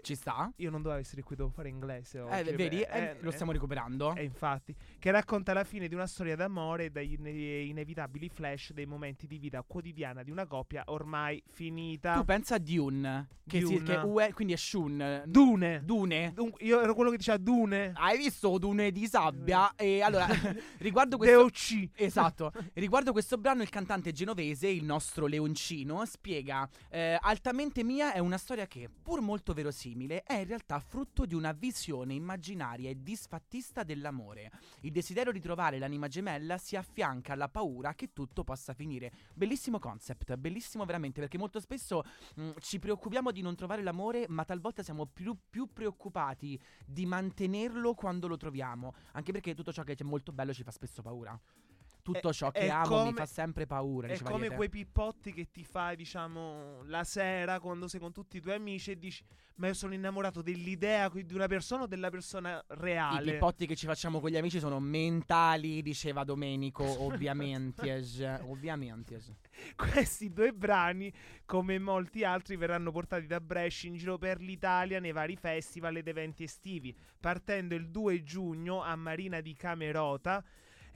Ci 0.02 0.16
sta? 0.16 0.50
io 0.58 0.70
non 0.70 0.82
dovevo 0.82 1.02
essere 1.02 1.24
qui, 1.24 1.36
devo 1.36 1.50
fare 1.50 1.68
inglese. 1.68 2.20
Eh, 2.20 2.22
oggi, 2.22 2.52
vedi, 2.56 2.78
beh, 2.78 3.10
eh, 3.10 3.18
lo 3.20 3.32
stiamo 3.32 3.52
recuperando. 3.52 4.16
eh, 4.16 4.24
infatti, 4.24 4.74
che 4.98 5.12
racconta 5.12 5.52
la 5.54 5.64
fine 5.66 5.88
di 5.90 5.94
una 5.94 6.08
storia 6.08 6.36
d'amore 6.38 6.86
e 6.86 6.90
dagli 6.90 7.14
ine- 7.20 7.32
inevitabili 7.64 8.30
flash 8.30 8.72
dei 8.72 8.86
momenti 8.86 9.28
di 9.28 9.38
vita 9.40 9.62
quotidiana 9.62 10.24
di 10.24 10.32
una 10.32 10.46
coppia 10.48 10.84
ormai 10.88 11.44
finita. 11.52 12.14
Tu 12.16 12.24
pensa 12.24 12.56
a 12.56 12.60
Dune. 12.60 13.28
Che, 13.46 13.60
si- 13.60 13.66
Dune. 13.78 13.84
che 13.84 13.96
UE, 14.06 14.34
quindi 14.34 14.54
è 14.54 14.58
Shun. 14.58 15.24
Dune. 15.26 15.82
Dune. 15.84 16.32
Dunque, 16.34 16.64
io 16.64 16.82
ero 16.82 16.94
quello 16.96 17.10
che 17.10 17.18
diceva 17.18 17.38
Dune. 17.38 17.92
Hai 17.96 18.18
visto 18.18 18.58
Dune 18.58 18.92
di 18.92 19.06
sabbia? 19.08 19.74
E 19.76 20.02
allora, 20.02 20.28
riguardo 20.80 21.18
questo. 21.18 21.42
DOC. 21.42 21.90
Esatto. 21.96 22.52
Riguardo 22.74 23.12
questo 23.12 23.38
brano, 23.38 23.62
il 23.64 23.70
cantante 23.70 24.14
genovese, 24.14 24.68
il 24.70 24.86
nostro 24.86 25.26
Leoncino, 25.44 26.06
spiega: 26.06 26.68
eh, 26.90 27.18
Altamente 27.20 27.84
mia 27.84 28.14
è 28.14 28.20
una 28.20 28.38
storia 28.38 28.66
che, 28.66 28.90
pur 28.90 29.20
molto 29.20 29.54
verosimile, 29.54 30.24
è 30.24 30.36
in 30.36 30.48
realtà 30.48 30.80
frutto 30.80 31.26
di 31.26 31.36
una 31.36 31.52
visione 31.52 32.14
immaginaria 32.14 32.90
e 32.90 33.04
disfattista 33.04 33.84
dell'amore. 33.84 34.52
Il 34.82 34.92
desiderio 34.92 35.34
di 35.34 35.42
trovare 35.42 35.80
l'anima 35.80 36.08
gemella 36.08 36.58
si 36.58 36.78
affianca 36.78 37.34
alla 37.34 37.50
paura 37.50 37.94
che 37.94 38.14
tutto 38.14 38.44
possa 38.44 38.74
finire. 38.74 39.12
Bellissimo 39.34 39.80
concept, 39.80 40.36
bellissimo 40.38 40.86
veramente, 40.86 41.20
perché 41.20 41.38
molto 41.38 41.60
spesso 41.60 42.04
mh, 42.36 42.52
ci 42.60 42.80
preoccupiamo 42.80 43.32
di 43.32 43.42
non 43.42 43.56
trovare 43.56 43.84
l'amore, 43.84 44.26
ma 44.30 44.46
talvolta 44.46 44.82
siamo 44.82 45.06
più, 45.06 45.38
più 45.50 45.72
preoccupati 45.74 46.60
di 46.86 47.06
mantenerlo 47.06 47.94
quando 47.94 48.28
lo 48.28 48.38
troviamo. 48.38 48.94
Anche 49.12 49.34
perché 49.34 49.54
tutto 49.54 49.74
ciò 49.74 49.84
che 49.84 49.94
è 49.94 50.04
molto 50.04 50.32
bello 50.32 50.54
ci 50.54 50.64
fa 50.64 50.72
spesso 50.72 51.02
paura. 51.02 51.38
Tutto 52.04 52.30
È- 52.30 52.34
ciò 52.34 52.52
che 52.52 52.70
amo 52.70 52.98
mi 52.98 53.04
come- 53.06 53.12
fa 53.14 53.26
sempre 53.26 53.66
paura. 53.66 54.10
È 54.10 54.20
come 54.22 54.50
quei 54.50 54.68
pippotti 54.68 55.32
che 55.32 55.50
ti 55.50 55.64
fai, 55.64 55.96
diciamo, 55.96 56.84
la 56.84 57.06
sera 57.06 57.62
quando 57.62 57.88
sei 57.88 58.02
con 58.02 58.12
tutti 58.12 58.36
i 58.38 58.42
tuoi 58.42 58.56
amici 58.56 58.92
e 58.92 59.00
dici: 59.00 59.24
Ma 59.56 59.68
io 59.68 59.74
sono 59.74 59.94
innamorato 59.94 60.42
dell'idea 60.42 61.08
di 61.10 61.34
una 61.34 61.48
persona 61.48 61.84
o 61.84 61.88
della 61.88 62.10
persona 62.10 62.58
I 62.60 62.64
reale. 62.76 63.32
pippotti 63.32 63.66
che 63.66 63.76
ci 63.78 63.86
facciamo 63.86 64.20
con 64.20 64.30
gli 64.32 64.36
amici 64.36 64.60
sono 64.60 64.82
mentali, 64.82 65.82
diceva 65.82 66.26
Domenico, 66.26 66.84
ovviamente. 67.04 68.04
ovviamente. 68.42 69.22
Questi 69.78 70.34
due 70.34 70.52
brani, 70.52 71.14
come 71.46 71.80
molti 71.80 72.26
altri, 72.26 72.58
verranno 72.58 72.92
portati 72.92 73.28
da 73.28 73.40
Brescia 73.40 73.88
in 73.88 73.96
giro 73.96 74.18
per 74.18 74.42
l'Italia 74.42 75.00
nei 75.00 75.14
vari 75.14 75.38
festival 75.38 75.96
ed 75.96 76.08
eventi 76.10 76.44
estivi, 76.44 76.94
partendo 77.18 77.76
il 77.76 77.90
2 77.90 78.24
giugno 78.24 78.82
a 78.84 78.94
Marina 78.98 79.40
di 79.40 79.54
Camerota 79.54 80.44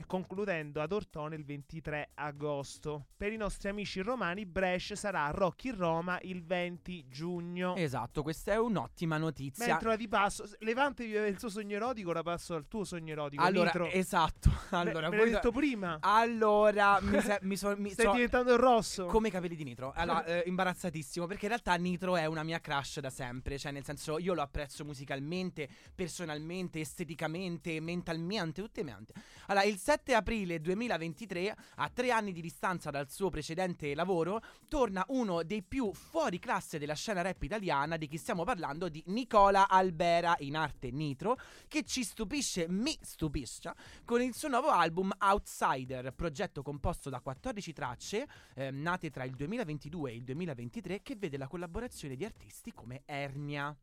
e 0.00 0.04
concludendo 0.06 0.80
ad 0.80 0.92
Ortone 0.92 1.34
il 1.34 1.44
23 1.44 2.10
agosto. 2.14 3.06
Per 3.16 3.32
i 3.32 3.36
nostri 3.36 3.68
amici 3.68 4.00
romani, 4.00 4.46
Brescia 4.46 4.94
sarà 4.94 5.24
a 5.26 5.30
Rocky 5.30 5.70
Roma 5.70 6.18
il 6.22 6.44
20 6.44 7.06
giugno. 7.08 7.74
Esatto, 7.74 8.22
questa 8.22 8.52
è 8.52 8.58
un'ottima 8.58 9.18
notizia. 9.18 9.66
Mentre 9.66 9.88
ora 9.88 9.96
ti 9.96 10.06
passo, 10.08 10.48
Levante 10.60 11.04
vive 11.04 11.26
il 11.28 11.38
suo 11.38 11.48
sogno 11.48 11.74
erotico, 11.76 12.10
ora 12.10 12.22
passo 12.22 12.54
al 12.54 12.68
tuo 12.68 12.84
sogno 12.84 13.10
erotico. 13.12 13.42
allora, 13.42 13.64
Nitro. 13.66 13.86
esatto. 13.88 14.48
Me- 14.70 14.78
Allora, 14.78 15.08
me 15.08 15.16
voi- 15.16 15.24
l'hai 15.26 15.34
detto 15.34 15.50
prima. 15.50 15.98
Allora, 16.00 17.00
mi, 17.00 17.20
se- 17.20 17.38
mi 17.42 17.56
sono. 17.56 17.74
mi 17.76 17.90
Stai 17.90 18.06
so- 18.06 18.12
diventando 18.12 18.56
rosso. 18.56 19.06
Come 19.06 19.28
i 19.28 19.30
capelli 19.32 19.56
di 19.56 19.64
Nitro. 19.64 19.92
Allora, 19.96 20.24
eh, 20.26 20.44
imbarazzatissimo. 20.46 21.26
Perché 21.26 21.42
in 21.46 21.48
realtà 21.50 21.74
Nitro 21.74 22.16
è 22.16 22.26
una 22.26 22.44
mia 22.44 22.60
crush 22.60 23.00
da 23.00 23.10
sempre. 23.10 23.58
Cioè, 23.58 23.72
nel 23.72 23.84
senso, 23.84 24.18
io 24.18 24.34
lo 24.34 24.42
apprezzo 24.42 24.84
musicalmente, 24.84 25.68
personalmente, 25.94 26.80
esteticamente, 26.80 27.80
mentalmente, 27.80 28.62
tutte 28.62 28.82
mente. 28.84 29.12
Allora, 29.46 29.64
il 29.64 29.78
7 29.88 30.14
aprile 30.14 30.60
2023, 30.60 31.56
a 31.76 31.88
tre 31.88 32.10
anni 32.10 32.32
di 32.32 32.42
distanza 32.42 32.90
dal 32.90 33.08
suo 33.08 33.30
precedente 33.30 33.94
lavoro, 33.94 34.42
torna 34.68 35.02
uno 35.08 35.42
dei 35.42 35.62
più 35.62 35.94
fuori 35.94 36.38
classe 36.38 36.78
della 36.78 36.92
scena 36.92 37.22
rap 37.22 37.42
italiana. 37.42 37.96
Di 37.96 38.06
chi 38.06 38.18
stiamo 38.18 38.44
parlando? 38.44 38.90
Di 38.90 39.02
Nicola 39.06 39.66
Albera, 39.66 40.36
in 40.40 40.56
arte 40.56 40.90
Nitro, 40.90 41.38
che 41.68 41.84
ci 41.84 42.04
stupisce, 42.04 42.66
mi 42.68 42.94
stupisce, 43.00 43.72
con 44.04 44.20
il 44.20 44.34
suo 44.34 44.48
nuovo 44.48 44.68
album 44.68 45.10
Outsider, 45.20 46.12
progetto 46.12 46.60
composto 46.60 47.08
da 47.08 47.20
14 47.20 47.72
tracce 47.72 48.28
eh, 48.56 48.70
nate 48.70 49.08
tra 49.08 49.24
il 49.24 49.34
2022 49.34 50.10
e 50.10 50.16
il 50.16 50.24
2023 50.24 51.00
che 51.00 51.16
vede 51.16 51.38
la 51.38 51.48
collaborazione 51.48 52.14
di 52.14 52.26
artisti 52.26 52.74
come 52.74 53.04
Ernia. 53.06 53.74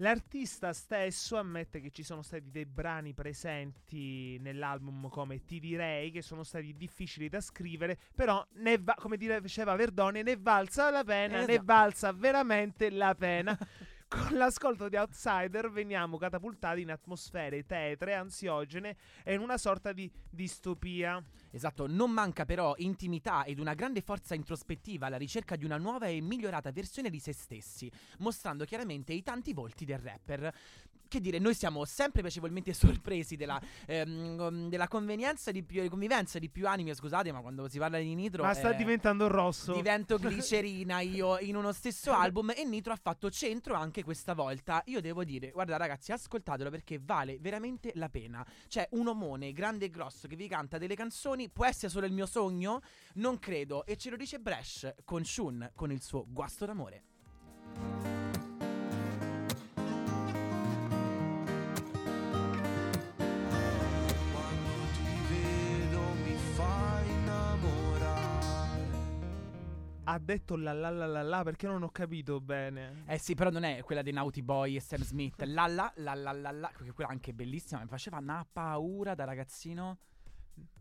L'artista 0.00 0.72
stesso 0.72 1.36
ammette 1.36 1.80
che 1.80 1.90
ci 1.90 2.04
sono 2.04 2.22
stati 2.22 2.50
dei 2.50 2.66
brani 2.66 3.14
presenti 3.14 4.38
nell'album 4.38 5.08
come 5.08 5.44
Ti 5.44 5.58
direi 5.58 6.12
che 6.12 6.22
sono 6.22 6.44
stati 6.44 6.76
difficili 6.76 7.28
da 7.28 7.40
scrivere, 7.40 7.98
però 8.14 8.44
ne 8.54 8.78
va- 8.78 8.94
come 8.96 9.16
diceva 9.16 9.74
Verdone, 9.74 10.22
ne 10.22 10.36
valsa 10.36 10.90
la 10.90 11.02
pena, 11.02 11.38
ne 11.38 11.52
Esatto. 11.52 11.64
valsa 11.64 12.12
veramente 12.12 12.90
la 12.90 13.14
pena. 13.16 13.58
Con 14.08 14.38
l'ascolto 14.38 14.88
di 14.88 14.96
Outsider 14.96 15.70
veniamo 15.70 16.16
catapultati 16.16 16.80
in 16.80 16.90
atmosfere 16.90 17.66
tetre, 17.66 18.14
ansiogene 18.14 18.96
e 19.22 19.34
in 19.34 19.40
una 19.40 19.58
sorta 19.58 19.92
di 19.92 20.10
distopia. 20.30 21.22
Esatto, 21.50 21.86
non 21.86 22.10
manca 22.10 22.46
però 22.46 22.72
intimità 22.78 23.44
ed 23.44 23.58
una 23.58 23.74
grande 23.74 24.00
forza 24.00 24.34
introspettiva 24.34 25.06
alla 25.06 25.18
ricerca 25.18 25.56
di 25.56 25.66
una 25.66 25.76
nuova 25.76 26.06
e 26.06 26.22
migliorata 26.22 26.72
versione 26.72 27.10
di 27.10 27.20
se 27.20 27.34
stessi, 27.34 27.92
mostrando 28.20 28.64
chiaramente 28.64 29.12
i 29.12 29.22
tanti 29.22 29.52
volti 29.52 29.84
del 29.84 29.98
rapper. 29.98 30.54
Che 31.08 31.20
dire, 31.20 31.38
noi 31.38 31.54
siamo 31.54 31.86
sempre 31.86 32.20
piacevolmente 32.20 32.74
sorpresi 32.74 33.36
della, 33.36 33.58
ehm, 33.86 34.68
della 34.68 34.88
convenienza 34.88 35.50
di 35.50 35.62
più, 35.62 35.88
convivenza 35.88 36.38
di 36.38 36.50
più 36.50 36.68
anime, 36.68 36.94
scusate, 36.94 37.32
ma 37.32 37.40
quando 37.40 37.66
si 37.66 37.78
parla 37.78 37.98
di 37.98 38.14
Nitro... 38.14 38.42
Ma 38.42 38.52
sta 38.52 38.72
eh, 38.72 38.76
diventando 38.76 39.26
rosso. 39.26 39.72
Divento 39.72 40.18
glicerina 40.20 41.00
io 41.00 41.38
in 41.38 41.56
uno 41.56 41.72
stesso 41.72 42.12
album 42.12 42.52
e 42.54 42.64
Nitro 42.64 42.92
ha 42.92 42.98
fatto 43.00 43.30
centro 43.30 43.74
anche 43.74 44.04
questa 44.04 44.34
volta. 44.34 44.82
Io 44.86 45.00
devo 45.00 45.24
dire, 45.24 45.50
guarda 45.50 45.78
ragazzi, 45.78 46.12
ascoltatelo 46.12 46.68
perché 46.68 47.00
vale 47.02 47.38
veramente 47.40 47.92
la 47.94 48.10
pena. 48.10 48.46
C'è 48.68 48.86
un 48.92 49.08
omone 49.08 49.52
grande 49.52 49.86
e 49.86 49.90
grosso 49.90 50.28
che 50.28 50.36
vi 50.36 50.46
canta 50.46 50.76
delle 50.76 50.94
canzoni, 50.94 51.48
può 51.48 51.64
essere 51.64 51.90
solo 51.90 52.04
il 52.04 52.12
mio 52.12 52.26
sogno? 52.26 52.82
Non 53.14 53.38
credo. 53.38 53.86
E 53.86 53.96
ce 53.96 54.10
lo 54.10 54.16
dice 54.16 54.38
Bresh 54.38 54.94
con 55.04 55.24
Shun, 55.24 55.70
con 55.74 55.90
il 55.90 56.02
suo 56.02 56.26
guasto 56.28 56.66
d'amore. 56.66 58.27
Ha 70.10 70.18
detto 70.18 70.56
la 70.56 70.72
la 70.72 70.88
la 70.88 71.06
la 71.06 71.22
la 71.22 71.42
perché 71.42 71.66
non 71.66 71.82
ho 71.82 71.90
capito 71.90 72.40
bene. 72.40 73.04
Eh 73.06 73.18
sì, 73.18 73.34
però 73.34 73.50
non 73.50 73.64
è 73.64 73.82
quella 73.82 74.00
dei 74.00 74.12
Naughty 74.12 74.40
Boy 74.40 74.76
e 74.76 74.80
Sam 74.80 75.02
Smith. 75.02 75.42
La 75.42 75.66
la 75.66 75.92
la 75.96 76.14
la 76.14 76.32
la 76.32 76.50
la, 76.50 76.72
quella 76.94 77.10
anche 77.10 77.34
bellissima, 77.34 77.80
mi 77.80 77.88
faceva 77.88 78.16
una 78.16 78.46
paura 78.50 79.14
da 79.14 79.24
ragazzino. 79.24 79.98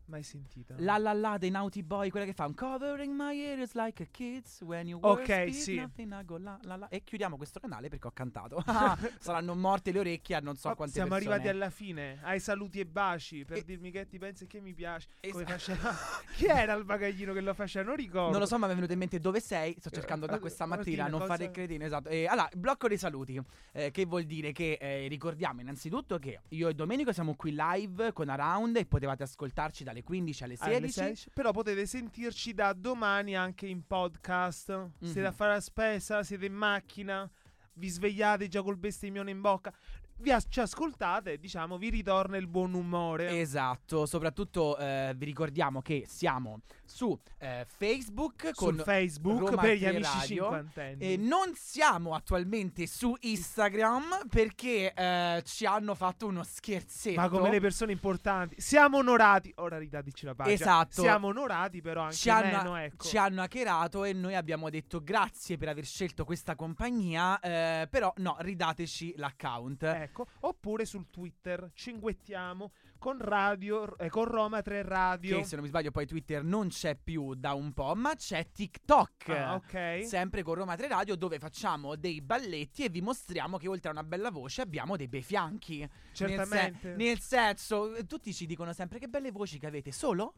Mai 0.10 0.24
sentita. 0.24 0.74
La 0.78 0.98
la 0.98 1.12
la 1.12 1.38
dei 1.38 1.50
Naughty 1.50 1.84
Boy, 1.84 2.10
quella 2.10 2.26
che 2.26 2.32
fa 2.32 2.46
I'm 2.46 2.54
covering 2.54 3.14
my 3.14 3.38
ears 3.38 3.74
like 3.74 4.02
a 4.04 4.06
kids 4.10 4.62
when 4.62 4.88
you 4.88 5.00
were 5.02 5.22
Ok, 5.22 5.54
sì. 5.54 5.76
nothing, 5.76 6.14
I 6.18 6.24
go 6.24 6.38
la, 6.38 6.58
la, 6.62 6.78
la. 6.78 6.88
E 6.88 7.04
chiudiamo 7.04 7.36
questo 7.36 7.60
canale 7.60 7.90
perché 7.90 8.08
ho 8.08 8.12
cantato. 8.12 8.64
Ah, 8.68 8.98
saranno 9.20 9.54
morte 9.54 9.92
le 9.92 10.00
orecchie 10.00 10.36
a 10.36 10.40
non 10.40 10.56
so 10.56 10.70
Oh, 10.70 10.76
quante 10.76 10.94
siamo 10.94 11.10
persone. 11.10 11.34
arrivati 11.34 11.54
alla 11.54 11.70
fine, 11.70 12.20
ai 12.22 12.40
saluti 12.40 12.80
e 12.80 12.86
baci 12.86 13.44
per 13.44 13.58
E- 13.58 13.64
dirmi 13.66 13.92
che 13.92 14.08
ti 14.08 14.18
pensi 14.18 14.46
e 14.46 14.48
che 14.48 14.62
mi 14.62 14.74
piace. 14.74 15.10
Es- 15.20 15.34
Come 15.34 15.44
faceva? 15.46 15.94
Chi 16.38 16.46
era 16.46 16.72
il 16.72 16.86
bagaglino 16.86 17.34
che 17.34 17.42
lo 17.42 17.54
faceva? 17.54 17.88
Non 17.88 17.98
ricordo. 17.98 18.32
Non 18.32 18.40
lo 18.40 18.46
so, 18.46 18.58
ma 18.58 18.66
mi 18.68 18.72
è 18.72 18.76
venuto 18.76 18.94
in 18.94 19.00
mente 19.00 19.20
dove 19.20 19.42
sei. 19.42 19.76
Sto 19.78 19.90
cercando 19.90 20.26
da 20.26 20.38
Eh, 20.38 20.40
questa 20.40 20.66
mattina, 20.66 21.04
Martina, 21.04 21.08
non 21.10 21.20
cosa- 21.20 21.32
fare 21.34 21.44
il 21.44 21.52
cretino, 21.52 21.84
esatto. 21.84 22.08
E, 22.08 22.28
allora, 22.28 22.50
blocco 22.56 22.88
dei 22.88 22.98
saluti. 22.98 23.42
eh, 23.74 23.92
che 23.92 24.06
vuol 24.06 24.24
dire 24.24 24.54
che 24.54 24.78
eh, 24.80 25.08
ricordiamo 25.10 25.60
innanzitutto 25.60 26.18
che 26.18 26.40
io 26.50 26.70
e 26.70 26.74
Domenico 26.74 27.12
siamo 27.12 27.36
qui 27.36 27.54
live 27.54 28.14
con 28.14 28.30
Around 28.30 28.78
e 28.78 28.86
potevate 28.86 29.24
ascoltarci 29.24 29.84
dalle 29.84 29.97
15 30.04 30.44
alle 30.44 30.56
16. 30.56 30.76
Alle 30.76 30.90
16, 30.90 31.30
Però 31.34 31.52
potete 31.52 31.86
sentirci 31.86 32.54
da 32.54 32.74
domani 32.74 33.36
anche 33.36 33.68
in 33.68 33.86
podcast. 33.86 34.90
Siete 35.02 35.20
Mhm. 35.22 35.26
a 35.26 35.32
fare 35.32 35.54
la 35.54 35.62
spesa, 35.62 36.24
siete 36.24 36.46
in 36.46 36.54
macchina, 36.54 37.30
vi 37.74 37.88
svegliate 37.90 38.48
già 38.48 38.62
col 38.64 38.78
bestemmione 38.78 39.32
in 39.32 39.42
bocca. 39.42 39.74
Vi 40.20 40.32
as- 40.32 40.48
ci 40.50 40.60
ascoltate 40.60 41.34
e 41.34 41.38
diciamo 41.40 41.78
vi 41.78 41.90
ritorna 41.90 42.38
il 42.38 42.48
buon 42.48 42.74
umore. 42.74 43.40
Esatto, 43.40 44.06
soprattutto 44.06 44.78
eh, 44.78 45.14
vi 45.16 45.26
ricordiamo 45.26 45.82
che 45.82 46.06
siamo 46.08 46.62
su 46.84 47.18
eh, 47.38 47.66
Facebook 47.68 48.54
con 48.54 48.78
Facebook 48.78 49.50
Roma 49.50 49.62
per 49.62 49.76
gli 49.76 49.82
3 49.82 49.90
amici 49.90 50.36
cinquantenni. 50.36 51.04
E 51.04 51.18
non 51.18 51.54
siamo 51.56 52.16
attualmente 52.16 52.88
su 52.88 53.16
Instagram 53.20 54.28
perché 54.30 54.94
eh, 54.94 55.44
ci 55.46 55.66
hanno 55.66 55.94
fatto 55.94 56.26
uno 56.28 56.44
scherzetto. 56.44 57.20
Ma 57.20 57.30
come 57.30 57.50
le 57.50 57.60
persone 57.60 57.92
importanti. 57.92 58.56
Siamo 58.60 58.98
onorati. 58.98 59.54
Ora 59.58 59.78
ridateci 59.78 60.26
la 60.26 60.34
pagina. 60.34 60.56
Esatto. 60.56 61.02
Siamo 61.02 61.28
onorati, 61.28 61.82
però 61.82 62.02
anche 62.04 62.16
ci 62.16 62.30
hanno, 62.30 62.58
meno, 62.58 62.76
ecco. 62.78 63.06
ci 63.06 63.18
hanno 63.18 63.42
hackerato 63.42 64.04
e 64.04 64.14
noi 64.14 64.36
abbiamo 64.36 64.70
detto 64.70 65.02
grazie 65.04 65.58
per 65.58 65.70
aver 65.70 65.86
scelto 65.86 66.26
questa 66.26 66.56
compagnia, 66.56 67.40
eh, 67.40 67.88
però 67.90 68.12
no, 68.18 68.38
ridateci 68.40 69.14
l'account. 69.18 69.84
Ecco. 69.84 70.07
Oppure 70.42 70.86
sul 70.86 71.10
Twitter 71.10 71.70
cinguettiamo 71.74 72.72
con 72.98 73.18
radio, 73.20 73.98
eh, 73.98 74.10
con 74.10 74.26
Roma 74.26 74.62
3 74.62 74.82
Radio. 74.82 75.38
Che 75.38 75.44
se 75.44 75.56
non 75.56 75.64
mi 75.64 75.70
sbaglio 75.70 75.92
poi 75.92 76.06
Twitter 76.06 76.44
non 76.44 76.70
c'è 76.70 76.96
più 76.96 77.36
da 77.36 77.54
un 77.54 77.74
po', 77.74 77.94
ma 77.96 78.16
c'è 78.16 78.48
TikTok. 78.52 79.30
Ah, 79.30 79.56
ok. 79.56 80.06
Sempre 80.06 80.44
con 80.44 80.56
Roma 80.56 80.76
3 80.76 80.88
Radio 80.88 81.16
dove 81.16 81.40
facciamo 81.40 81.96
dei 81.96 82.22
balletti 82.22 82.84
e 82.84 82.90
vi 82.90 83.02
mostriamo 83.02 83.58
che 83.58 83.68
oltre 83.68 83.90
a 83.90 83.92
una 83.92 84.04
bella 84.04 84.32
voce 84.32 84.62
abbiamo 84.62 84.96
dei 84.96 85.08
bei 85.08 85.22
fianchi. 85.22 85.80
Nel, 85.80 85.90
Certamente. 86.12 86.80
se- 86.92 86.96
nel 86.96 87.20
senso, 87.20 87.94
tutti 88.08 88.34
ci 88.34 88.46
dicono 88.46 88.74
sempre 88.74 89.00
che 89.00 89.08
belle 89.08 89.32
voci 89.32 89.60
che 89.60 89.68
avete, 89.68 89.92
solo? 89.92 90.34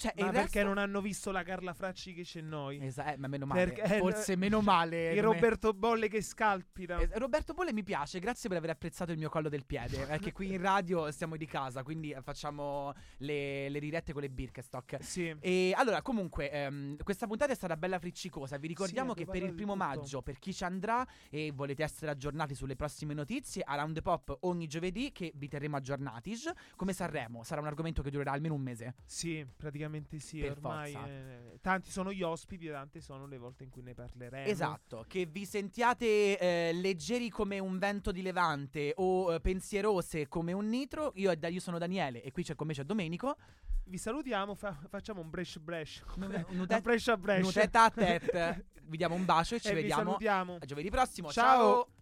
Cioè, 0.00 0.14
Ma 0.16 0.30
perché 0.30 0.40
resto- 0.60 0.62
non 0.62 0.78
hanno 0.78 1.02
visto 1.02 1.30
la 1.30 1.42
Carla 1.42 1.74
Fracci 1.74 2.14
che 2.14 2.22
c'è 2.22 2.40
noi? 2.40 2.78
Esa- 2.80 3.12
eh, 3.12 3.18
ma 3.18 3.26
meno 3.28 3.44
male. 3.44 3.66
Perché- 3.70 3.98
Forse 3.98 4.34
meno 4.34 4.62
male. 4.62 5.08
Come- 5.10 5.20
Roberto 5.20 5.74
Bolle 5.74 6.08
che 6.08 6.22
scalpita. 6.22 6.98
Eh, 7.00 7.10
Roberto 7.18 7.52
Bolle 7.52 7.74
mi 7.74 7.82
piace, 7.82 8.18
grazie 8.18 8.48
per 8.48 8.56
aver 8.56 8.70
apprezzato 8.70 9.12
il 9.12 9.18
mio 9.18 9.28
collo 9.28 9.50
del 9.50 9.66
piede. 9.66 10.06
Perché 10.06 10.32
qui 10.32 10.54
in 10.54 10.62
radio 10.62 11.10
stiamo 11.10 11.36
di 11.36 11.44
casa, 11.44 11.82
quindi 11.82 12.16
facciamo 12.22 12.94
le, 13.18 13.68
le 13.68 13.78
dirette 13.78 14.14
con 14.14 14.22
le 14.22 14.30
Birkenstock. 14.30 15.04
Sì. 15.04 15.36
E 15.38 15.74
allora, 15.76 16.00
comunque, 16.00 16.50
ehm, 16.50 16.96
questa 17.02 17.26
puntata 17.26 17.52
è 17.52 17.54
stata 17.54 17.76
bella 17.76 17.98
friccicosa. 17.98 18.56
Vi 18.56 18.68
ricordiamo 18.68 19.12
Sì, 19.12 19.18
che 19.18 19.26
per 19.26 19.42
il 19.42 19.52
primo 19.52 19.74
tutto. 19.74 19.84
maggio, 19.84 20.22
per 20.22 20.38
chi 20.38 20.54
ci 20.54 20.64
andrà 20.64 21.06
e 21.28 21.52
volete 21.54 21.82
essere 21.82 22.10
aggiornati 22.10 22.54
sulle 22.54 22.74
prossime 22.74 23.12
notizie, 23.12 23.62
Around 23.66 23.96
the 23.96 24.00
Pop 24.02 24.34
ogni 24.44 24.66
giovedì 24.66 25.12
che 25.12 25.30
vi 25.34 25.46
terremo 25.46 25.76
aggiornati. 25.76 26.34
Come 26.74 26.94
Sanremo, 26.94 27.42
sarà 27.42 27.60
un 27.60 27.66
argomento 27.66 28.00
che 28.00 28.10
durerà 28.10 28.32
almeno 28.32 28.54
un 28.54 28.62
mese. 28.62 28.94
Sì, 29.04 29.44
praticamente 29.44 29.88
sì. 30.20 30.40
Per 30.40 30.52
ormai 30.52 30.92
forza. 30.92 31.08
eh, 31.08 31.58
tanti 31.60 31.90
sono 31.90 32.12
gli 32.12 32.22
ospiti 32.22 32.66
e 32.66 32.70
tante 32.70 33.00
sono 33.00 33.26
le 33.26 33.38
volte 33.38 33.64
in 33.64 33.70
cui 33.70 33.82
ne 33.82 33.94
parleremo. 33.94 34.48
Esatto, 34.48 35.04
che 35.08 35.26
vi 35.26 35.44
sentiate 35.44 36.38
eh, 36.38 36.72
leggeri 36.72 37.28
come 37.30 37.58
un 37.58 37.78
vento 37.78 38.12
di 38.12 38.22
levante 38.22 38.92
o 38.96 39.34
eh, 39.34 39.40
pensierose 39.40 40.28
come 40.28 40.52
un 40.52 40.68
nitro. 40.68 41.12
Io, 41.16 41.32
io 41.32 41.60
sono 41.60 41.78
Daniele 41.78 42.22
e 42.22 42.30
qui 42.32 42.42
c'è 42.42 42.54
con 42.54 42.66
me 42.66 42.74
c'è 42.74 42.84
Domenico. 42.84 43.36
Vi 43.84 43.98
salutiamo, 43.98 44.54
fa- 44.54 44.78
facciamo 44.88 45.20
un 45.20 45.30
bresh 45.30 45.58
bresh. 45.58 46.02
Un 46.16 46.44
Un 46.48 46.66
bresh 46.80 47.08
a 47.08 47.16
bresh. 47.16 47.52
tête 47.52 47.76
à 47.76 47.90
tête. 47.90 48.66
Vi 48.84 48.96
diamo 48.96 49.14
un 49.14 49.24
bacio 49.24 49.56
e 49.56 49.60
ci 49.60 49.68
E 49.68 49.74
vediamo 49.74 50.16
a 50.16 50.58
giovedì 50.64 50.90
prossimo. 50.90 51.30
Ciao. 51.32 51.88
Ciao. 51.88 51.98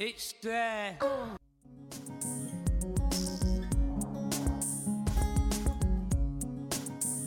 It's 0.00 0.32
there. 0.42 0.94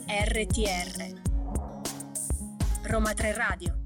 RTR 0.08 0.88
Roma 2.88 3.12
3 3.12 3.32
Radio 3.36 3.81